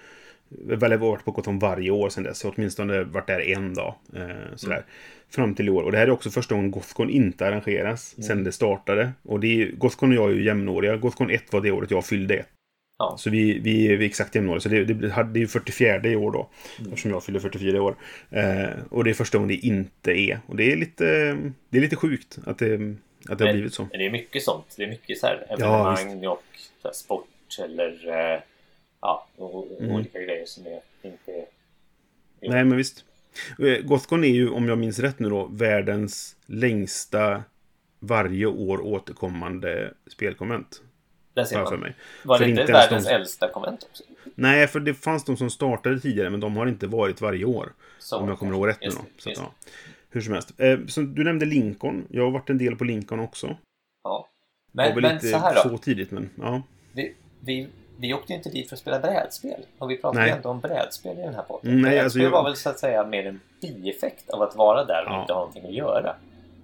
[0.71, 2.43] Eller jag har varit på Gothcon varje år sen dess.
[2.43, 3.95] Har åtminstone varit där en dag.
[4.17, 4.85] Eh, sådär.
[5.31, 5.83] Fram till i år.
[5.83, 8.15] Och det här är också första gången Gothcon inte arrangeras.
[8.27, 9.13] Sen det startade.
[9.23, 10.97] Och det är, Gothcon och jag är ju jämnåriga.
[10.97, 12.49] Gothcon 1 var det året jag fyllde ett.
[12.99, 13.17] Ja.
[13.19, 14.61] Så vi, vi är exakt jämnåriga.
[14.61, 16.49] Så det, det, det är ju 44 i år då.
[16.79, 17.97] Eftersom jag fyller 44 i år.
[18.31, 20.41] Eh, och det är första gången det inte är.
[20.47, 21.05] Och det är lite,
[21.69, 22.75] det är lite sjukt att det,
[23.29, 23.83] att det har Men- blivit så.
[23.83, 24.75] Men det är mycket sånt.
[24.77, 26.43] Det är mycket så här Ja, evenemang och
[26.83, 27.29] så här sport
[27.65, 28.41] eller eh,
[29.01, 29.93] ja, och, Mm.
[29.95, 31.45] olika grejer som är inte är...
[32.51, 33.05] Nej, men visst.
[33.59, 37.43] Eh, Gothcon är ju, om jag minns rätt nu då, världens längsta
[37.99, 40.83] varje år återkommande spelkonvent.
[41.35, 41.81] Där ser jag för man.
[41.81, 41.95] mig.
[42.25, 44.03] Var För det inte inte ens världens de- äldsta konvent också?
[44.35, 47.73] Nej, för det fanns de som startade tidigare, men de har inte varit varje år.
[47.99, 49.05] Så, om jag kommer ihåg rätt nu då.
[49.19, 49.53] Så, ja.
[50.11, 50.61] Hur som helst.
[50.61, 52.07] Eh, så du nämnde Lincoln.
[52.11, 53.57] Jag har varit en del på Lincoln också.
[54.05, 54.29] Ja.
[54.73, 55.61] Det var Men, väl men lite så här då.
[55.61, 56.63] så tidigt, men ja.
[56.93, 57.69] Vi, vi,
[57.99, 59.61] vi åkte ju inte dit för att spela brädspel.
[59.79, 60.31] Och vi pratade Nej.
[60.33, 61.73] ändå om brädspel i den här podden.
[61.73, 64.85] Nej, brädspel alltså jag- var väl så att säga mer en bieffekt av att vara
[64.85, 65.21] där och Ja.
[65.21, 66.17] inte ha någonting att göra.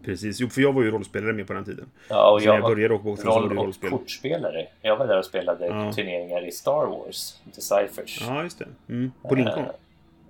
[0.05, 0.40] Precis.
[0.40, 1.90] Jo, för jag var ju rollspelare med på den tiden.
[2.09, 4.66] Ja, och Så jag jag började åka på så var det roll och kortspelare.
[4.82, 5.92] Jag var där och spelade Ja.
[5.92, 8.20] turneringar i Star Wars, inte Cyphers.
[8.26, 8.66] Ja, just det.
[8.88, 9.12] Mm.
[9.22, 9.64] På Lincoln.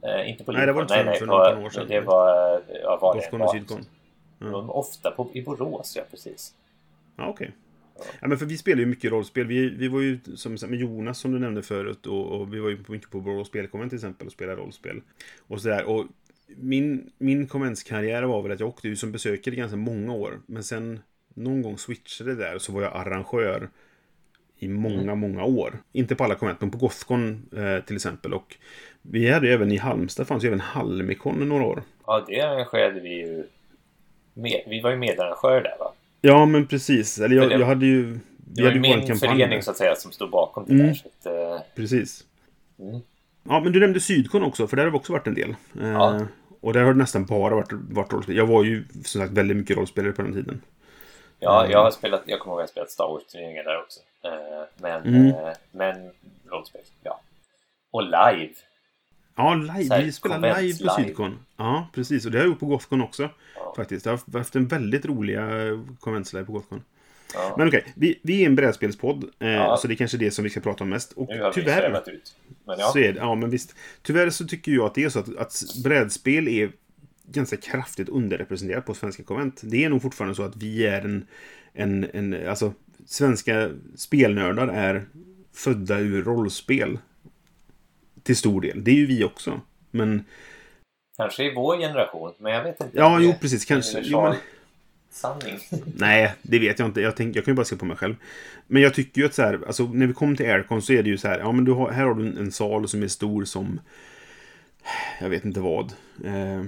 [0.03, 0.83] Eh, inte på Nej, det var Lincoln.
[0.83, 1.87] inte nej, nej, för 19 år sedan.
[1.89, 2.55] Det var...
[2.55, 3.45] eh, Ja, var var.
[3.45, 3.81] och Sydcon.
[4.39, 6.55] De var Ofta på, i Borås, ja precis.
[7.17, 7.51] Ja, okej.
[8.21, 9.47] Ja, men för vi spelar ju mycket rollspel.
[9.47, 12.69] Vi, vi var ju som med Jonas som du nämnde förut och, och vi var
[12.69, 15.01] ju mycket på Borås spelkonvent till exempel och spelade rollspel.
[15.49, 15.85] Och sådär.
[15.85, 16.05] Och
[16.57, 20.41] min, min konventskarriär var väl att jag åkte ju som besökare ganska många år.
[20.47, 21.01] Men sen
[21.35, 23.69] någon gång switchade det där så var jag arrangör
[24.59, 25.79] i många, många år.
[25.93, 28.35] Inte på alla konvent, men på Gothcon eh, till exempel.
[28.35, 28.57] Och
[29.03, 31.83] vi hade ju även i Halmstad, fanns ju även Halmikon några år.
[32.07, 33.45] Ja, det arrangerade vi ju.
[34.35, 35.93] Med, vi var ju medarrangörer där va?
[36.21, 37.19] Ja, men precis.
[37.19, 38.19] Eller jag, det- jag hade ju...
[38.51, 39.19] Det Vi var hade ju min kampanj.
[39.19, 40.87] förening så att säga som stod bakom det Mm.
[40.87, 40.95] där.
[40.95, 42.25] Så att, eh, Precis.
[42.79, 43.01] Mm.
[43.49, 45.55] Ja, men du nämnde Sydkon också, för där har vi också varit en del.
[45.81, 46.27] Eh, Ja.
[46.61, 48.37] Och där har det nästan bara varit, varit rollspel.
[48.37, 50.61] Jag var ju som sagt väldigt mycket rollspelare på den tiden.
[51.41, 51.73] ja, Mm.
[51.73, 54.01] jag har spelat, jag kommer ihåg att jag spelat Star Wars-turneringar där också.
[54.25, 55.27] Eh, men, Mm.
[55.27, 56.11] eh, men
[56.51, 57.21] rollspel, ja.
[57.91, 58.53] Och live.
[59.37, 59.95] Ja, live.
[59.95, 61.09] Här, Vi konvents live på live.
[61.09, 61.39] Sydkon.
[61.57, 62.25] Ja, precis.
[62.27, 63.29] Och det har jag gjort på Gothcon också.
[63.57, 63.73] Ja.
[63.77, 64.07] Faktiskt.
[64.07, 66.85] Jag har haft en väldigt roliga eh, konventslive på Gothcon.
[67.35, 67.55] Ja.
[67.59, 69.25] Men okej, vi, vi är en brädspelspodd.
[69.39, 69.77] Eh, Ja.
[69.77, 71.13] Så det är kanske det som vi ska prata om mest.
[71.13, 71.81] Och Nu har vi tyvärr...
[71.81, 72.37] svävat ut.
[72.67, 73.75] Men ja, Så är det, ja men visst.
[74.03, 76.71] Tyvärr så tycker jag att det är så att, att brädspel är
[77.25, 79.61] ganska kraftigt underrepresenterat på svenska konvent.
[79.65, 81.27] Det är nog fortfarande så att vi är en,
[81.73, 82.73] en, en alltså
[83.07, 85.07] svenska spelnördar är
[85.55, 86.99] födda ur rollspel.
[88.23, 88.85] Till stor del.
[88.85, 89.61] Det är ju vi också.
[89.91, 90.25] Men,
[91.17, 92.35] kanske i vår generation.
[92.39, 92.99] Men jag vet inte.
[92.99, 94.01] ja jo precis, kanske.
[94.05, 94.35] Jo, men,
[95.19, 95.59] sanning.
[95.97, 97.01] nej, det vet jag inte.
[97.01, 98.15] Jag, tänk, jag kan ju bara se på mig själv.
[98.67, 101.03] Men jag tycker ju att så här, alltså när vi kommer till Aircon så är
[101.03, 103.03] det ju så här, ja men du har, här har du en, en sal som
[103.03, 103.81] är stor som,
[105.21, 105.93] jag vet inte vad.
[106.25, 106.63] Eh,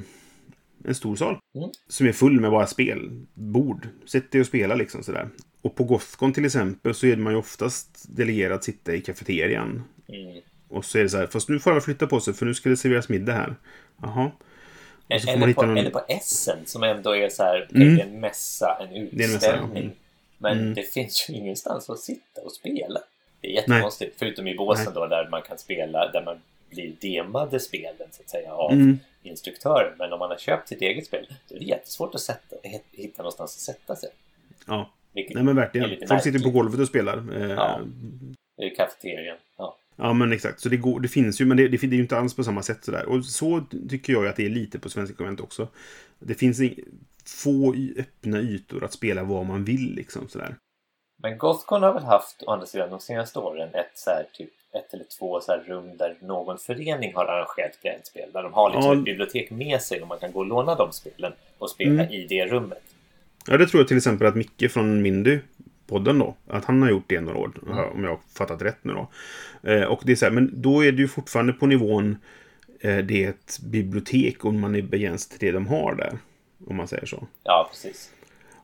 [0.85, 1.39] en stor sal.
[1.55, 1.71] Mm.
[1.89, 3.89] Som är full med bara spelbord.
[4.07, 5.29] Sätt dig och spela liksom sådär.
[5.63, 9.83] Och på Gothcon till exempel så är man ju oftast delegerad att sitta i kafeterian.
[10.09, 10.41] Mm.
[10.69, 12.55] Och så är det så här, fast nu får alla flytta på sig för nu
[12.55, 13.57] ska det serveras middag här.
[14.03, 14.31] Jaha.
[14.31, 15.79] Och så får man Eller på, någon...
[15.79, 18.01] eller på Essen som ändå är så här, Mm.
[18.01, 19.83] en mässa, en utställning.
[19.85, 19.93] Mm.
[20.39, 20.75] Men Mm.
[20.75, 23.01] det finns ju ingenstans att sitta och spela.
[23.41, 24.15] Det är jättekonstigt.
[24.19, 26.41] Förutom i båsen då där man kan spela, där man
[26.71, 28.99] blir demade spelen så att säga av Mm.
[29.23, 29.93] instruktören.
[29.99, 32.57] Men om man har köpt sitt eget spel då är det jättesvårt att sätta,
[32.93, 34.11] hitta någonstans att sätta sig.
[34.67, 35.89] Ja, Vilket nej men verkligen.
[36.09, 36.55] Folk sitter på märkligt.
[36.55, 37.17] golvet och spelar.
[37.43, 37.81] Eh, Ja.
[38.63, 39.37] I kafeterian.
[39.59, 39.77] Ja.
[40.01, 40.61] Ja, men exakt.
[40.61, 42.45] Så det, går, det finns ju, men det, det, det är ju inte alls på
[42.45, 43.07] samma sätt sådär.
[43.09, 45.69] Och så tycker jag ju att det är lite på Svenska konvent också.
[46.19, 46.61] Det finns
[47.27, 50.57] få öppna ytor att spela vad man vill liksom sådär.
[51.23, 54.51] Men Gothcon har väl haft, å andra sidan, de senaste åren ett så här, typ
[54.75, 58.33] ett eller två så rum där någon förening har arrangerat brädspel.
[58.33, 58.99] Där de har liksom Ja.
[58.99, 62.11] ett bibliotek med sig och man kan gå och låna de spelen och spela Mm.
[62.13, 62.83] i det rummet.
[63.47, 65.39] Ja, det tror jag till exempel att Micke från Mindy
[65.91, 67.53] podden då, att han har gjort det några år,
[67.95, 69.09] om jag har fattat rätt nu då.
[69.71, 72.17] Eh, och det är så här, men då är det ju fortfarande på nivån,
[72.81, 76.19] eh, det är ett bibliotek och man är begränsad till det de har där.
[76.67, 77.27] Om man säger så.
[77.45, 78.11] Ja, precis.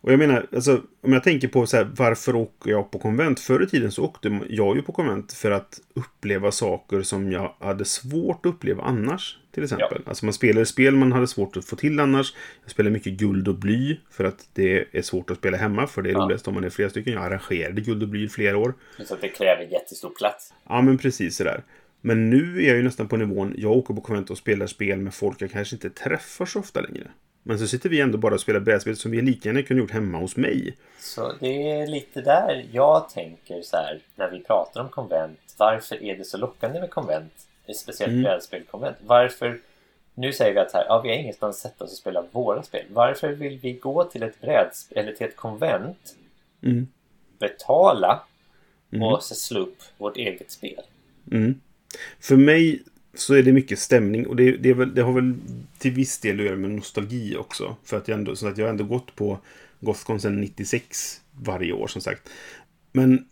[0.06, 3.40] Och jag menar, alltså, om jag tänker på så här, varför åker jag på konvent?
[3.40, 7.54] Förr i tiden så åkte jag ju på konvent för att uppleva saker som jag
[7.60, 9.38] hade svårt att uppleva annars.
[9.54, 10.02] Till exempel.
[10.06, 12.34] Alltså man spelade spel man hade svårt att få till annars.
[12.62, 15.86] Jag spelade mycket guld och bly för att det är svårt att spela hemma.
[15.86, 16.18] För det är Ja.
[16.20, 17.12] roligast om man är flera stycken.
[17.12, 18.74] Jag arrangerade guld och bly i flera år.
[19.04, 20.54] Så att det kräver jättestor plats.
[20.68, 21.62] Ja, men precis sådär.
[22.00, 24.98] Men nu är jag ju nästan på nivån, jag åker på konvent och spelar spel
[24.98, 27.06] med folk jag kanske inte träffar så ofta längre.
[27.48, 29.90] Men så sitter vi ändå bara och spelar brädspel som vi lika gärna kunde gjort
[29.90, 30.76] hemma hos mig.
[30.98, 35.38] Så det är lite där jag tänker så här när vi pratar om konvent.
[35.56, 37.32] Varför är det så lockande med konvent?
[37.76, 38.22] Speciellt Mm.
[38.22, 38.96] brädspelkonvent.
[39.06, 39.60] Varför
[40.14, 42.62] nu säger vi att här, ja, vi har ingenstans att sätta oss och spela våra
[42.62, 42.84] spel.
[42.92, 46.14] Varför vill vi gå till ett brädspel eller till ett konvent,
[46.62, 46.86] Mm.
[47.38, 48.22] betala
[48.92, 49.02] Mm.
[49.08, 50.82] och slå upp vårt eget spel?
[51.32, 51.60] Mm.
[52.20, 52.82] För mig
[53.18, 55.34] så är det mycket stämning och det, det, är väl, det har väl
[55.78, 57.76] till viss del att göra med nostalgi också.
[57.84, 59.38] För att jag ändå, så att jag har ändå gått på
[59.80, 62.28] Gothcon sedan 96 varje år som sagt.
[62.92, 63.24] Men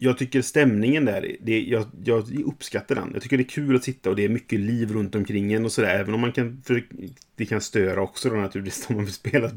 [0.00, 3.10] jag tycker stämningen där, det, jag, jag uppskattar den.
[3.12, 5.64] Jag tycker det är kul att sitta och det är mycket liv runt omkring en
[5.64, 5.94] och sådär.
[5.94, 6.84] Även om man kan, för
[7.36, 9.50] det kan störa också då naturligtvis om man vill spela,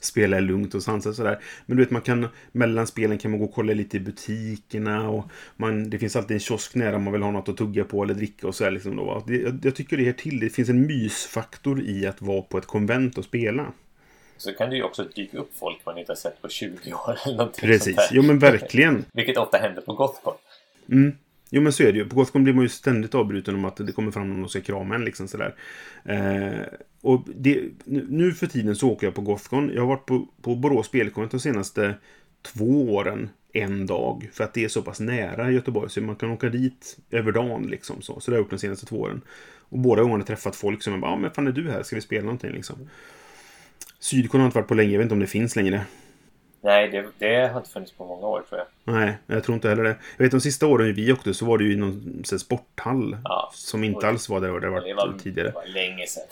[0.00, 1.42] spela lugnt och sansat sådär.
[1.66, 5.08] Men du vet, man kan, mellan spelen kan man gå och kolla lite i butikerna
[5.08, 7.84] och man, det finns alltid en kiosk nära om man vill ha något att tugga
[7.84, 9.24] på eller dricka och sådär liksom då.
[9.26, 10.40] Det, jag, jag tycker det är till.
[10.40, 13.72] Det finns en mysfaktor i att vara på ett konvent och spela.
[14.40, 17.18] Så kan det ju också dyka upp folk man inte har sett på 20 år
[17.24, 19.04] eller någonting Precis, jo men verkligen.
[19.12, 20.34] Vilket ofta händer på Gothcon.
[20.88, 21.12] Mm.
[21.50, 22.08] Jo men så är det ju.
[22.08, 24.60] På Gothcon blir man ju ständigt avbruten om att det kommer fram någon och ska
[24.60, 25.54] krama en liksom sådär.
[26.04, 29.70] Eh, och det, nu för tiden så åker jag på Gothcon.
[29.74, 31.94] Jag har varit på, på Borås spelkonvent de senaste
[32.42, 34.30] två åren en dag.
[34.32, 37.62] För att det är så pass nära Göteborg så man kan åka dit över dagen
[37.62, 38.02] liksom.
[38.02, 39.20] Så, så det har jag gjort de senaste två åren.
[39.58, 41.82] Och båda gångerna träffat folk som är bara, ja men fan är du här?
[41.82, 42.76] Ska vi spela någonting liksom?
[44.00, 44.90] Sydkorea har inte varit på länge.
[44.90, 45.84] Jag vet inte om det finns längre.
[46.62, 48.94] Nej, det, det, har inte funnits på många år tror jag.
[48.94, 49.96] Nej, jag tror inte heller det.
[50.16, 53.16] Jag vet de sista åren vi åkte så var det ju någon så, sporthall.
[53.24, 55.48] Ja, som inte alls var där det var, det var tidigare.
[55.48, 56.22] Det var länge sedan.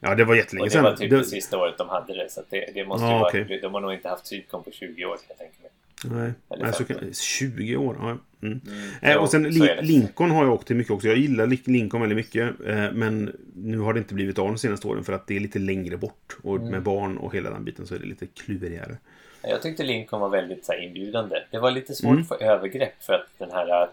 [0.00, 0.84] Ja, det var jättelänge sedan.
[0.84, 2.30] Och det var typ det, det sista året de hade det.
[2.30, 3.28] Så det, det måste ja, ju vara...
[3.28, 3.60] Okay.
[3.60, 5.70] De har nog inte haft Sydkon på 20 år kan jag tänka mig.
[6.04, 7.96] Nej, Nej så kan, 20 år.
[8.00, 8.18] Ja.
[8.42, 8.60] Mm.
[8.66, 9.42] Mm, eh, och sen.
[9.82, 11.08] Lincoln har jag åkt till mycket också.
[11.08, 12.60] Jag gillar Lincoln väldigt mycket.
[12.66, 15.40] Eh, men nu har det inte blivit av de senaste åren för att det är
[15.40, 16.36] lite längre bort.
[16.42, 16.68] Och Mm.
[16.68, 18.96] med barn och hela den biten så är det lite klurigare.
[19.42, 21.36] Jag tyckte Lincoln var väldigt så här, inbjudande.
[21.50, 22.22] Det var lite svårt Mm.
[22.22, 23.88] att få övergrepp för att den här äh,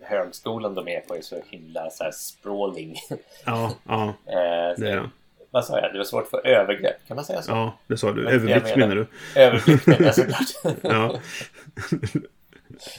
[0.00, 2.94] högskolan de är på är så himla så här sprawling.
[3.46, 5.10] Ja, ja, Eh, så- det är det.
[5.50, 5.92] Vad sa jag?
[5.92, 6.96] Det var svårt få övergrepp.
[7.08, 7.50] Kan man säga så?
[7.50, 8.22] Ja, det sa du.
[8.24, 9.06] Men Överblick menar du?
[9.36, 10.76] Överblick menar jag såklart.
[10.82, 11.18] Ja.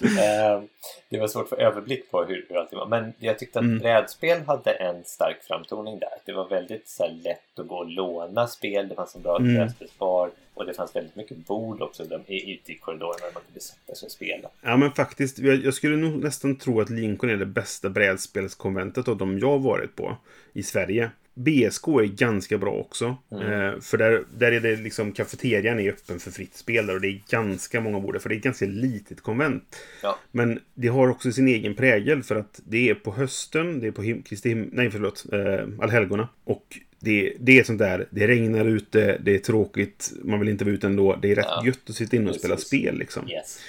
[0.02, 0.62] Eh,
[1.10, 2.88] det var svårt få överblick på hur, hur allting var.
[2.88, 3.80] Men jag tyckte att Mm.
[3.80, 6.10] brädspel hade en stark framtoning där.
[6.26, 8.88] Det var väldigt så här, lätt att gå och låna spel.
[8.90, 9.56] Det fanns en bra Mm.
[9.56, 10.30] brädspelsbar.
[10.54, 13.60] Och det fanns väldigt mycket bord också de, i- ute i korridorerna där man kunde
[13.60, 14.50] sätta sig och spela.
[14.62, 15.40] Ja, men faktiskt.
[15.40, 19.60] Jag, jag skulle nog nästan tro att Lincoln är det bästa brädspelskonventet av de jag
[19.60, 20.18] varit på
[20.54, 21.12] i Sverige.
[21.40, 23.06] BSK är ganska bra också.
[23.32, 27.02] Eh, för där, där är det liksom kafeterian är öppen för fritt spel där och
[27.02, 29.76] det är ganska många bord för det är ett ganska litet konvent.
[30.04, 30.20] Ja.
[30.32, 33.92] Men det har också sin egen prägel för att det är på hösten, det är
[33.92, 36.28] på him- Kristi nej förlåt, eh, allhelgona.
[36.44, 40.66] Och det, det är sånt där, det regnar ute, det är tråkigt, man vill inte
[40.66, 41.16] vara ute ändå.
[41.22, 41.64] Det är rätt Ja.
[41.66, 42.68] gött att sitta inne och spela Precis.
[42.68, 43.30] spel liksom.
[43.30, 43.60] Yes.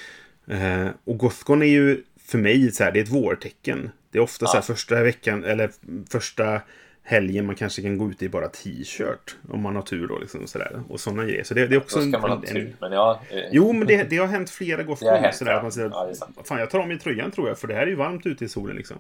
[0.47, 3.91] Eh, och Gothcon är ju för mig så här, det är ett vårtecken.
[4.11, 4.63] Det är ofta så här Ja.
[4.75, 5.71] första veckan, eller
[6.11, 6.61] första
[7.03, 9.37] helgen man kanske kan gå ut i bara t-shirt.
[9.49, 10.83] Om man har tur då liksom sådär.
[10.89, 11.45] Och sådana grejer.
[11.45, 12.77] Så det, det är också Då ska en, man ha en, tur.
[12.81, 15.57] Men ja, eh, Jo, men det, det har hänt flera hänt, sådär, ja.
[15.57, 16.13] att man säger, Ja.
[16.45, 18.45] Fan, jag tar av mig tröjan tror jag, för det här är ju varmt ute
[18.45, 18.97] i solen liksom.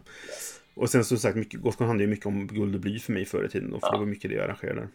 [0.75, 3.45] Och sen som sagt, mycket, handlar ju mycket om guld och bly för mig förr
[3.45, 3.71] i tiden.
[3.71, 3.93] Då, för Ja.
[3.93, 4.89] det var mycket det jag arrangerade.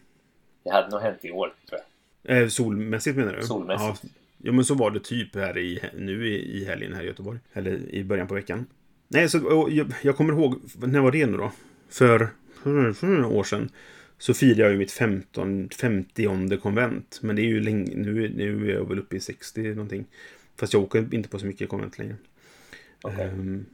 [0.64, 1.80] det hade nog hänt i år, tror
[2.22, 2.42] jag.
[2.42, 3.42] Eh, solmässigt menar du?
[3.42, 4.00] Solmässigt.
[4.04, 7.06] Ja, ja, men så var det typ här i, nu i, i helgen här i
[7.06, 7.38] Göteborg.
[7.52, 8.66] Eller i början på veckan.
[9.08, 11.52] Nej, så jag, jag kommer ihåg, när var det nu då?
[11.88, 12.28] För,
[12.94, 13.70] för, några år sedan.
[14.18, 17.18] Så firade jag ju mitt 15, 50 konvent.
[17.22, 20.04] Men det är ju länge, nu, nu är jag väl uppe i 60 någonting.
[20.56, 22.16] Fast jag åker inte på så mycket konvent längre.
[23.02, 23.24] Okej.
[23.24, 23.66] Ehm,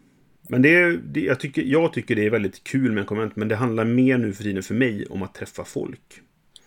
[0.49, 3.37] men det, är- det, jag, tycker, jag tycker det är väldigt kul med en konvent.
[3.37, 6.21] Men det handlar mer nu för tiden för mig om att träffa folk.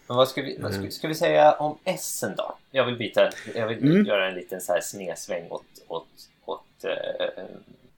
[0.08, 2.58] Men vad ska vi, vad ska, ska vi säga om Essen då?
[2.72, 4.06] Jag vill byta, jag vill Mm.
[4.06, 6.08] göra en liten så här snedsväng åt, åt,
[6.46, 7.44] åt eh,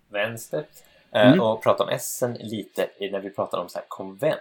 [0.09, 0.65] vänster.
[1.17, 1.39] Eh, Mm.
[1.41, 4.39] Och prata om Essen lite när vi pratar om så här konvent.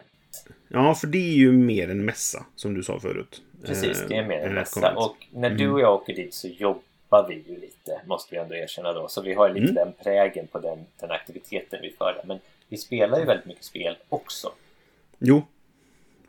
[0.69, 3.43] Ja, för det är ju mer en mässa, som du sa förut.
[3.65, 4.95] Precis, det är mer Eh, en än ett mässa.
[4.97, 5.75] Och när du Mm.
[5.75, 9.09] och jag åker dit så jobbar vi ju lite, måste vi ändå erkänna då.
[9.09, 9.75] Så vi har lite Mm.
[9.75, 12.23] den prägen på den, den aktiviteten vi för där.
[12.27, 14.53] Men vi spelar ju väldigt mycket spel också.
[15.19, 15.43] Jo.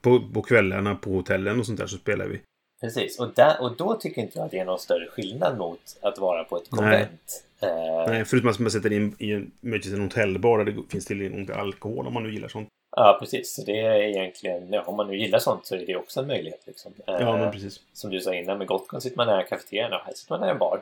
[0.01, 2.39] På, på kvällarna på hotellen och sånt där så spelar vi.
[2.81, 5.79] Precis, och, där, och då tycker inte jag att det är någon större skillnad mot
[6.01, 6.77] att vara på ett Nej.
[6.79, 7.43] konvent.
[7.61, 11.05] Eh, Nej, förutom att man sätter in i en, möjligtvis en hotellbar där det finns
[11.05, 12.69] tillgång till alkohol om man nu gillar sånt.
[12.95, 13.55] Ja, precis.
[13.55, 16.27] Så det är egentligen, ja, om man nu gillar sånt så är det också en
[16.27, 16.61] möjlighet.
[16.65, 16.93] Liksom.
[17.07, 17.79] Eh, Ja, men precis.
[17.93, 20.51] Som du sa innan, med Gotcon sitter man nära kafeterian och här sitter man nära
[20.51, 20.81] en bar.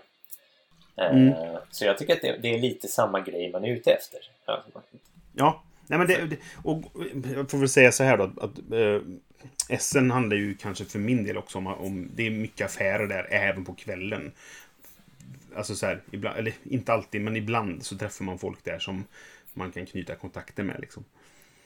[0.97, 1.33] Eh, Mm.
[1.71, 4.19] Så jag tycker att det, det är lite samma grej man är ute efter.
[4.45, 4.63] Ja,
[5.33, 6.81] Ja, nej men det, det och
[7.35, 9.01] jag får väl säga så här då att, att eh,
[9.69, 13.27] Essen handlar ju kanske för min del också om, om det är mycket affärer där
[13.33, 14.31] även på kvällen.
[15.55, 19.05] Alltså så här, ibland, eller inte alltid, men ibland så träffar man folk där som
[19.53, 21.05] man kan knyta kontakter med liksom.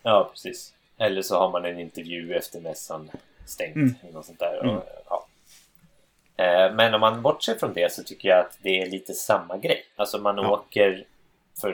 [0.04, 0.74] ja, precis.
[0.98, 3.10] Eller så har man en intervju efter mässan
[3.46, 3.76] stängt.
[3.76, 3.96] Mm.
[4.04, 4.64] Eller något sånt där.
[4.64, 4.76] Mm.
[4.76, 5.28] Och, ja.
[6.44, 9.58] Eh, Men om man bortser från det så tycker jag att det är lite samma
[9.58, 9.86] grej.
[9.96, 10.50] Alltså man Ja.
[10.54, 11.06] åker
[11.62, 11.70] för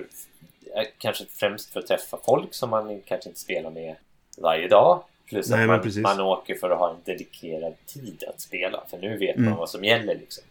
[0.75, 3.95] eh, kanske främst för att träffa folk som man kanske inte spelar med
[4.37, 5.03] varje dag.
[5.29, 8.83] Plus Nej, att man, man åker för att ha en dedikerad tid att spela.
[8.89, 9.49] För nu vet Mm.
[9.49, 10.43] man vad som gäller liksom.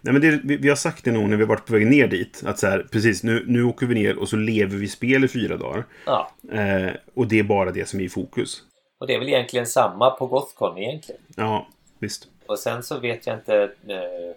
[0.00, 2.06] Nej, men det, vi, vi har sagt det nog när vi varit på väg ner
[2.06, 2.42] dit.
[2.46, 5.28] Att så här, precis, nu, nu åker vi ner och så lever vi spel i
[5.28, 5.84] fyra dagar.
[6.06, 6.30] Ja.
[6.52, 8.62] Eh, och det är bara det som är i fokus.
[8.98, 11.20] Och det är väl egentligen samma på Gothcon egentligen.
[11.36, 11.68] Ja,
[11.98, 12.28] visst.
[12.46, 14.36] Och sen så vet jag inte eh,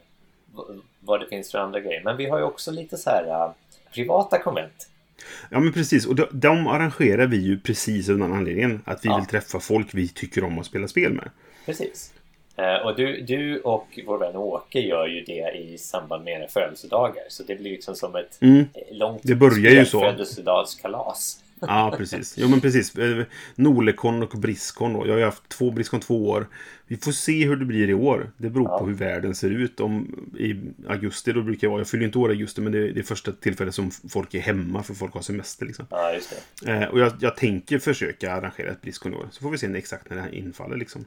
[0.99, 2.01] vad det finns för andra grejer.
[2.03, 3.51] Men vi har ju också lite så här eh,
[3.93, 4.89] privata konvent.
[5.49, 6.05] Ja, men precis.
[6.05, 8.81] Och de, de arrangerar vi ju precis av den anledningen.
[8.85, 9.17] Att vi Ja.
[9.17, 11.29] vill träffa folk vi tycker om att spela spel med.
[11.65, 12.13] Precis.
[12.55, 16.47] Eh, och du, du och vår vän Åke gör ju det i samband med era
[16.47, 17.23] födelsedagar.
[17.29, 18.65] Så det blir liksom som ett Mm.
[18.91, 19.99] långt Det börjar ju så.
[20.01, 21.37] födelsedagskalas.
[21.67, 22.35] Ja, precis.
[22.37, 22.95] Jo, men precis.
[22.95, 23.23] Eh,
[23.55, 25.07] Nolekon och Briskon då.
[25.07, 26.47] Jag har ju haft två Briskon två år.
[26.87, 28.31] Vi får se hur det blir i år.
[28.37, 28.79] Det beror Ja.
[28.79, 29.79] på hur världen ser ut.
[29.79, 30.55] Om, I
[30.87, 31.79] augusti då brukar jag vara...
[31.79, 34.39] Jag fyller inte år i augusti, men det är det första tillfället som folk är
[34.39, 35.65] hemma för folk har semester.
[35.65, 35.85] Liksom.
[35.89, 36.71] Ja, just det.
[36.71, 39.27] Eh, och jag, jag tänker försöka arrangera ett Blizzcon i år.
[39.31, 40.77] Så får vi se exakt när det här infaller.
[40.77, 41.05] Liksom.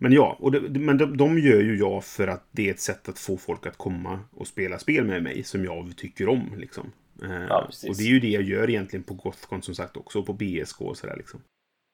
[0.00, 2.80] Men ja, och det, men de, de gör ju jag för att det är ett
[2.80, 6.54] sätt att få folk att komma och spela spel med mig som jag tycker om.
[6.56, 6.92] Liksom.
[7.22, 10.22] Eh, Ja, och det är ju det jag gör egentligen på Gothcon som sagt också,
[10.22, 11.42] på BSK och sådär liksom.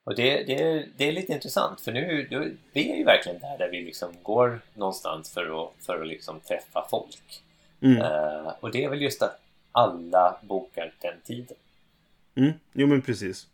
[0.07, 3.59] Och det, det, det är lite intressant för nu, då, vi är ju verkligen där,
[3.59, 7.43] där vi liksom går någonstans för att, för att liksom träffa folk.
[7.81, 8.03] Mm.
[8.03, 9.41] Eh, och det är väl just att
[9.73, 11.57] alla bokar den tiden.
[12.35, 12.53] Mm.
[12.73, 13.47] Jo men precis.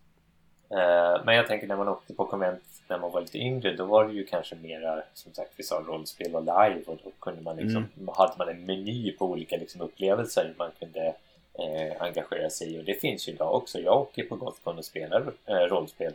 [0.71, 3.85] Eh, men jag tänker när man åkte på konvent när man var lite yngre då
[3.85, 7.43] var det ju kanske mera som sagt vi sa rollspel och live och då kunde
[7.43, 11.15] man liksom, hade man en meny på olika liksom, upplevelser man kunde
[11.63, 13.79] eh, engagera sig i och det finns ju idag också.
[13.81, 16.13] Jag åker på Gothcon och spelar eh, rollspel.
[16.13, 16.15] Eh,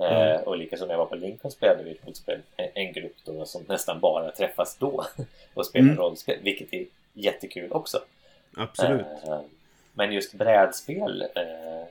[0.00, 0.42] Mm.
[0.42, 2.40] Och likaså när jag var på Lincoln spelade vi rollspel.
[2.56, 5.04] En, en grupp då som nästan bara träffas då
[5.54, 5.96] och spelar Mm.
[5.98, 8.00] rollspel, vilket är jättekul också.
[8.56, 9.06] Absolut.
[9.26, 9.40] Eh,
[9.92, 11.86] Men just brädspel, eh,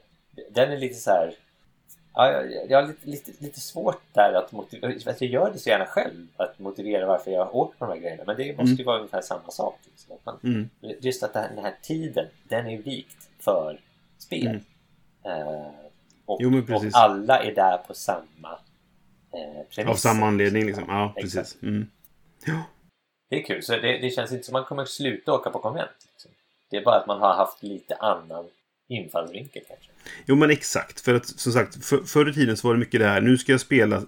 [0.49, 1.33] den är lite så här...
[2.19, 5.69] Ja, jag, har lite, lite, lite svårt där att motivera, att jag gör det så
[5.69, 8.23] gärna själv, att motivera varför jag åker på de här grejerna.
[8.27, 9.79] Men det måste ju vara ungefär samma sak.
[9.85, 10.15] Liksom.
[10.15, 10.69] Att man, Mm.
[11.01, 13.79] Just att den här, den här tiden, den är vikt för
[14.17, 14.47] spel.
[14.47, 14.61] Mm.
[15.23, 15.71] Eh,
[16.25, 18.59] och, Jo, och alla är där på samma
[19.33, 19.85] eh, premisser.
[19.85, 20.83] Av samma anledning liksom.
[20.87, 21.57] Ja, precis.
[21.61, 21.89] Mm.
[22.45, 22.63] Ja.
[23.29, 25.59] Det är kul, så det, det känns inte som att man kommer sluta åka på
[25.59, 26.07] konvent.
[26.11, 26.31] Liksom.
[26.69, 28.49] Det är bara att man har haft lite annan
[28.87, 29.89] infallsvinkel kanske.
[30.25, 30.99] Jo men exakt.
[30.99, 33.21] För att som sagt, för, förr i tiden så var det mycket det här.
[33.21, 34.03] Nu ska jag spela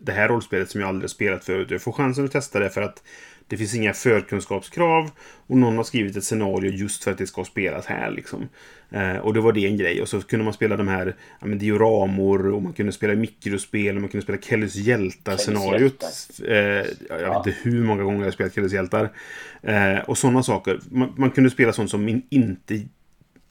[0.00, 1.70] det här rollspelet som jag aldrig spelat förut.
[1.70, 3.02] Jag får chansen att testa det för att
[3.46, 5.10] det finns inga förkunskapskrav.
[5.46, 8.48] Och någon har skrivit ett scenario just för att det ska spelas här liksom.
[8.90, 10.02] Eh, och då var det en grej.
[10.02, 14.00] Och så kunde man spela de här ja, dioramor och man kunde spela mikrospel och
[14.00, 16.04] man kunde spela Kellys hjältar-scenariot.
[16.48, 17.38] Eh, jag Ja.
[17.38, 19.12] vet inte hur många gånger jag spelat Kellys hjältar.
[19.62, 20.80] Eh, och sådana saker.
[20.90, 22.80] Man, man kunde spela sånt som in, inte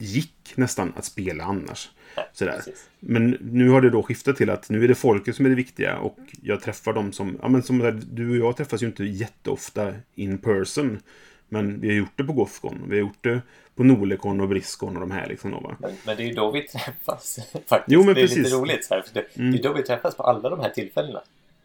[0.01, 1.89] gick nästan att spela annars.
[2.33, 2.55] Sådär.
[2.55, 2.89] Precis.
[2.99, 5.55] Men nu har det då skiftat till att nu är det folket som är det
[5.55, 9.03] viktiga och jag träffar dem som, ja men som du och jag träffas ju inte
[9.03, 10.99] jätteofta in person.
[11.49, 13.41] Men vi har gjort det på Gothcon, vi har gjort det
[13.75, 15.75] på Nolekon och Briskon och de här liksom då?
[15.79, 17.39] Men, men det är ju då vi träffas.
[17.65, 17.93] Faktiskt.
[17.93, 18.37] Jo, men det är precis.
[18.37, 18.85] lite roligt.
[18.85, 21.21] Så här, för det, det är då vi träffas på alla de här tillfällena.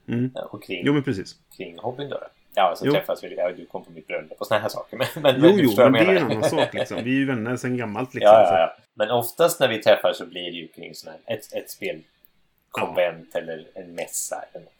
[0.08, 0.30] Mm.
[0.34, 1.36] Ja, Och kring, Jo men precis.
[1.56, 2.18] kring hobbyn då.
[2.58, 2.92] Ja, så Jo.
[2.92, 3.34] träffas vi.
[3.36, 4.96] Ja, du kom på mitt bröllop och såna här saker.
[4.96, 7.04] Men, men, Jo, jo, men det är en annan sak liksom.
[7.04, 8.32] Vi är ju vänner sedan gammalt liksom.
[8.34, 8.76] Ja, ja, ja.
[8.94, 13.34] Men oftast när vi träffas så blir det ju kring sån här, ett, ett spelkonvent
[13.34, 14.72] eller en mässa eller något.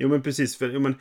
[0.00, 0.94] Jo men precis, för, jo, men,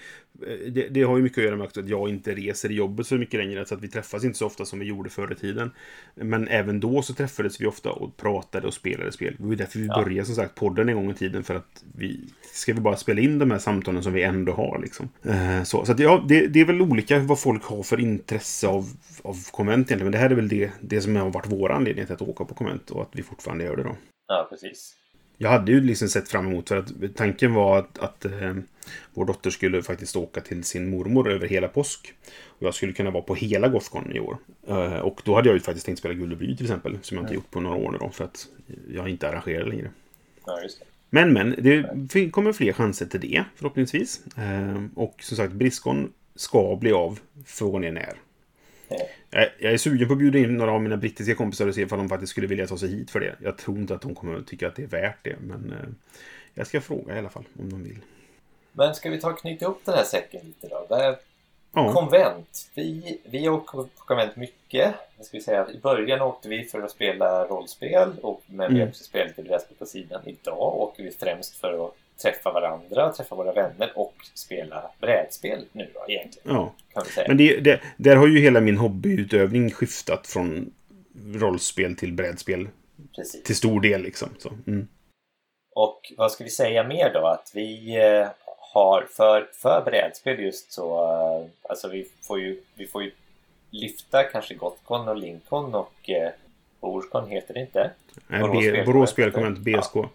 [0.47, 3.07] eh, det, det har ju mycket att göra med att jag inte reser i jobbet
[3.07, 3.65] så mycket längre.
[3.65, 5.71] Så att vi träffas inte så ofta som vi gjorde förr i tiden.
[6.15, 9.35] Men även då så träffades vi ofta och pratade och spelade spel.
[9.37, 10.03] Det var ju därför vi Ja.
[10.03, 11.43] började som sagt podden en gång i tiden.
[11.43, 12.19] För att vi
[12.53, 14.79] ska vi bara spela in de här samtalen som vi ändå har.
[14.81, 15.09] Liksom.
[15.23, 18.67] Eh, så så att, ja, det, det är väl olika vad folk har för intresse
[18.67, 18.85] av,
[19.23, 20.05] av konvent egentligen.
[20.05, 22.45] Men det här är väl det, det som har varit vår anledning till att åka
[22.45, 23.95] på konvent och att vi fortfarande gör det då.
[24.27, 24.93] Ja, precis.
[25.37, 28.55] Jag hade ju liksom sett fram emot för att tanken var att, att eh,
[29.13, 32.13] vår dotter skulle faktiskt åka till sin mormor över hela påsk.
[32.45, 34.37] Och jag skulle kunna vara på hela Gothcon i år.
[34.67, 36.97] Eh, och då hade jag ju faktiskt tänkt spela Guld och Bly till exempel.
[37.01, 38.09] Som jag inte gjort på några år nu då.
[38.09, 38.47] För att
[38.93, 39.89] jag inte arrangerar längre.
[40.45, 40.59] Ja.
[41.09, 41.55] Men men,
[41.95, 44.21] det kommer fler chanser till det förhoppningsvis.
[44.37, 47.19] Eh, och som sagt, Briskon ska bli av.
[47.45, 48.15] Frågan är när.
[48.89, 48.97] Eh,
[49.29, 51.81] Jag jag är sugen på att bjuda in några av mina brittiska kompisar och se
[51.81, 53.35] ifall de faktiskt skulle vilja ta sig hit för det.
[53.43, 55.87] Jag tror inte att de kommer att tycka att det är värt det, men eh,
[56.53, 57.99] jag ska fråga i alla fall om de vill.
[58.71, 60.85] Men ska vi ta och knyta upp den här säcken lite då?
[60.89, 61.15] Där,
[61.73, 62.69] Ja, Konvent.
[62.73, 64.95] Vi, vi åker på konvent mycket.
[65.21, 68.79] Ska säga, I början åkte vi för att spela rollspel, och, men vi Mm.
[68.79, 70.21] har också spelat lite på sidan.
[70.25, 75.91] Idag åker vi främst för att träffa varandra, träffa våra vänner och spela brädspel nu
[75.93, 76.55] då egentligen.
[76.55, 76.73] ja.
[76.93, 77.27] Kan vi säga.
[77.27, 80.73] Men det, det, där har ju hela min hobbyutövning skiftat från
[81.33, 82.67] rollspel till brädspel
[83.15, 83.43] Precis.
[83.43, 84.29] till stor del liksom.
[84.37, 84.87] Så, mm.
[85.75, 87.27] Och vad ska vi säga mer då?
[87.27, 88.27] Att vi eh,
[88.73, 93.11] har för, för brädspel just så, eh, alltså vi får ju, vi får ju
[93.69, 96.31] lyfta kanske Gotcon och Lincoln och eh,
[96.81, 97.91] Borscon heter det inte.
[98.27, 98.83] Nej, Borås B-.
[98.85, 99.95] Borås spelkonvent, BSK.
[99.95, 100.09] Ja.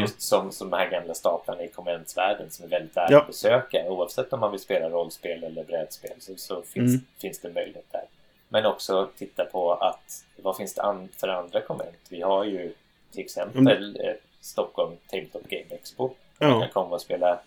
[0.00, 3.20] Just som, som de här gamla staplarna i konventsvärlden som är väldigt värda Ja.
[3.20, 3.84] att besöka.
[3.88, 7.00] Oavsett om man vill spela rollspel eller brädspel så, så finns, Mm.
[7.20, 8.04] finns det möjlighet där.
[8.48, 11.96] Men också titta på att vad finns det an, för andra konvent?
[12.08, 12.72] Vi har ju
[13.12, 16.10] till exempel eh, Stockholm Tabletop Game Expo.
[16.38, 16.60] Man Ja.
[16.60, 17.38] kan komma och spela,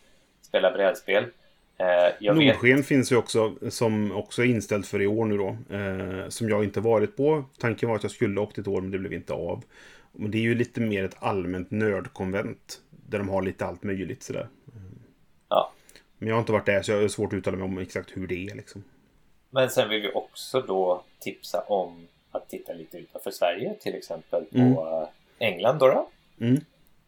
[0.41, 1.23] spela brädspel.
[1.77, 1.85] Eh,
[2.19, 5.47] jag vet, Nordsken finns ju också, som också är inställt för i år nu då.
[5.75, 7.43] Eh, som jag inte varit på.
[7.59, 9.63] Tanken var att jag skulle åkt ett år, men det blev inte av.
[10.15, 12.81] Men det är ju lite mer ett allmänt nördkonvent.
[13.09, 14.47] Där de har lite allt möjligt sådär.
[15.49, 15.71] ja.
[16.17, 18.17] Men jag har inte varit där, så jag har svårt att uttala mig om exakt
[18.17, 18.83] hur det är liksom.
[19.49, 24.45] Men sen vill vi också då tipsa om att titta lite utanför Sverige, till exempel
[24.45, 24.77] på Mm.
[24.77, 25.07] eh,
[25.39, 25.87] England då.
[25.87, 26.09] då.
[26.45, 26.55] Mm.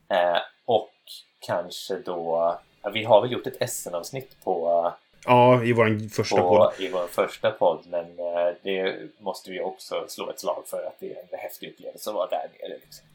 [0.10, 0.94] Eh, och
[1.40, 2.60] kanske då,
[2.94, 4.94] vi har väl gjort ett SN-avsnitt på, eh,
[5.28, 6.74] Ja, i vår första podd.
[6.80, 11.00] i vår första podd, men eh, det måste vi också slå ett slag för att
[11.00, 12.80] det är en häftig upplevelse att vara där nere.
[12.84, 13.06] Liksom.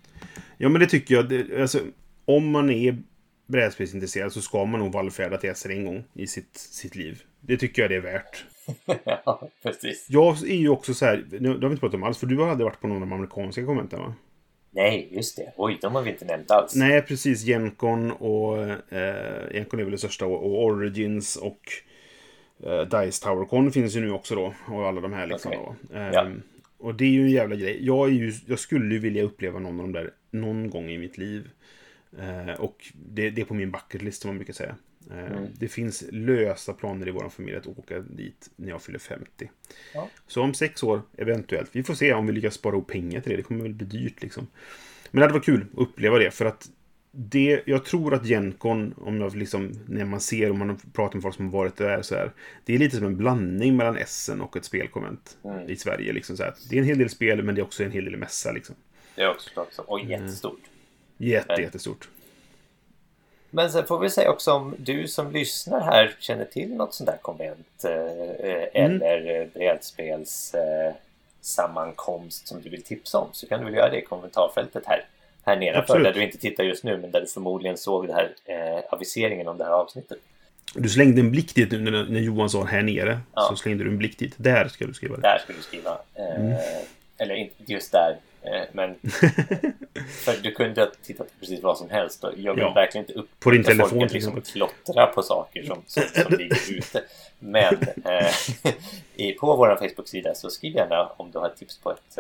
[0.59, 1.29] Ja, men det tycker jag.
[1.29, 1.79] Det, alltså,
[2.25, 2.99] om man är
[3.47, 7.23] brädspelsintresserad så ska man nog vallfärda till SR en gång i sitt, sitt liv.
[7.41, 8.45] Det tycker jag det är värt.
[9.25, 10.07] ja, precis.
[10.09, 12.27] Jag är ju också så här, nu det har vi inte pratat om alls, för
[12.27, 14.15] du har aldrig varit på någon av de amerikanska konventen va?
[14.75, 15.53] Nej, just det.
[15.57, 16.75] Oj, de har vi inte nämnt alls.
[16.75, 17.45] Nej, precis.
[17.45, 18.59] Gencon och...
[18.93, 20.27] Eh, Gencon är väl det största.
[20.27, 21.61] Och, och Origins och
[22.85, 24.55] Dice Tower Con finns ju nu också då.
[24.67, 25.53] Och alla de här liksom.
[25.53, 25.77] Okej.
[25.91, 25.97] Då.
[25.99, 26.31] Eh, Ja.
[26.79, 27.87] Och det är ju en jävla grej.
[27.87, 30.99] Jag, är ju, jag skulle ju vilja uppleva någon av de där någon gång i
[30.99, 31.51] mitt liv.
[32.19, 34.77] Eh, och det, det är på min bucket list som man brukar säga.
[35.11, 35.49] Eh, Mm.
[35.59, 39.51] Det finns lösa planer i vår familj att åka dit när jag fyller 50.
[39.95, 40.09] Ja.
[40.27, 41.71] Så om sex år, eventuellt.
[41.73, 43.37] Vi får se om vi lyckas spara ihop pengar till det.
[43.37, 44.47] Det kommer väl bli dyrt liksom.
[45.11, 46.31] Men det hade varit kul att uppleva det.
[46.31, 46.71] För att
[47.15, 51.23] det, jag tror att Gencon, om jag liksom, när man ser och man pratar med
[51.23, 52.31] folk som har varit där så här.
[52.65, 55.71] Det är lite som en blandning mellan Essen och ett spelkonvent Mm.
[55.71, 56.13] i Sverige.
[56.13, 56.55] Liksom så här.
[56.71, 58.53] Det är en hel del spel, men det är också en hel del mässa.
[58.53, 58.75] Liksom.
[59.15, 59.69] Det är också klart.
[59.73, 59.91] så- Mm.
[59.93, 60.61] Och jättestort.
[61.17, 61.61] Jätte, Nej.
[61.63, 62.09] jättestort.
[63.51, 67.11] Men sen får vi säga också om du som lyssnar här känner till något sånt
[67.11, 69.03] där konvent eh, Mm.
[69.03, 70.95] eller eh, brädspels eh,
[71.41, 75.05] sammankomst som du vill tipsa om så kan du väl göra det i kommentarfältet här,
[75.45, 78.31] här nedanför där du inte tittar just nu men där du förmodligen såg det här
[78.45, 80.19] eh, aviseringen om det här avsnittet.
[80.75, 83.21] Du slängde en blick dit nu när, när Johan sa här nere.
[83.35, 83.43] Ja.
[83.51, 84.35] Så slängde du en blick dit.
[84.37, 85.23] Där ska du skriva det.
[85.23, 85.99] Där ska du skriva.
[86.15, 86.57] Eh, Mm.
[87.19, 88.17] Eller inte just där.
[88.43, 88.95] Eh, men
[90.25, 92.25] för du kunde ha tittat på precis vad som helst.
[92.25, 92.73] Och jag vill Ja.
[92.75, 96.33] verkligen inte På din uppmuntra folk telefon att liksom klottra på saker som, som, som
[96.39, 97.03] ligger ute.
[97.39, 97.75] Men
[98.05, 102.19] eh, på vår Facebook-sida så skriv gärna om du har tips på ett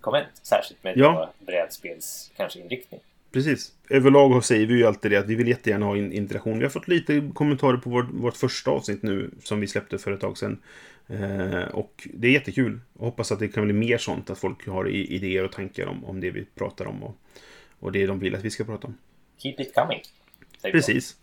[0.00, 0.28] konvent.
[0.42, 1.32] Särskilt med Ja.
[1.38, 3.00] brädspels kanske inriktning.
[3.32, 3.72] Precis.
[3.90, 6.58] Överlag säger vi ju alltid det att vi vill jättegärna ha in interaktion.
[6.58, 10.12] Vi har fått lite kommentarer på vårt, vårt första avsnitt nu som vi släppte för
[10.12, 10.62] ett tag sedan.
[11.06, 12.80] Eh, och det är jättekul.
[12.92, 14.30] Och hoppas att det kan bli mer sånt.
[14.30, 17.02] Att folk har idéer och tankar om, om det vi pratar om.
[17.02, 17.16] Och,
[17.80, 18.98] och det de vill att vi ska prata om.
[19.38, 20.02] Keep it coming.
[20.62, 21.16] Precis.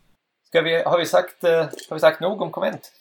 [0.48, 1.52] Ska vi, har, vi sagt, eh,
[1.90, 2.92] har vi sagt nog om konvent?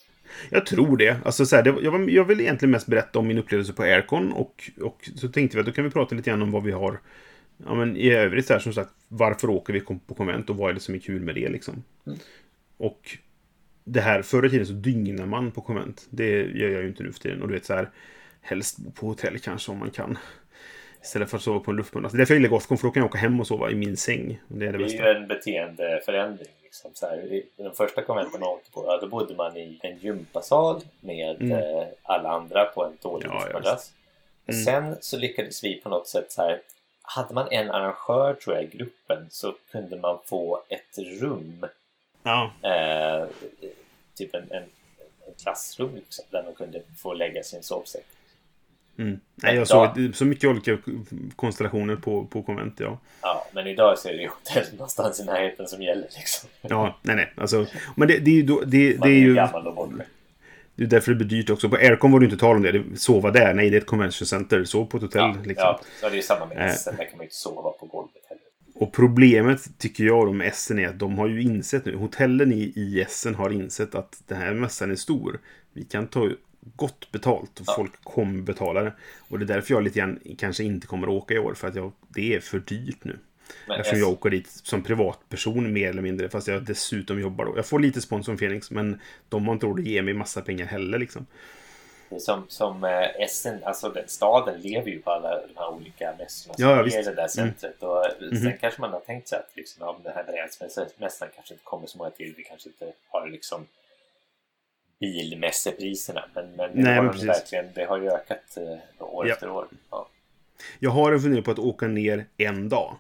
[0.50, 1.16] Jag tror det.
[1.24, 3.82] Alltså, så här, det jag, var, jag vill egentligen mest berätta om min upplevelse på
[3.82, 4.32] Aircon.
[4.32, 6.72] Och, och så tänkte vi att då kan vi prata lite grann om vad vi
[6.72, 7.00] har
[7.66, 8.46] ja, men i övrigt.
[8.46, 10.98] Så här, som sagt, varför åker vi på konvent och vad är det som är
[10.98, 11.82] kul med det liksom.
[12.06, 12.18] Mm.
[12.76, 13.18] Och
[13.84, 16.06] det här, förr i tiden så dygnar man på konvent.
[16.10, 17.42] Det gör jag ju inte nu för tiden.
[17.42, 17.90] Och du vet så här,
[18.40, 20.18] helst bo på hotell kanske om man kan.
[21.02, 22.12] Istället för att sova på en luftmadrass.
[22.12, 23.74] Det är därför jag gillar Gothcon, för då kan jag åka hem och sova i
[23.74, 24.40] min säng.
[24.48, 25.12] Det är det Det är bästa.
[25.12, 26.46] ju en beteendeförändring.
[26.74, 26.90] Liksom.
[26.94, 29.98] Så här, i den första konventen man åkte på, ja, då bodde man i en
[29.98, 31.52] gympasal med Mm.
[31.52, 33.92] eh, alla andra på en dålig Ja, ja, luftmadrass.
[34.46, 34.64] Mm.
[34.64, 36.60] Sen så lyckades vi på något sätt så här,
[37.02, 41.66] hade man en arrangör tror jag i gruppen så kunde man få ett rum,
[42.22, 43.26] Ja, eh,
[44.14, 44.62] typ en, en,
[45.26, 48.04] en klassrum liksom, där man kunde få lägga sin sovsäck.
[48.98, 49.20] Mm.
[49.36, 50.78] Nej, jag såg så mycket olika
[51.36, 52.98] konstellationer på, på konvent, ja.
[53.22, 56.50] Ja, men idag så är det ju hotell någonstans i närheten som gäller liksom.
[56.60, 57.32] Ja, nej, nej.
[57.36, 57.66] Alltså,
[57.96, 58.42] men det, det är ju...
[58.42, 60.02] då- Det, Man det är ju gammal och bortskämd.
[60.74, 61.68] det är därför det blir dyrt också.
[61.68, 62.72] På Aircon var det inte tal om det.
[62.72, 62.84] det.
[62.96, 63.54] Sova där.
[63.54, 64.64] Nej, det är ett convention center.
[64.64, 65.20] Sov på ett hotell.
[65.22, 65.54] Ja, liksom.
[65.66, 66.64] ja, så det är samma med Eh.
[66.64, 66.96] Essen.
[66.96, 68.40] Där kan man ju inte sova på golvet heller.
[68.76, 71.96] Och problemet, tycker jag, då med Essen är att de har ju insett nu.
[71.96, 75.40] Hotellen i, i Essen har insett att den här mässan är stor.
[75.72, 76.30] Vi kan ta
[76.76, 77.74] gott betalt och Ja.
[77.76, 78.92] folk kommer betala det.
[79.28, 81.54] Och det är därför jag lite grann kanske inte kommer att åka i år.
[81.54, 83.18] För att jag, det är för dyrt nu.
[83.68, 86.28] Men Eftersom jag åker dit som privatperson mer eller mindre.
[86.28, 87.52] Fast jag dessutom jobbar då.
[87.56, 88.70] Jag får lite spons från Phoenix.
[88.70, 91.26] Men de har inte råd att ge mig massa pengar heller liksom.
[92.18, 96.54] Som, som eh, Essen, alltså den staden lever ju på alla de här olika mässorna
[96.54, 96.92] som Ja, ja, är i.
[96.94, 97.04] Mm.
[97.04, 97.82] det där centret.
[97.82, 101.54] Och eh, sen kanske man har tänkt sig att liksom, ja, den här brädspelsmässan kanske
[101.54, 102.34] inte kommer så många till.
[102.36, 103.66] Vi kanske inte har liksom
[105.00, 106.24] bilmässepriserna.
[106.34, 107.28] Men, men, Nej, men precis.
[107.28, 109.32] verkligen, det har ju ökat eh, år Ja.
[109.32, 109.66] efter år.
[109.90, 110.08] Ja.
[110.78, 112.96] Jag har en fundering på att åka ner en dag.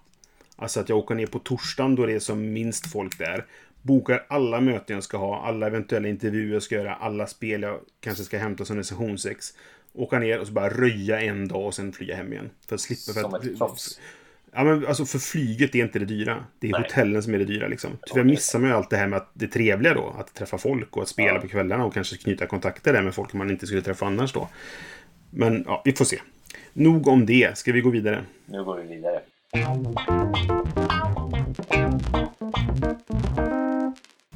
[0.56, 3.46] Alltså att jag åker ner på torsdagen då det är som minst folk där.
[3.82, 7.80] Bokar alla möten jag ska ha, alla eventuella intervjuer jag ska göra, alla spel jag
[8.00, 9.54] kanske ska hämta som 6.
[9.92, 12.50] Åka ner och så bara röja en dag och sen flyga hem igen.
[12.68, 13.12] För att slippa...
[13.12, 14.00] För Som att, ett proffs.
[14.56, 16.44] Ja, men alltså för flyget är inte det dyra.
[16.58, 16.82] Det är Nej.
[16.82, 17.90] hotellen som är det dyra liksom.
[18.06, 20.14] Tyvärr missar man ju allt det här med att det trevliga då.
[20.18, 21.40] Att träffa folk och att spela Ja.
[21.40, 24.48] på kvällarna och kanske knyta kontakter där med folk man inte skulle träffa annars då.
[25.30, 26.18] Men ja, vi får se.
[26.72, 27.58] Nog om det.
[27.58, 28.24] Ska vi gå vidare?
[28.46, 29.20] Nu går vi vidare.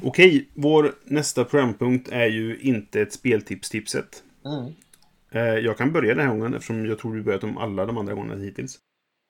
[0.01, 4.23] Okej, vår nästa programpunkt är ju inte ett speltips-tipset.
[4.45, 4.73] Mm.
[5.31, 7.97] Eh, Jag kan börja den här gången eftersom jag tror du börjat om alla de
[7.97, 8.77] andra gångerna hittills.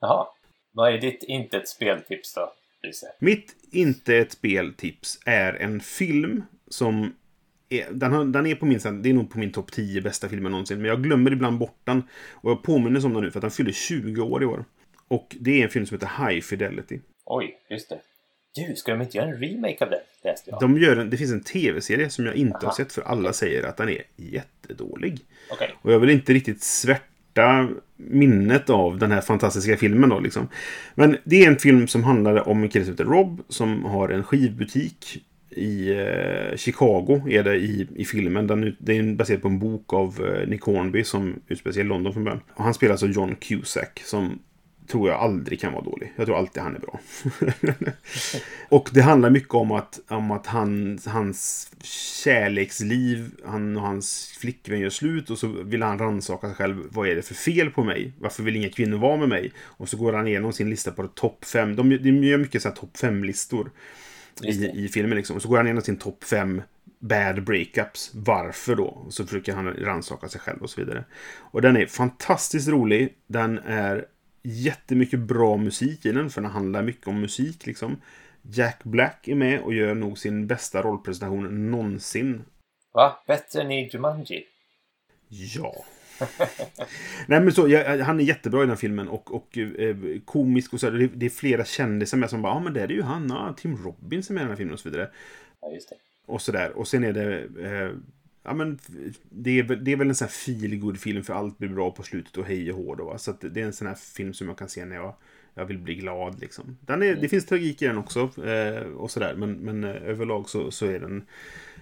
[0.01, 0.25] Jaha.
[0.79, 2.53] Vad är ditt inte ett speltips då,
[2.83, 3.07] Lise?
[3.19, 7.15] Mitt inte ett speltips är en film som
[7.69, 10.29] är, den, har, den är på min, det är nog på min topp 10 bästa
[10.29, 10.77] filmer någonsin.
[10.77, 12.03] Men jag glömmer ibland bort den.
[12.31, 14.65] Och jag påminner om den nu för att den fyller 20 år i år.
[15.07, 16.99] Och det är en film som heter High Fidelity.
[17.25, 17.99] Oj, just det.
[18.55, 19.99] Du, ska de inte göra en remake av den?
[20.23, 20.59] Läste jag.
[20.59, 22.75] De gör en, det finns en tv-serie som jag inte har Aha.
[22.75, 25.19] sett för alla säger att den är jättedålig.
[25.51, 25.75] Okej.
[25.81, 26.63] Och jag vill inte riktigt
[27.29, 27.67] korta
[27.97, 30.47] minnet av den här fantastiska filmen då liksom.
[30.95, 34.09] Men det är en film som handlar om en kille som heter Rob som har
[34.09, 38.47] en skivbutik i eh, Chicago är det i, i filmen.
[38.47, 41.85] Den, det är baserad på en bok av eh, Nick Hornby som utspelar sig i
[41.85, 42.41] London från början.
[42.53, 44.39] Och han spelar alltså John Cusack som
[44.89, 46.13] tror jag aldrig kan vara dålig.
[46.15, 46.99] Jag tror alltid han är bra.
[48.69, 51.71] och det handlar mycket om att, om att han, hans
[52.23, 56.83] kärleksliv, han och hans flickvän gör slut och så vill han rannsaka sig själv.
[56.91, 58.13] Vad är det för fel på mig?
[58.19, 59.51] Varför vill inga kvinnor vara med mig?
[59.57, 61.75] Och så går han igenom sin lista på topp fem.
[61.75, 63.71] De, de gör mycket så här topp fem-listor
[64.43, 65.17] i, i filmen.
[65.17, 65.35] Liksom.
[65.35, 66.61] Och så går han igenom sin topp fem
[66.99, 68.11] bad breakups.
[68.13, 68.85] Varför då?
[68.85, 71.03] Och så försöker han rannsaka sig själv och så vidare.
[71.37, 73.13] Och den är fantastiskt rolig.
[73.27, 74.05] Den är
[74.41, 78.01] jättemycket bra musik i den, för den handlar mycket om musik liksom.
[78.41, 82.43] Jack Black är med och gör nog sin bästa rollpresentation någonsin.
[82.93, 83.23] Va?
[83.27, 84.43] Bättre än i Jumanji?
[85.27, 85.85] Ja.
[87.27, 90.73] Nej men så, ja, han är jättebra i den här filmen och, och eh, komisk
[90.73, 90.89] och så.
[90.89, 93.29] Det, det är flera kändisar med som bara, ja ah, men det är ju han,
[93.29, 95.09] ja, Tim Robbins är med i den här filmen och så vidare.
[95.61, 95.95] Ja, just det.
[96.25, 96.71] Och sådär.
[96.71, 97.39] Och sen är det...
[97.41, 97.91] Eh,
[98.43, 98.79] ja, men
[99.29, 101.91] det, är, väl- det är väl en sån här feel film för allt blir bra
[101.91, 103.17] på slutet och hej och hå då, va?
[103.17, 105.15] Så det är en sån här film som jag kan se när jag,
[105.53, 106.77] jag vill bli glad liksom.
[106.81, 109.35] Den är, Det finns tragik i den också eh, och sådär.
[109.35, 111.23] Men, men eh, överlag så, så är den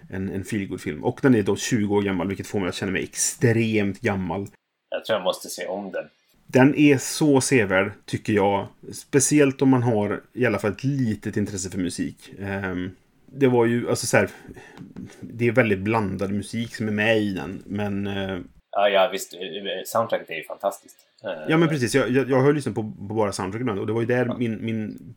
[0.10, 2.76] en, en feel film Och den är då 20 år gammal vilket får mig att
[2.76, 4.48] känna mig extremt gammal.
[4.90, 6.06] Jag tror jag måste se om den.
[6.48, 8.68] Den är så sevärd, tycker jag.
[8.92, 12.34] Speciellt om man har i alla fall ett litet intresse för musik.
[12.40, 12.92] Ehm,
[13.32, 14.30] det var ju, alltså så här,
[15.22, 18.08] Det är väldigt blandad musik som är med i den, men...
[18.08, 18.40] eh,
[18.72, 19.34] Ja, ja visst.
[19.34, 19.40] eh,
[19.86, 20.96] Soundtracket är ju fantastiskt.
[21.24, 21.96] Eh, ja, men precis.
[21.96, 24.36] Jag, jag, jag har lyssnat på, på bara soundtrack ibland och det var ju där
[24.38, 25.16] min, min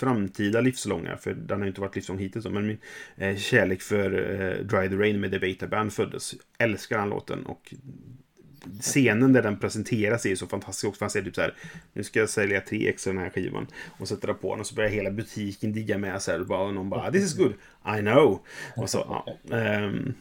[0.00, 2.78] framtida livslånga, för den har ju inte varit livslång hittills, men min
[3.16, 6.34] eh, kärlek för eh, Dry the Rain med The Beta Band föddes.
[6.58, 7.74] Älskar den låten och
[8.80, 11.04] scenen där den presenteras är ju så fantastisk också.
[11.04, 11.54] Han säger typ så här,
[11.92, 13.66] nu ska jag sälja tre ex av den här skivan.
[13.98, 16.40] Och sätter det på den och så börjar hela butiken digga med så här.
[16.40, 17.52] Och, bara, och någon bara, this is good,
[17.98, 18.40] I know.
[18.76, 19.56] Och så, ja.
[19.56, 20.14] Ehm,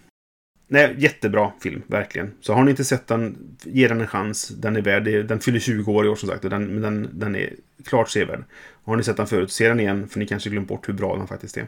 [0.68, 2.32] nej, jättebra film, verkligen.
[2.42, 4.48] Så har ni inte sett den, ge den en chans.
[4.48, 6.44] Den är värd, den fyller 20 år i år som sagt.
[6.44, 7.54] Och den, den, den är
[7.86, 8.44] klart sevärd.
[8.84, 10.08] Har ni sett den förut, se den igen.
[10.10, 11.68] För ni kanske glömt bort hur bra den faktiskt är.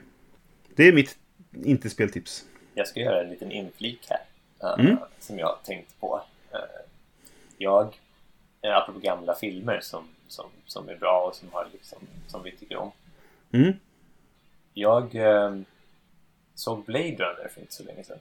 [0.75, 1.17] Det är mitt
[1.63, 2.45] inte speltips.
[2.73, 4.19] Jag ska göra en liten inflik här.
[4.79, 4.97] eh, Mm.
[5.19, 6.21] Som jag tänkt på.
[6.53, 6.59] Eh,
[7.57, 7.99] jag,
[8.61, 12.51] eh, apropå gamla filmer som, som, som är bra och som, har liksom, som vi
[12.51, 12.91] tycker om.
[13.51, 13.73] Mm.
[14.73, 15.55] Jag eh,
[16.55, 18.19] såg Blade Runner för inte så länge sedan.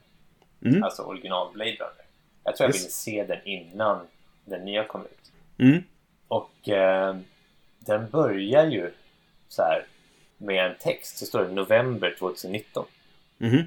[0.64, 0.83] Mm.
[0.83, 2.05] Alltså original Blade Runner.
[2.45, 2.83] Jag tror jag Yes.
[2.85, 4.07] ville se den innan
[4.45, 5.33] den nya kom ut.
[5.59, 5.83] Mm.
[6.28, 7.16] Och eh,
[7.78, 8.91] den börjar ju
[9.49, 9.87] så här
[10.39, 11.18] med en text.
[11.18, 12.87] Så står det november 2019.
[13.39, 13.62] Mhm.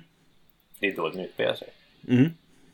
[0.80, 1.70] Det är då den utspelar sig.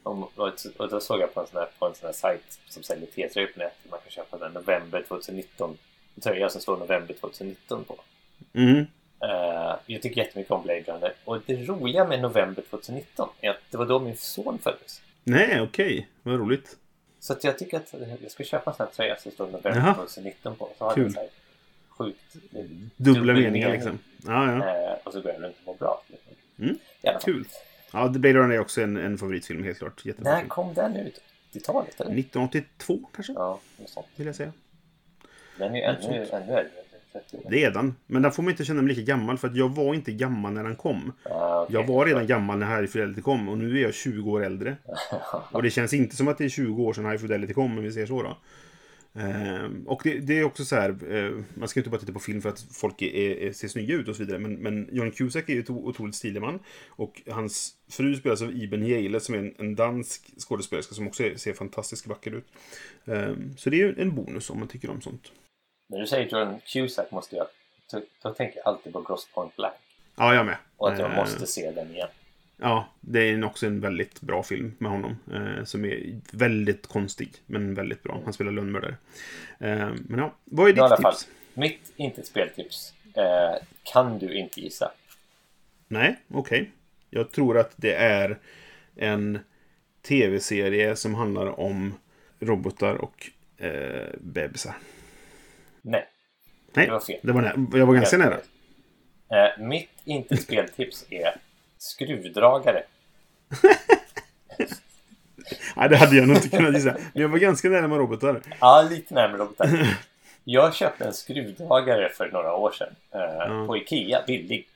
[0.03, 3.07] Och, då såg jag på en sån här, på en sån här sajt som säljer
[3.07, 3.91] T-tröjor på nätet.
[3.91, 5.77] Man kan köpa den november 2019
[6.19, 7.99] en tröja som står november 2019 på.
[8.53, 8.85] Mm.
[9.23, 11.13] Eh, jag tycker jättemycket om Blade Runner.
[11.26, 15.01] Och det roliga med november 2019 är att det var då min son föddes.
[15.23, 16.07] Nej, okej.
[16.23, 16.77] Vad roligt.
[17.19, 19.93] Så jag tycker att jag ska köpa en sån här tröja som står november Jaha.
[19.93, 20.69] 2019 på.
[20.77, 21.13] Så har Kul.
[21.13, 21.30] så här
[21.89, 22.34] sjukt
[22.95, 23.99] Dubbla dubbel meningar liksom.
[24.26, 24.91] Ja, ja.
[24.91, 26.03] Eh, och så går jag runt och mår bra.
[26.07, 26.34] Liksom.
[26.59, 26.77] Mm.
[27.03, 27.45] Alla fall.
[27.93, 30.05] Ja, Blade Runner är också en, en favoritfilm, helt klart.
[30.05, 30.49] Jättebra När film.
[30.49, 31.21] kom den ut?
[31.53, 32.11] 80-talet eller?
[32.11, 34.07] 1982 kanske, Ja, något sånt.
[34.15, 34.53] vill jag säga.
[35.57, 36.65] Den är ju Något ännu, ännu äldre.
[37.13, 37.43] 30 år.
[37.49, 37.95] Det är den.
[38.07, 40.53] Men där får man inte känna mig lika gammal för att jag var inte gammal
[40.53, 41.13] när den kom.
[41.23, 41.75] Ah, okej.
[41.75, 44.75] Jag var redan gammal när High Fidelity kom och nu är jag 20 år äldre.
[45.51, 47.83] Och det känns inte som att det är 20 år sedan High Fidelity kom, om
[47.83, 48.37] vi säger så då.
[49.19, 52.19] Ehm, och det, det är också så här, eh, man ska inte bara titta på
[52.19, 54.39] film för att folk är, är, ser snygga ut och så vidare.
[54.39, 56.59] Men, men John Cusack är ju ett otroligt stilig man.
[56.89, 61.23] Och hans fru spelas av Iben Jale som är en, en dansk skådespelerska som också
[61.23, 62.47] är, ser fantastiskt vacker ut.
[63.05, 65.31] Ehm, så det är ju en bonus om man tycker om sånt.
[65.89, 67.47] När du säger John Cusack måste jag...
[67.91, 69.73] Då, då tänker jag alltid på Gross Point Blank.
[70.15, 70.57] Ja, jag med.
[70.77, 72.07] Och att jag Ehm, måste se den igen.
[72.61, 75.18] Ja, det är också en väldigt bra film med honom.
[75.34, 78.22] Eh, som är väldigt konstig, men väldigt bra.
[78.23, 78.95] Han spelar lönnmördare.
[79.60, 81.27] Eh, men ja, vad är ditt fall, tips?
[81.53, 84.91] mitt inte speltips eh, kan du inte gissa.
[85.88, 86.72] Nej, okej.
[87.10, 88.38] Jag tror att det är
[88.95, 89.40] en
[90.02, 91.94] tv-serie som handlar om
[92.40, 94.73] robotar och eh, bebisar.
[95.81, 96.07] Nej.
[96.73, 97.19] Nej, Det var fel.
[97.22, 98.38] Det var jag var ganska nära.
[99.31, 101.36] Eh, mitt inte speltips är
[101.80, 102.84] skruvdragare.
[105.76, 106.91] Nej, det hade jag nog inte kunnat gissa.
[107.14, 108.41] Men jag var ganska nära med robotar.
[108.60, 109.97] Ja, lite närmare robotar.
[110.43, 113.65] Jag köpte en skruvdragare för några år sedan eh, Ja.
[113.68, 114.68] på Ikea, billig.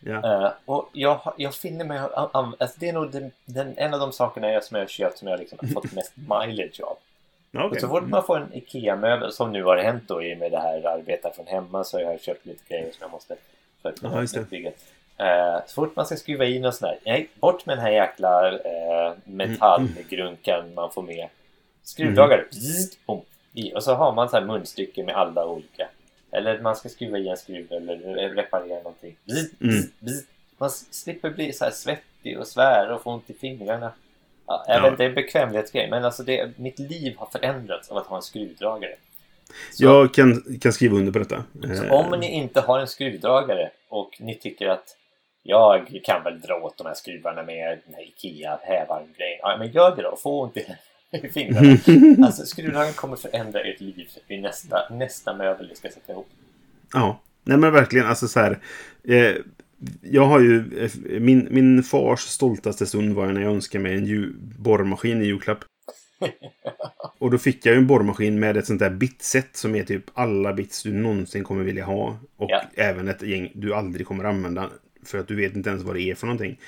[0.00, 0.44] Ja.
[0.46, 1.98] Eh, och jag, jag finner mig...
[1.98, 5.18] Alltså det är nog den, den, en av de sakerna jag, som jag har köpt
[5.18, 6.96] som jag liksom har fått mest mileage av.
[7.60, 7.80] Och okej.
[7.80, 10.60] så fort man får en IKEA-möbel, som nu har hänt då i och med det
[10.60, 13.36] här arbeta från hemma, så har jag köpt lite grejer som jag måste
[13.82, 14.70] för att kunna bygga.
[15.16, 18.48] Eh, så fort man ska skruva in och sådär, nej, bort med den här jäkla
[18.52, 21.28] eh, metallgrunkan man får med.
[21.82, 22.88] Skruvdragare, Mm.
[23.06, 23.20] boom,
[23.52, 23.74] i.
[23.74, 25.88] Och så har man så här munstycke med alla olika.
[26.30, 29.16] Eller man ska skruva i en skruv eller reparera någonting.
[29.24, 29.74] Bzzzt, Mm.
[29.74, 30.26] bzzzt, bzzzt.
[30.58, 33.92] Man slipper bli så här svettig och svära och få ont i fingrarna.
[34.46, 34.90] Ja, jag Ja.
[34.90, 38.16] vet, det är en bekvämlighetsgrej, men alltså det, mitt liv har förändrats av att ha
[38.16, 38.94] en skruvdragare.
[39.72, 41.44] Så, Jag kan, kan skriva under på detta.
[41.76, 44.96] så Eh, om ni inte har en skruvdragare och ni tycker att
[45.42, 49.38] jag kan väl dra åt de här skruvarna med den här IKEA-hävarm-grejen.
[49.42, 50.16] Ja, men gör det då.
[50.16, 50.66] Få ont i,
[51.28, 51.76] fingrarna.
[52.26, 56.28] Alltså skruvdragaren kommer förändra ert liv i nästa, nästa möbel ni ska sätta ihop.
[56.92, 58.06] Ja, nej men verkligen.
[58.06, 58.58] Alltså så här.
[59.04, 59.34] Eh,
[60.00, 60.84] jag har ju...
[60.84, 65.24] Eh, min, min fars stoltaste stund var när jag önskade mig en ju, borrmaskin i
[65.24, 65.58] julklapp.
[67.18, 70.04] Och då fick jag ju en borrmaskin med ett sånt där bitset som är typ
[70.14, 72.16] alla bits du någonsin kommer vilja ha.
[72.36, 72.62] Och Ja.
[72.74, 74.70] även ett gäng du aldrig kommer använda.
[75.06, 76.58] För att du vet inte ens vad det är för någonting.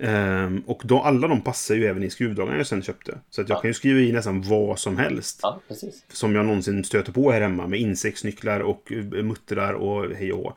[0.00, 3.18] Ehm, och då, alla de passar ju även i skruvdragaren jag sen köpte.
[3.30, 3.60] Så att jag Ja.
[3.60, 5.60] kan ju skriva i nästan vad som helst Ja,
[6.12, 10.38] som jag någonsin stöter på här hemma med insektsnycklar och eh, muttrar och hej och
[10.38, 10.54] hå.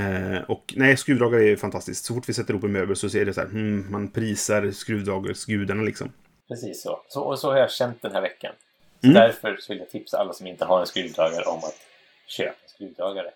[0.00, 2.04] Eh, och nej, skruvdragare är fantastiskt.
[2.04, 4.70] Så fort vi sätter ihop en möbel så ser det så här, hmm, man prisar
[4.70, 6.12] skruvdragarsgudarna liksom.
[6.48, 7.00] Precis så.
[7.08, 7.20] så.
[7.22, 8.52] Och så har jag känt den här veckan.
[9.00, 9.14] Så Mm.
[9.14, 11.76] Därför vill jag tipsa alla som inte har en skruvdragare om att
[12.26, 13.30] köpa en skruvdragare.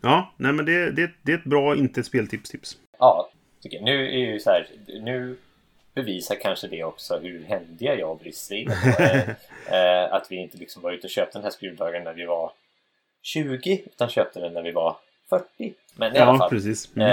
[0.00, 2.76] Ja, nej men det, det, det är ett bra, inte ett speltips-tips.
[2.98, 3.30] Ja,
[3.62, 3.80] tycker.
[3.80, 5.36] Nu är ju så här, nu
[5.94, 8.66] bevisar kanske det också hur händiga jag och Brisse är.
[9.70, 12.24] Eh, eh, att vi inte liksom var ute och köpte den här skruvdragaren när vi
[12.24, 12.52] var
[13.22, 14.96] 20 utan köpte den när vi var
[15.30, 15.74] 40.
[15.96, 16.50] Men i alla Ja, fall.
[16.50, 16.96] precis.
[16.96, 17.08] Mm.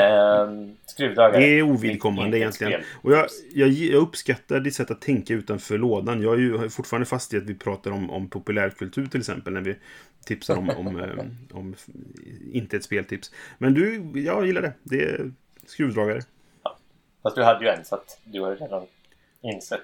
[0.69, 1.41] Eh, skruvdragare.
[1.41, 2.73] Det är ovidkommande egentligen.
[2.73, 2.85] spel.
[3.02, 6.22] Och jag, jag, jag uppskattar ditt sätt att tänka utanför lådan.
[6.22, 9.53] Jag är ju fortfarande fast i att vi pratar om, om populärkultur till exempel.
[9.53, 9.76] När vi
[10.26, 11.26] tipsar om, om, eh,
[11.57, 11.76] om
[12.52, 13.31] inte ett speltips.
[13.57, 14.73] Men du, jag gillar det.
[14.84, 15.31] Det är
[15.65, 16.22] skruvdragare.
[17.23, 18.85] Fast du hade ju en så att du har redan
[19.41, 19.81] insett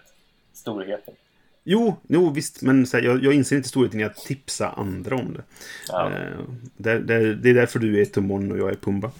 [0.53, 1.13] storheten.
[1.63, 2.61] Jo, jo visst.
[2.61, 5.43] Men här, jag, jag inser inte storheten i att tipsa andra om det.
[5.87, 6.11] Ja.
[6.11, 6.39] Eh,
[6.77, 9.11] det, det, det är därför du är Tumon och jag är Pumba.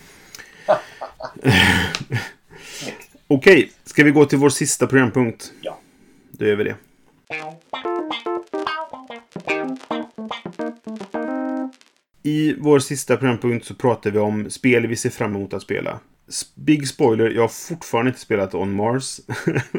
[3.28, 5.52] Okej, ska vi gå till vår sista programpunkt?
[5.61, 5.80] Ja.
[6.32, 6.76] Då gör vi det.
[12.24, 15.99] I vår sista programpunkt så pratar vi om spel vi ser fram emot att spela.
[16.55, 19.19] Big spoiler, jag har fortfarande inte spelat On Mars.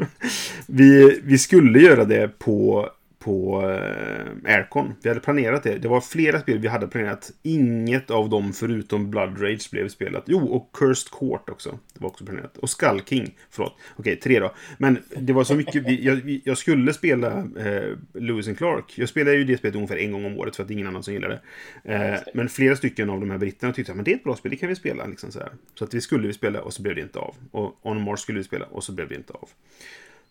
[0.67, 2.89] vi, vi skulle göra det på,
[3.25, 4.93] på eh, Aircon.
[5.01, 5.77] Vi hade planerat det.
[5.77, 7.31] Det var flera spel vi hade planerat.
[7.43, 10.23] Inget av dem förutom Blood Rage blev spelat.
[10.27, 11.79] Jo, och Cursed Court också.
[11.93, 12.57] Det var också planerat.
[12.57, 13.35] Och Skull King.
[13.49, 13.77] Förlåt.
[13.95, 14.53] Okej, tre då.
[14.77, 15.87] Men det var så mycket.
[15.87, 18.93] Vi, jag, jag skulle spela eh, Lewis and Clark.
[18.97, 20.87] Jag spelar ju det spelet ungefär en gång om året för att det är ingen
[20.87, 21.93] annan som gillar det.
[21.93, 24.51] Eh, men flera stycken av de här britterna tyckte att det är ett bra spel,
[24.51, 25.05] det kan vi spela.
[25.05, 25.39] Liksom så,
[25.75, 27.35] så att vi skulle vi spela och så blev det inte av.
[27.51, 29.49] Och On Mars skulle vi spela och så blev det inte av.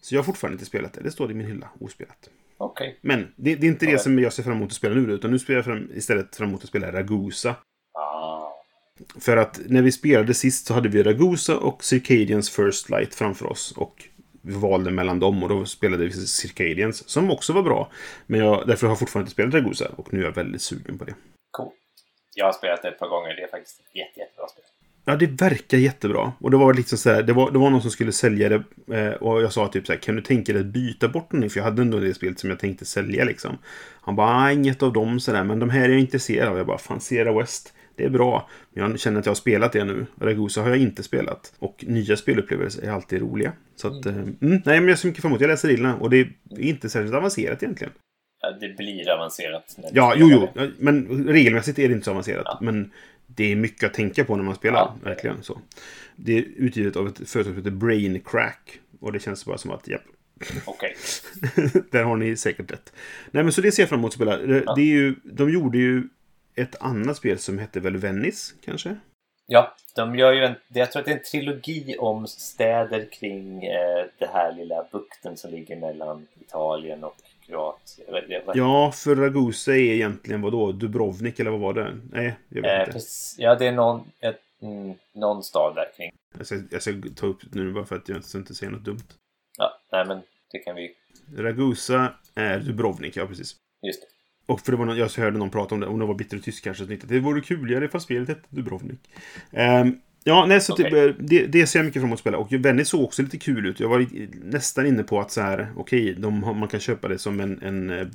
[0.05, 1.01] Så jag har fortfarande inte spelat det.
[1.01, 2.31] Det står i min hylla, ospelat.
[2.57, 2.99] Okej.
[3.01, 5.31] Men det, det är inte det som jag ser fram emot att spela nu, utan
[5.31, 7.55] nu spelar jag fram, istället fram emot att spela Ragusa.
[7.93, 8.51] Ah.
[9.21, 13.47] För att när vi spelade sist så hade vi Ragusa och Circadians First Light framför
[13.47, 13.73] oss.
[13.77, 14.09] Och
[14.43, 17.91] vi valde mellan dem och då spelade vi Circadians, som också var bra.
[18.27, 20.99] Men jag, därför har jag fortfarande inte spelat Ragusa och nu är jag väldigt sugen
[20.99, 21.15] på det.
[21.51, 21.73] Cool.
[22.35, 23.37] Jag har spelat det ett par gånger.
[23.37, 24.65] Det är faktiskt ett jätte, jättebra spel.
[25.05, 26.33] Ja, det verkar jättebra.
[26.41, 28.63] Och det var liksom så här, det var, det var någon som skulle sälja det.
[28.99, 31.51] Eh, och jag sa typ så här, kan du tänka dig att byta bort den?
[31.51, 33.59] För jag hade ändå det spelet som jag tänkte sälja liksom.
[34.01, 36.57] Han bara, "Nej, inget av dem sådär, men de här är jag intresserad av.
[36.57, 38.49] Jag bara, fan, Sierra West, det är bra.
[38.75, 40.07] Men jag känner att jag har spelat det nu.
[40.21, 41.53] Ragusa har jag inte spelat.
[41.59, 43.53] Och nya spelupplevelser är alltid roliga.
[43.77, 45.41] Så att, eh, mm, nej, men jag ser mycket fram emot.
[45.41, 46.29] Jag läser reglerna och det är
[46.59, 47.93] inte särskilt avancerat egentligen.
[48.41, 49.77] Ja, det blir avancerat.
[49.93, 50.49] Ja, jo, det.
[50.57, 50.71] jo.
[50.79, 52.43] Men regelmässigt är det inte så avancerat.
[52.47, 52.59] Ja.
[52.61, 52.91] Men
[53.27, 54.79] det är mycket att tänka på när man spelar.
[54.79, 54.97] Ja.
[55.03, 55.61] Verkligen så.
[56.17, 58.81] Det är utgivet av ett företag som heter Brain Crack.
[59.01, 60.03] Och det känns bara som att, japp.
[60.65, 60.97] Okej.
[61.91, 62.93] Där har ni säkert rätt.
[63.31, 64.37] Nej, men så det ser jag fram emot att spela.
[64.37, 66.09] Det, det är ju, de gjorde ju
[66.55, 68.97] ett annat spel som hette väl Venice, kanske?
[69.47, 70.55] Ja, de gör ju en...
[70.69, 75.37] Jag tror att det är en trilogi om städer kring eh, det här lilla bukten
[75.37, 77.17] som ligger mellan Italien och
[77.49, 77.75] Vad-
[78.29, 80.73] det- vad- Ja, för Ragusa är egentligen vad då?
[80.73, 81.99] Dubrovnik eller vad var det?
[82.13, 82.93] Nej, jag vet Eh, inte.
[82.93, 83.37] precis.
[83.39, 86.11] ja, det är någon, ett, mm, någon stad där kring.
[86.39, 89.05] Jag ska, jag ska ta upp nu bara för att jag inte säger något dumt.
[89.59, 90.21] Ja, nej men
[90.53, 90.95] det kan vi...
[91.37, 93.57] Ragusa är Dubrovnik, ja precis.
[93.83, 94.07] Just det.
[94.53, 96.37] Och för det var någon, jag hörde någon prata om det, om det var bitter
[96.37, 96.85] och tysk kanske.
[96.85, 99.01] Jag, det vore kuligare ifall spelet hette Dubrovnik.
[99.53, 100.85] Ehm, ja, nej, så Okej.
[100.85, 102.39] typ, eh, det, det ser jag mycket fram emot att spela.
[102.39, 103.81] Och Venice såg också lite kul ut.
[103.81, 104.07] Jag var
[104.45, 107.63] nästan inne på att så här, okej, de har- man kan köpa det som en,
[107.63, 108.07] en eh,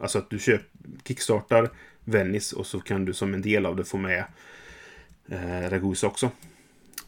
[0.00, 0.62] alltså att du köp,
[1.04, 1.70] kickstartar
[2.04, 4.24] Venice och så kan du som en del av det få med
[5.28, 6.30] eh, Ragusa också.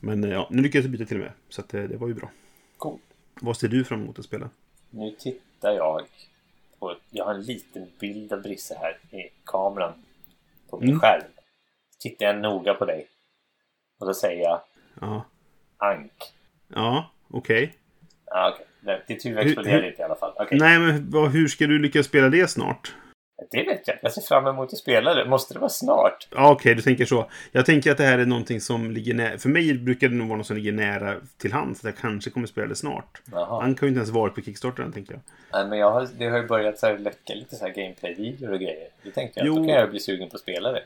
[0.00, 1.32] Men eh, ja, nu lyckades jag byta till och med.
[1.48, 2.30] Så att, eh, det var ju bra.
[2.76, 2.98] Cool.
[3.40, 4.50] Vad ser du fram emot att spela?
[4.90, 6.00] Nu tittar jag
[6.78, 6.96] på...
[7.10, 9.92] Jag har en liten bild av Brisse här i kameran
[10.70, 11.00] på min Mm.
[11.00, 11.22] skärm.
[12.00, 13.06] Tittar jag noga på dig.
[13.98, 14.60] Och då säger jag
[15.00, 15.24] Ja,
[15.76, 16.12] Ank.
[16.74, 17.74] ja okej.
[18.30, 18.66] Ah, okej.
[18.82, 18.98] Okay.
[19.06, 20.32] Ditt huvud exploderar inte i alla fall.
[20.36, 20.58] Okej.
[20.58, 22.94] Nej, men vad, hur ska du lyckas spela det snart?
[23.50, 23.96] Det vet jag.
[24.02, 25.24] Jag ser fram emot att spela det.
[25.24, 26.28] Måste det vara snart?
[26.30, 27.30] Ja, okej, du tänker så.
[27.52, 29.38] Jag tänker att det här är någonting som ligger nära...
[29.38, 31.80] För mig brukar det nog vara något som ligger nära till hands.
[31.80, 33.22] Att jag kanske kommer spela det snart.
[33.32, 33.60] Jaha.
[33.60, 35.20] Han kan ju inte ens varit på Kickstarter än, tänker jag.
[35.52, 38.52] Nej, men jag har, det har ju börjat så här läcka lite så här gameplay-videor
[38.52, 38.88] och grejer.
[39.02, 39.52] Då tänkte jag Jo.
[39.52, 40.82] att då kan jag bli sugen på att spela det.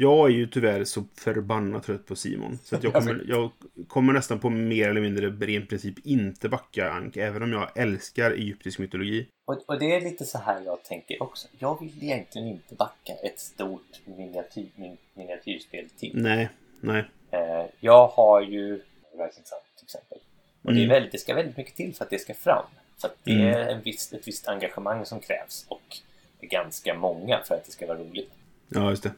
[0.00, 2.58] Jag är ju tyvärr så förbannat trött på Simon.
[2.64, 3.50] Så jag, kommer, jag
[3.88, 7.16] kommer nästan på mer eller mindre ren princip inte backa Ank.
[7.16, 9.26] Även om jag älskar egyptisk mytologi.
[9.46, 11.48] Och, och det är lite så här jag tänker också.
[11.58, 16.10] Jag vill egentligen inte backa ett stort miniatyr, min, miniatyrspel till.
[16.14, 16.48] Nej,
[16.80, 17.04] nej.
[17.30, 18.74] Eh, jag har ju
[19.12, 20.18] Rising Sun till exempel.
[20.62, 20.94] Och det, är Mm.
[20.94, 22.64] väldigt, det ska väldigt mycket till för att det ska fram.
[23.00, 23.46] För att det Mm.
[23.46, 25.96] är en viss, ett visst engagemang som krävs och
[26.40, 28.30] det ganska många för att det ska vara roligt.
[28.68, 29.12] Ja, just det.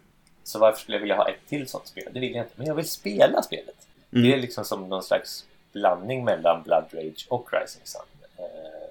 [0.50, 2.08] Så varför skulle jag vilja ha ett till sånt spel?
[2.12, 2.54] Det vill jag inte.
[2.56, 3.86] Men jag vill spela spelet.
[4.12, 4.24] Mm.
[4.24, 8.02] Det är liksom som någon slags blandning mellan Blood Rage och Rising Sun.
[8.36, 8.44] Eh,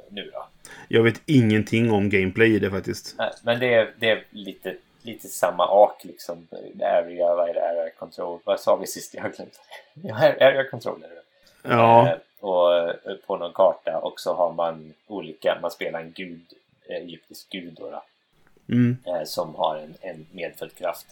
[0.10, 0.46] nu då.
[0.88, 3.16] Jag vet ingenting om gameplay i det faktiskt.
[3.18, 6.48] Nej, men det är, det är lite, lite samma ark liksom.
[6.82, 7.70] Area, vad är det?
[7.70, 8.40] Area control.
[8.44, 9.14] Vad sa vi sist?
[9.14, 9.60] Jag har glömt.
[10.42, 11.22] Area control är det.
[11.70, 16.12] Ja, Eh, och eh, på någon karta och så har man olika, man spelar en
[16.12, 16.54] gud,
[16.90, 18.04] eh, egyptisk gud då, då
[18.70, 18.98] mm.
[19.06, 21.08] eh, som har en, en medfödd kraft.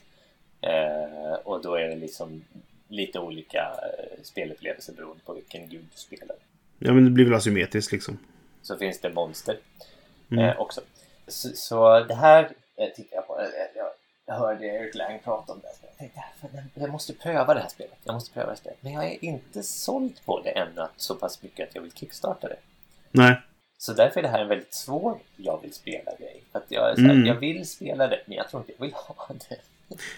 [0.62, 2.46] Eh, och då är det liksom
[2.88, 6.36] lite olika eh, spelupplevelser beroende på vilken gud du spelar.
[6.80, 8.20] ja, men det blir väl asymmetriskt liksom.
[8.62, 9.58] Så finns det monster
[10.32, 10.46] Mm.
[10.46, 10.82] eh, också.
[11.28, 13.40] Så, så det här eh, tittar jag på.
[13.42, 13.88] Eh, jag,
[14.26, 15.68] jag hörde Eric Lang prata om det.
[15.82, 17.98] Jag tänkte, "Fan, jag- måste pröva det här spelet.
[18.04, 18.78] Jag måste pröva det spelet.
[18.82, 22.48] Men jag är inte såld på det ännu så pass mycket att jag vill kickstarta
[22.48, 22.58] det.
[23.12, 23.42] Nej.
[23.78, 26.44] Så därför är det här en väldigt svår jag vill spela-grej.
[26.52, 27.26] För att jag, är så här, Mm.
[27.26, 29.58] jag vill spela det, men jag tror inte jag vill ha det.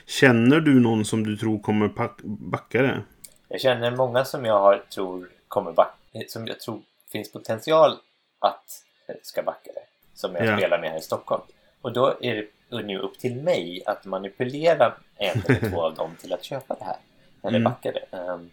[0.06, 1.91] Känner du någon som du tror kommer
[2.24, 3.02] backa det?
[3.48, 5.94] Jag känner många som jag har, tror kommer backa,
[6.28, 6.82] som jag tror
[7.12, 7.91] finns potential
[8.40, 9.82] att eh, ska backa det.
[10.14, 10.58] Som jag Ja.
[10.58, 11.41] spelar med här i Stockholm.
[11.82, 12.36] Och då är
[12.70, 16.76] det nu upp till mig att manipulera en eller två av dem till att köpa
[16.76, 16.98] det här.
[17.44, 17.64] Eller Mm.
[17.72, 18.18] backa det.
[18.18, 18.50] Ehm,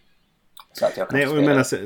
[0.73, 1.77] så att jag kan Nej, och jag menar, så,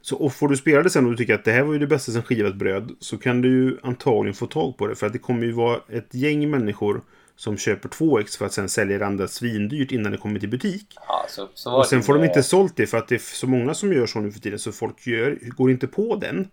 [0.00, 1.78] så, och får du spela det sen och du tycker att det här var ju
[1.78, 4.94] det bästa som skivat bröd så kan du ju antagligen få tag på det.
[4.96, 7.00] För att det kommer ju vara ett gäng människor
[7.36, 10.86] som köper 2x för att sen sälja det andra svindyrt innan det kommer till butik.
[11.08, 13.18] Ja, så, så Och sen det får de inte sålt det för att det är
[13.18, 16.48] så många som gör så nu för tiden så folk gör, går inte på den.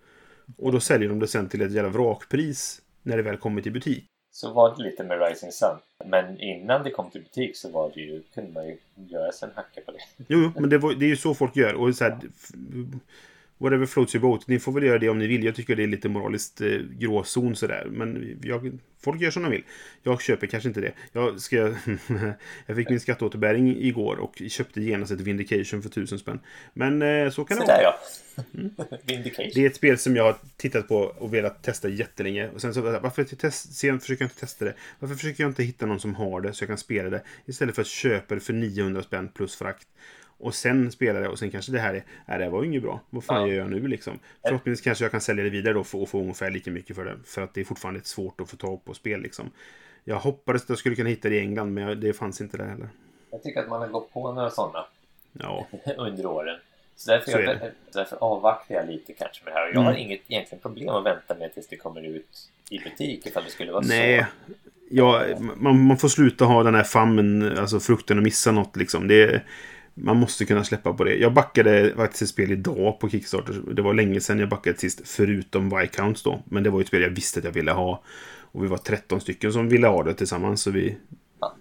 [0.58, 3.72] Och då säljer de det sen till ett jävla vrakpris när det väl kommer till
[3.72, 4.06] butik.
[4.32, 5.78] Så var det lite med Rising Sun.
[6.06, 9.50] Men innan det kom till butik så var det ju, kunde man ju göra sig
[9.50, 10.26] en hacka på det.
[10.28, 11.74] Jo, men det, var, det är ju så folk gör.
[11.74, 12.50] Och så här, f-
[13.64, 14.48] Whatever floats your boat.
[14.48, 15.44] Ni får väl göra det om ni vill.
[15.44, 16.68] Jag tycker det är lite moraliskt eh,
[17.00, 17.88] gråzon sådär.
[17.92, 19.64] Men jag, folk gör som de vill.
[20.04, 20.92] Jag köper kanske inte det.
[21.12, 21.56] Jag, ska,
[22.66, 26.40] jag fick min skatteåterbäring igår och köpte genast ett Vindication för tusen spänn.
[26.74, 27.94] Men eh, så kan det Sådär vara.
[28.86, 28.98] ja.
[29.04, 29.52] Vindication.
[29.56, 32.50] Det är ett spel som jag har tittat på och velat testa jättelänge.
[32.50, 34.74] Och sen så, varför test, sen försöker jag inte testa det?
[35.00, 37.22] Varför försöker jag inte hitta någon som har det så jag kan spela det?
[37.46, 39.88] Istället för att köpa det för 900 spänn plus frakt.
[40.38, 42.70] Och sen spela det och sen kanske det här är, nej det här var ju
[42.70, 43.00] inget bra.
[43.10, 43.48] Vad fan Ja.
[43.48, 44.20] gör jag nu liksom?
[44.48, 47.16] Förhoppningsvis kanske jag kan sälja det vidare då och få ungefär lika mycket för det.
[47.26, 49.52] För att det är fortfarande svårt att få tag på spel liksom.
[50.04, 52.66] Jag hoppades att jag skulle kunna hitta det i England men det fanns inte där
[52.66, 52.90] heller.
[53.32, 54.86] Jag tycker att man har gått på några sådana
[55.40, 56.60] Ja, under åren.
[56.96, 57.58] Så därför, Så jag,
[57.94, 59.66] därför avvaktar jag lite kanske med det här.
[59.66, 59.86] Jag Mm.
[59.86, 63.50] har inget egentligen problem att vänta med tills det kommer ut i butik ifall det
[63.50, 64.26] skulle vara Nej.
[64.48, 64.54] så.
[64.90, 65.24] Ja,
[65.56, 69.08] man, man får sluta ha den här fammen, alltså frukten och missa något liksom.
[69.08, 69.42] Det,
[69.94, 71.16] man måste kunna släppa på det.
[71.16, 73.62] Jag backade faktiskt ett spel idag på Kickstarter.
[73.74, 76.44] Det var länge sedan jag backade sist, förutom Viscounts då.
[76.46, 78.04] Men det var ju ett spel jag visste att jag ville ha.
[78.42, 80.62] Och vi var 13 stycken som ville ha det tillsammans.
[80.62, 80.96] Så vi,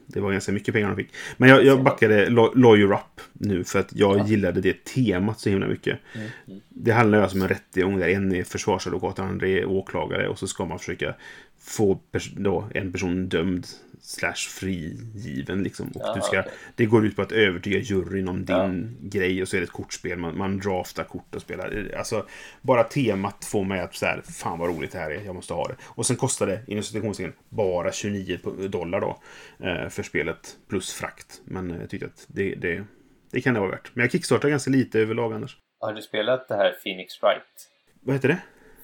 [0.06, 1.10] det var ganska mycket pengar de fick.
[1.36, 4.26] Men jag, jag backade Lawyer Up nu för att jag Ja.
[4.26, 5.98] gillade det temat så himla mycket.
[6.14, 6.60] Mm, mm.
[6.68, 10.28] Det handlar ju alltså om en rättegång där en är försvarsadvokat och andra är åklagare
[10.28, 11.14] och så ska man försöka
[11.60, 13.66] få pers- då, en person dömd
[14.04, 15.88] slash frigiven liksom.
[15.88, 16.52] Och Ja, du ska, okej.
[16.76, 18.56] Det går ut på att övertyga juryn om din
[19.02, 19.08] Ja.
[19.08, 20.18] grej och så är det ett kortspel.
[20.18, 21.92] Man, man draftar kort och spelar.
[21.98, 22.26] Alltså,
[22.62, 25.54] bara temat får mig att så här, fan vad roligt det här är, jag måste
[25.54, 25.76] ha det.
[25.82, 29.22] Och sen kostar det, inom citationstecken, bara 29 po- dollar då.
[29.66, 31.40] Eh, för spelet, plus frakt.
[31.44, 32.84] Men eh, jag tyckte att det, det,
[33.30, 33.90] det kan det vara värt.
[33.94, 35.56] Men jag kickstartar ganska lite överlag annars.
[35.80, 37.68] Har du spelat det här Phoenix Wright?
[38.00, 38.38] Vad heter det?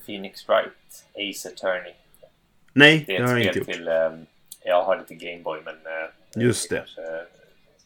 [0.06, 1.04] Phoenix Wright,
[1.36, 1.92] Ace Attorney.
[2.72, 3.68] Nej, Det det, har jag inte gjort.
[3.68, 3.88] till...
[3.88, 4.26] ehm,
[4.68, 5.74] jag har lite Gameboy men...
[5.74, 6.84] eh, Just det.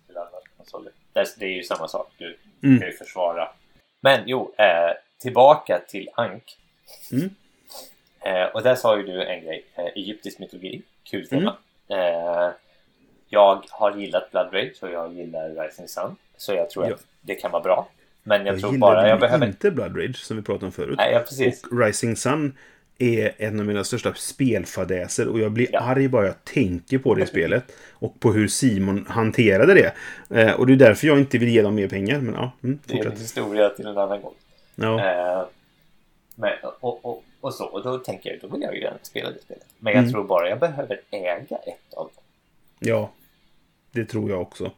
[0.06, 0.16] Till
[0.56, 0.92] konsoler.
[1.12, 2.12] Det, är ju samma sak.
[2.18, 2.76] Du Mm.
[2.78, 3.48] ska ju försvara.
[4.00, 4.90] Men jo, eh,
[5.20, 6.58] tillbaka till Ank.
[7.12, 7.30] Mm.
[8.20, 9.64] Eh, och där sa ju du en grej.
[9.74, 10.82] Eh, Egyptisk mytologi.
[11.04, 11.40] Kul Mm.
[11.44, 11.56] tema.
[11.88, 12.50] Eh,
[13.28, 16.16] jag har gillat Blood Rage och jag gillar Rising Sun.
[16.36, 16.94] Så jag tror Ja.
[16.94, 17.88] att det kan vara bra.
[18.22, 19.46] Men jag, Jag, tror bara jag behöver...
[19.46, 20.94] inte Blood Rage som vi pratade om förut.
[20.98, 21.64] Nej, ja, precis.
[21.64, 22.58] Och Rising Sun
[23.02, 25.80] är en av mina största spelfadäser och jag blir Ja.
[25.80, 27.64] arg bara jag tänker på det spelet.
[27.90, 29.92] Och på hur Simon hanterade det.
[30.40, 32.18] Eh, och det är därför jag inte vill ge dem mer pengar.
[32.20, 34.34] Men ja, mm, Det är en historia till en annan gång.
[34.74, 35.00] Ja.
[35.40, 35.44] Eh,
[36.34, 36.50] men,
[36.80, 37.64] och, och, och så.
[37.64, 39.66] Och då tänker jag, då vill jag ju gärna spela det spelet.
[39.78, 40.12] Men jag Mm.
[40.12, 42.24] tror bara jag behöver äga ett av dem.
[42.78, 43.10] ja,
[43.92, 44.70] det tror jag också.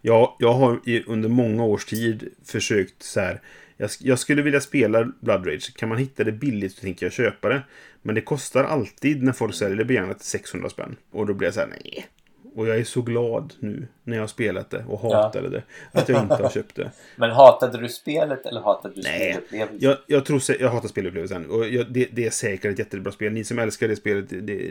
[0.00, 3.40] Jag, jag har under många års tid försökt så här.
[3.76, 5.76] Jag, jag skulle vilja spela Blood Rage.
[5.76, 7.62] Kan man hitta det billigt så tänker jag köpa det.
[8.02, 10.96] Men det kostar alltid när folk säljer det begagnat 600 spänn.
[11.10, 12.06] Och då blir jag så här, nej.
[12.56, 15.62] Och jag är så glad nu när jag har spelat det och hatade det.
[15.92, 16.90] Att jag inte har köpt det.
[17.16, 19.78] Men hatade du spelet eller hatade du Nej, spelupplevelsen?
[19.80, 21.50] Jag, jag tror jag hatar spelupplevelsen.
[21.50, 23.32] Och jag, det, det är säkert ett jättebra spel.
[23.32, 24.70] Ni som älskar det spelet, det,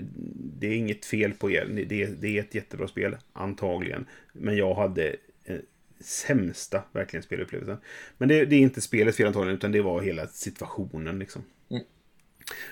[0.60, 1.86] det är inget fel på er.
[1.90, 4.06] Det, det är ett jättebra spel, antagligen.
[4.34, 5.16] Men jag hade
[6.00, 7.78] sämsta, verkligen, spelupplevelsen.
[8.18, 11.42] Men det, det är inte spelets fel antagligen, utan det var hela situationen liksom.
[11.72, 11.84] Mm.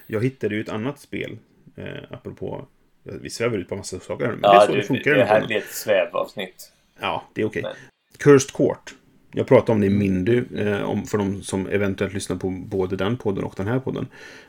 [0.08, 1.38] Jag hittade ju ett annat spel,
[1.76, 2.68] eh, apropå...
[3.04, 4.84] ja, Vi svävar ut på massa saker här men det är Ja, så det, det
[4.84, 5.12] funkar.
[5.14, 6.72] det här blir ett svävavsnitt.
[7.00, 7.62] Ja, det är okej.
[7.62, 7.74] Men-
[8.18, 8.96] Cursed Court.
[9.34, 12.96] Jag pratade om det i Mindy, eh, om, för de som eventuellt lyssnar på både
[12.96, 14.08] den podden och den här podden.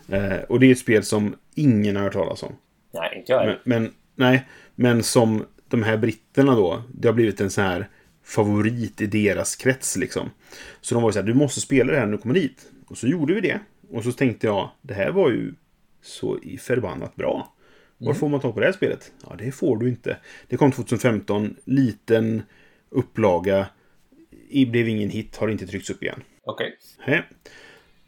[0.08, 2.56] Eh, och det är ett spel som ingen har hört talas om.
[2.94, 3.46] Nej, inte jag.
[3.46, 7.88] Men, men, nej, men som de här britterna då, det har blivit en sån här
[8.34, 10.30] favorit i deras krets liksom.
[10.80, 12.70] Så de var ju så här, du måste spela det här när du kommer dit.
[12.86, 13.60] Och så gjorde vi det.
[13.90, 15.54] Och så tänkte jag, det här var ju
[16.02, 17.54] så förbannat bra.
[17.98, 19.12] Var får man tag på det här spelet?
[19.28, 20.16] Ja, det får du inte.
[20.48, 22.42] Det kom 2015, liten
[22.90, 23.66] upplaga.
[24.52, 26.22] Det blev ingen hit, har inte tryckts upp igen.
[26.44, 26.76] Okej.
[26.98, 27.22] Hej.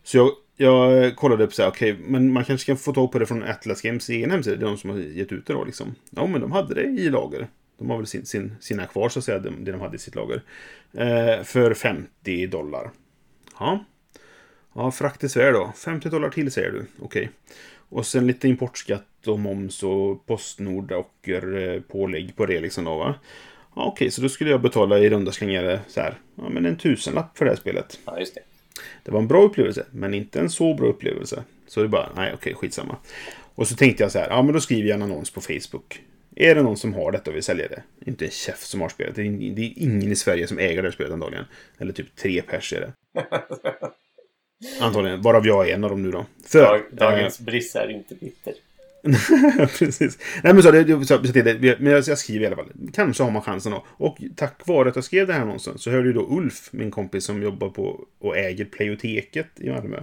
[0.03, 3.19] Så jag, jag kollade upp så här, okej, men man kanske kan få tag på
[3.19, 4.57] det från Atlas Games egen hemsida.
[4.57, 5.95] Det är de som har gett ut det då liksom.
[6.11, 7.49] Ja, men de hade det i lager.
[7.79, 10.15] De har väl sin, sin, sina kvar så att säga, det, de hade i sitt
[10.15, 10.43] lager.
[10.93, 12.91] Eh, för 50 dollar.
[13.59, 13.85] Ja.
[14.75, 15.73] Ja, frakt är svär då.
[15.77, 16.87] 50 dollar till säger du.
[16.99, 17.31] Okej.
[17.89, 22.99] Och sen lite importskatt och moms och Postnord och eh, pålägg på det liksom då
[22.99, 23.15] va.
[23.77, 26.19] Ja, okej, så då skulle jag betala i runda slängar så här.
[26.35, 27.99] Ja, men en tusenlapp för det här spelet.
[28.05, 28.41] Ja, just det.
[29.03, 31.45] Det var en bra upplevelse, men inte en så bra upplevelse.
[31.67, 32.97] Så det bara, nej okej, skitsamma.
[33.55, 36.03] Och så tänkte jag så här, ja men då skriver jag en annons på Facebook.
[36.37, 37.83] Är det någon som har detta och vill sälja det?
[38.07, 39.15] Inte en chef som har spelet.
[39.15, 41.45] Det är, det är ingen i Sverige som äger det här spelet antagligen.
[41.79, 42.93] Eller typ tre pers är det.
[44.81, 46.27] Antagligen, varav jag är en av dem nu då.
[46.47, 48.55] För, Dag, eh, dagens briss är inte bitter.
[49.79, 50.19] Precis.
[50.43, 52.73] Nej men så, det, så, så det, men jag, jag skriver i alla fall.
[52.93, 53.85] Kanske har man chansen då.
[53.89, 56.91] Och tack vare att jag skrev den här annonsen så hörde ju då Ulf, min
[56.91, 60.03] kompis som jobbar på och äger Playoteket i Malmö.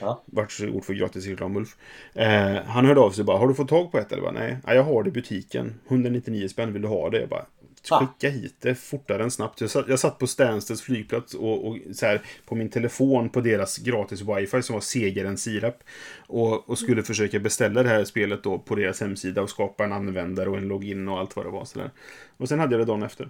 [0.00, 0.22] Ja.
[0.26, 1.76] Vart så ord för gratis reklam Ulf.
[2.14, 4.22] Eh, han hörde av sig bara, har du fått tag på ett eller?
[4.22, 5.74] Bara, Nej, ja, jag har det i butiken.
[5.88, 7.20] 199 spänn, vill du ha det?
[7.20, 7.46] Jag bara,
[7.90, 7.98] Ah.
[7.98, 9.60] skicka hit det fortare än snabbt.
[9.60, 13.40] Jag satt, jag satt på Stansteds flygplats och, och så här, på min telefon på
[13.40, 15.82] deras gratis wifi som var segare än sirap.
[16.26, 19.92] Och, och skulle försöka beställa det här spelet då på deras hemsida och skapa en
[19.92, 21.64] användare och en login och allt vad det var.
[21.64, 21.90] Så där.
[22.36, 23.28] Och sen hade jag det dagen efter.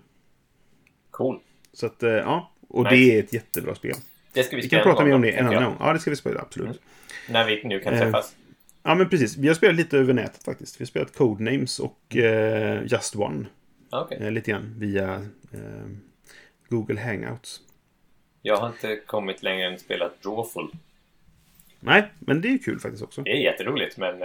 [1.10, 1.40] Cool.
[1.72, 2.52] Så att, eh, ja.
[2.68, 2.96] Och Nice.
[2.96, 3.94] det är ett jättebra spel.
[4.32, 5.76] Det ska vi Vi kan prata mer om det en annan gång.
[5.80, 6.68] Ja, det ska vi spela, absolut.
[6.68, 6.78] Mm.
[7.28, 8.36] När vi nu kan Eh, träffas.
[8.82, 9.36] Ja, men precis.
[9.36, 10.80] Vi har spelat lite över nätet faktiskt.
[10.80, 13.46] Vi har spelat Codenames och eh, Just One.
[13.92, 14.18] Okej.
[14.20, 15.14] Eh, lite grann via
[15.52, 15.86] eh,
[16.68, 17.60] Google Hangouts.
[18.42, 20.68] Jag har inte kommit längre än spelat Drawful.
[21.80, 23.22] Nej, men det är kul faktiskt också.
[23.22, 24.18] Det är jätteroligt men eh,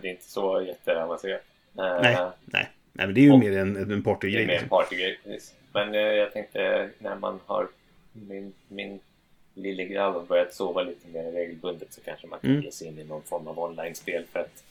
[0.00, 1.42] det är inte så jätteavancerat.
[1.78, 2.66] Eh, Nej, nej.
[2.92, 4.46] Nej, men det är ju Och- mer en, en Det är partygrej.
[4.46, 4.68] mer en Liksom.
[4.68, 5.18] partygrej.
[5.24, 5.54] precis.
[5.72, 7.68] Men eh, jag tänkte när man har
[8.12, 9.00] min, min
[9.54, 12.62] lille grabb har börjat sova lite mer regelbundet så kanske man kan Mm.
[12.62, 14.64] ge sig in i någon form av online-spel för att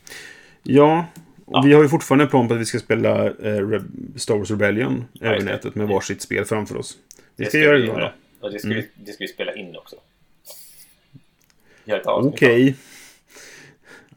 [0.64, 1.06] Ja,
[1.48, 1.62] Ja.
[1.66, 3.82] vi har ju fortfarande en plan på att vi ska spela eh,
[4.16, 6.98] Star Wars Rebellion Ja, över nätet med varsitt spel framför oss.
[7.36, 8.12] Vi det ska göra det vi då.
[8.40, 8.78] Och det ska, Mm.
[8.96, 9.96] vi, det ska vi spela in också.
[11.86, 12.76] Göra Okej.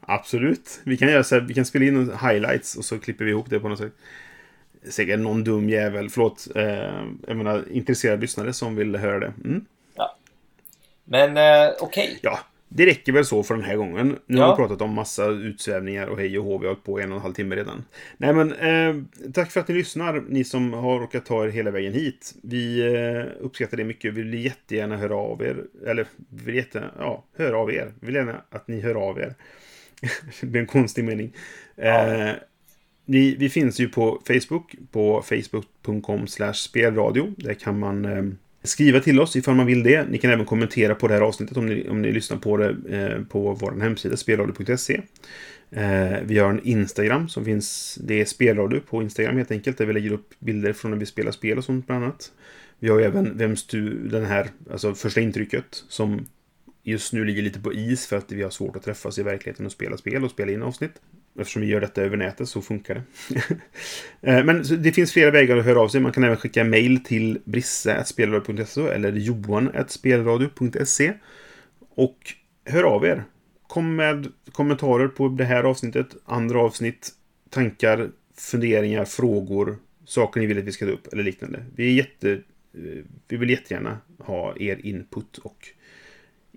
[0.01, 0.79] Absolut.
[0.83, 3.49] Vi kan, göra så här, vi kan spela in highlights och så klipper vi ihop
[3.49, 3.93] det på något sätt.
[4.89, 6.47] Säkert någon dum jävel, förlåt.
[6.55, 6.63] Eh,
[7.27, 9.33] jag menar intresserade lyssnare som vill höra det.
[9.43, 9.65] Mm.
[9.95, 10.09] av.
[11.03, 12.19] Men eh, okej.
[12.21, 14.17] Ja, det räcker väl så för den här gången.
[14.25, 14.45] Nu Ja.
[14.45, 16.57] har vi pratat om massa utsvävningar och hej och hå.
[16.57, 17.83] Vi har hållit på en och en halv timme redan.
[18.17, 19.03] Nej, men eh,
[19.33, 22.33] tack för att ni lyssnar, ni som har råkat ta er hela vägen hit.
[22.43, 24.13] Vi eh, uppskattar det mycket.
[24.13, 25.63] Vi vill jättegärna höra av er.
[25.85, 27.91] Eller, vi vill jätte, ja, höra av er.
[27.99, 29.35] Vi vill gärna att ni hör av er.
[30.41, 31.33] det blir en konstig mening.
[31.75, 32.29] Eh,
[33.05, 37.33] vi, vi finns ju på Facebook, på facebook.com spelradio.
[37.37, 38.23] Där kan man eh,
[38.69, 40.09] skriva till oss ifall man vill det.
[40.09, 42.75] Ni kan även kommentera på det här avsnittet om ni, om ni lyssnar på det
[42.89, 45.01] eh, på vår hemsida spelradio.se.
[45.71, 49.85] Eh, vi har en Instagram som finns, det är spelradio på Instagram helt enkelt, där
[49.85, 52.31] vi lägger upp bilder från när vi spelar spel och sånt bland annat.
[52.79, 56.25] Vi har ju även Vems du, den här, alltså första intrycket, som
[56.83, 59.65] just nu ligger lite på is för att vi har svårt att träffas i verkligheten
[59.65, 61.01] och spela spel och spela in avsnitt.
[61.39, 63.03] Eftersom vi gör detta över nätet så funkar det.
[64.21, 66.01] Eh, men det finns flera vägar att höra av sig.
[66.01, 71.13] Man kan även skicka mail till brisse.spelradio.se eller johan.spelradio.se.
[71.95, 72.17] Och
[72.65, 73.23] hör av er.
[73.67, 77.09] Kom med kommentarer på det här avsnittet, andra avsnitt,
[77.49, 81.65] tankar, funderingar, frågor, saker ni vill att vi ska ta upp eller liknande.
[81.75, 82.31] Vi, är jätte,
[82.73, 85.67] eh, vi vill jättegärna ha er input och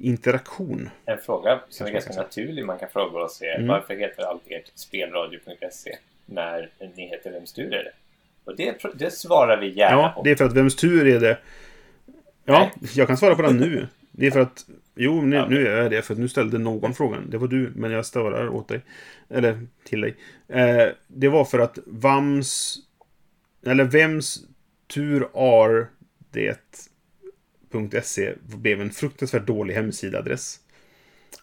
[0.00, 0.90] interaktion.
[1.04, 3.68] En fråga som är ganska naturlig man kan fråga oss är Mm.
[3.68, 5.96] varför heter allt ert spelradio.se
[6.26, 7.92] när ni heter Vems tur är det?
[8.44, 10.22] Och det, det svarar vi gärna Ja, på.
[10.22, 11.38] det är för att vems tur är det?
[12.44, 13.86] Ja, jag kan svara på den nu.
[14.12, 14.66] Det är för att...
[14.94, 16.02] Jo, nu, nu är jag det.
[16.02, 17.30] För att nu ställde någon frågan.
[17.30, 18.80] Det var du, men jag svarar åt dig.
[19.28, 20.16] Eller till dig.
[20.48, 22.76] Eh, det var för att VAMS...
[23.66, 24.38] Eller vems
[24.86, 25.86] tur är
[26.30, 26.89] det...
[28.02, 30.60] .se blev en fruktansvärt dålig hemsidaadress.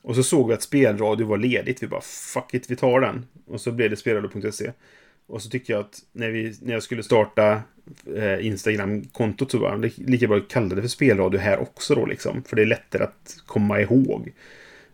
[0.02, 1.84] Och så såg vi att spelradio var ledigt.
[1.84, 3.26] Vi bara fuck it, vi tar den.
[3.48, 4.72] Och så blev det spelradio.se.
[5.28, 7.62] Och så tycker jag att när, vi, när jag skulle starta
[8.16, 12.06] eh, Instagram-kontot så var det lika bra att kalla det för spelradio här också då
[12.06, 12.44] liksom.
[12.44, 14.32] För det är lättare att komma ihåg.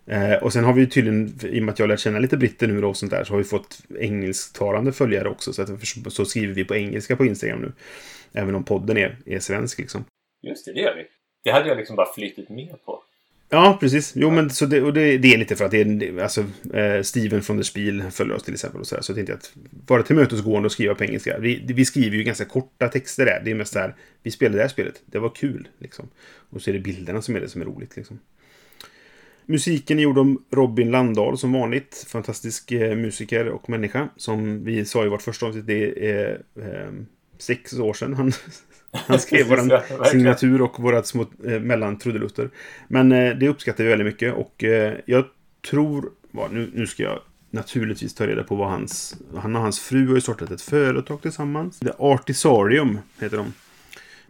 [0.05, 2.19] Eh, och sen har vi ju tydligen, i och med att jag har lärt känna
[2.19, 5.53] lite britter nu då och sånt där, så har vi fått engelsktalande följare också.
[5.53, 7.71] Så, att, så skriver vi på engelska på Instagram nu.
[8.33, 10.05] Även om podden är, är svensk liksom.
[10.47, 11.22] Just det, det gör vi.
[11.43, 13.03] Det hade jag liksom bara flyttat med på.
[13.49, 14.13] Ja, precis.
[14.15, 17.01] Jo, men så det, och det, det är lite för att det är, alltså, eh,
[17.01, 18.81] Steven från The Spiel följer oss till exempel.
[18.81, 19.53] Och så, här, så jag tänkte att
[19.87, 21.37] vara tillmötesgående och skriva på engelska.
[21.39, 23.41] Vi, vi skriver ju ganska korta texter där.
[23.45, 25.01] Det är mest så här, vi spelade det här spelet.
[25.05, 26.09] Det var kul, liksom.
[26.49, 28.19] Och så är det bilderna som är det som är roligt, liksom.
[29.45, 32.05] Musiken är gjord om Robin Landahl som vanligt.
[32.07, 34.09] Fantastisk eh, musiker och människa.
[34.17, 36.91] Som vi sa i vårt första avsnitt, det är eh, eh
[37.37, 38.31] sex år sedan han,
[38.93, 42.49] han skrev ja, vår signatur och våra små eh, mellantrudelutter.
[42.87, 45.25] Men eh, det uppskattar vi väldigt mycket och eh, jag
[45.69, 49.79] tror, va, nu, nu ska jag naturligtvis ta reda på vad hans, han och hans
[49.79, 51.79] fru har ju startat ett företag tillsammans.
[51.79, 53.53] The Artisarium heter de.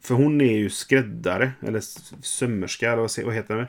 [0.01, 1.81] För hon är ju skräddare, eller
[2.21, 3.67] sömmerska, eller vad, heter det?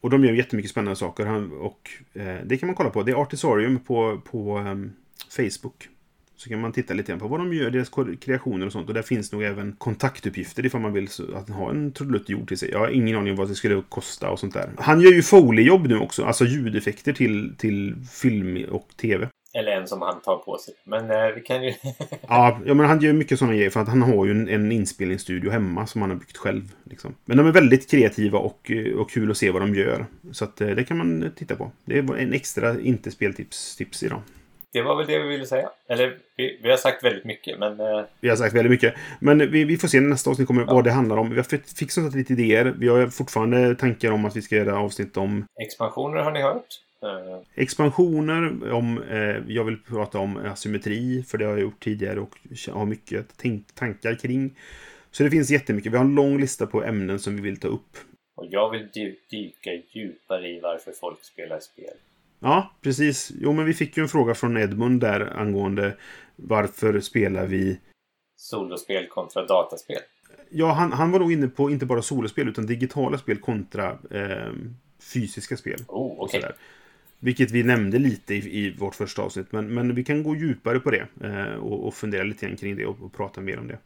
[0.00, 1.26] Och de gör jättemycket spännande saker.
[1.26, 3.02] Han, och eh, det kan man kolla på.
[3.02, 4.92] Det är Artisarium på, på ehm,
[5.30, 5.88] Facebook.
[6.36, 7.90] Så kan man titta lite grann på vad de gör, deras
[8.20, 8.88] kreationer och sånt.
[8.88, 12.58] Och där finns nog även kontaktuppgifter ifall man vill att ha en trudelutt gjord till
[12.58, 12.70] sig.
[12.70, 14.70] Jag har ingen aning om vad det skulle kosta och sånt där.
[14.78, 19.28] Han gör ju Foley-jobb nu också, alltså ljudeffekter till, till film och tv.
[19.56, 20.74] Eller en som han tar på sig.
[20.84, 21.72] Men eh, vi kan ju...
[22.28, 24.72] Ja, ja, men han gör mycket sådana grejer för att han har ju en, en
[24.72, 26.74] inspelningsstudio hemma som han har byggt själv.
[26.84, 27.14] Liksom.
[27.24, 30.06] Men de är väldigt kreativa och, eh, och kul att se vad de gör.
[30.32, 31.72] Så att, eh, det kan man titta på.
[31.84, 34.22] Det är en extra inte-speltips tips idag.
[34.74, 35.70] Det var väl det vi ville säga.
[35.88, 37.80] Eller vi, vi har sagt väldigt mycket men...
[37.80, 38.94] Eh, Vi har sagt väldigt mycket.
[39.20, 41.30] Men vi, vi får se när nästa avsnitt kommer vad det handlar om.
[41.30, 42.74] Vi har fi- fixat lite idéer.
[42.78, 46.66] Vi har fortfarande tankar om att vi ska göra avsnitt om expansioner har ni hört.
[47.02, 48.72] Eh, expansioner.
[48.72, 52.38] Om, eh, jag vill prata om asymmetri, för det har jag gjort tidigare och
[52.72, 54.56] har mycket tänk, tankar kring.
[55.10, 55.92] Så det finns jättemycket.
[55.92, 57.96] Vi har en lång lista på ämnen som vi vill ta upp.
[58.36, 61.94] och jag vill dy- dyka djupare i varför folk spelar spel.
[62.44, 63.32] Ja, precis.
[63.40, 65.96] Jo, men vi fick ju en fråga från Edmund där angående
[66.36, 67.80] varför spelar vi...
[68.36, 69.98] Solospel kontra dataspel.
[70.50, 74.52] Ja, han, han var nog inne på inte bara solospel utan digitala spel kontra eh,
[75.12, 75.80] fysiska spel.
[75.88, 76.54] Oh, sådär.
[77.18, 79.52] Vilket vi nämnde lite i, i vårt första avsnitt.
[79.52, 81.06] Men, men vi kan gå djupare på det.
[81.24, 83.78] Eh, och, och fundera lite grann kring det och, och prata mer om det.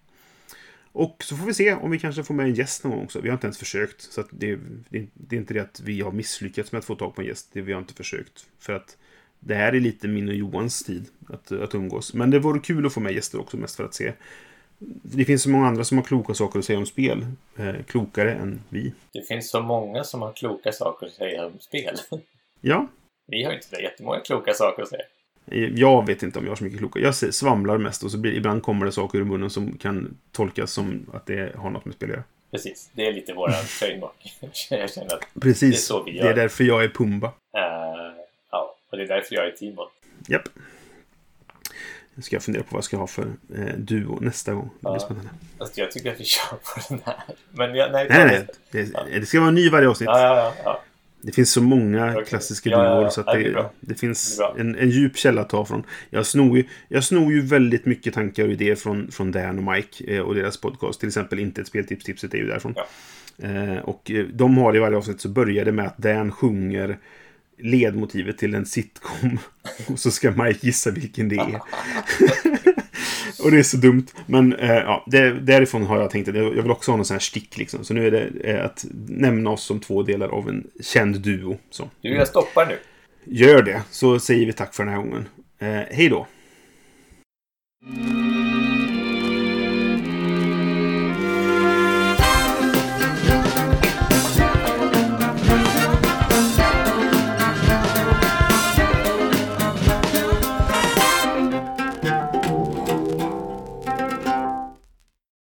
[0.93, 3.21] Och så får vi se om vi kanske får med en gäst någon gång också.
[3.21, 4.01] Vi har inte ens försökt.
[4.03, 4.59] Så det,
[4.89, 7.27] det, det är inte det att vi har misslyckats med att få tag på en
[7.27, 7.51] gäst.
[7.53, 8.47] Det vi har inte försökt.
[8.59, 8.97] För att
[9.41, 12.15] det här är lite min och Johans tid att, att umgås.
[12.15, 13.57] Men det vore kul att få med gäster också.
[13.57, 14.13] Mest för att se.
[15.03, 17.27] Det finns så många andra som har kloka saker att säga om spel.
[17.57, 18.93] Eh, klokare än vi.
[19.13, 21.97] Det finns så många som har kloka saker att säga om spel.
[22.61, 22.89] Ja,
[23.27, 25.03] Vi har inte så jättemånga kloka saker att säga.
[25.75, 26.99] Jag vet inte om jag har så mycket kloka.
[27.01, 30.73] Jag svamlar mest och så blir, ibland kommer det saker ur munnen som kan tolkas
[30.73, 32.25] som att det har något med spel att göra.
[32.51, 34.37] Precis, det är lite våran trademark.
[34.71, 35.61] jag känner att, Precis.
[35.61, 36.25] Det är så vi gör.
[36.25, 37.27] Det är därför jag är Pumba.
[37.27, 37.63] eh,
[38.51, 39.87] ja, och det är därför jag är Timon.
[40.29, 40.49] Japp.
[42.15, 43.27] Nu ska jag fundera på vad jag ska ha för
[43.57, 44.71] eh, duo nästa gång.
[44.75, 44.99] Det blir Ja.
[45.01, 45.31] spännande.
[45.59, 47.17] Alltså, jag tycker att vi kör på den här.
[47.51, 49.21] Men jag, nej, Nej, nej, det.
[49.21, 50.07] Det, ska vara en ny varje avsnitt.
[50.07, 50.83] Ja, ja, ja.
[51.29, 52.25] Det finns så många Okej.
[52.25, 53.11] klassiska Ja, ja, ja.
[53.11, 55.85] så att det det, det finns Det en, en djup källa att ta från.
[56.11, 59.75] Jag snor ju, jag snor ju väldigt mycket tankar och idéer från, från Dan och
[59.75, 61.01] Mike eh, och deras podcast.
[61.01, 62.75] Till exempel Inte ett speltips, tipset är ju därifrån.
[62.77, 62.87] Ja.
[63.49, 66.99] Eh, och eh, de har i varje avsnitt så börjar det med att Dan sjunger
[67.59, 69.39] ledmotivet till en sitcom.
[69.89, 71.61] Och så ska Mike gissa vilken det är.
[73.45, 74.07] och det är så dumt.
[74.27, 77.15] Men eh, ja, det, därifrån har jag tänkt att jag vill också ha någon sån
[77.15, 77.85] här stick liksom.
[77.85, 81.59] Så nu är det eh, att nämna oss som två delar av en känd duo.
[81.71, 81.91] Så.
[82.01, 82.79] Du, jag stoppar nu.
[83.25, 85.29] Gör det, så säger vi tack för den här gången.
[85.59, 86.27] Eh, hej då!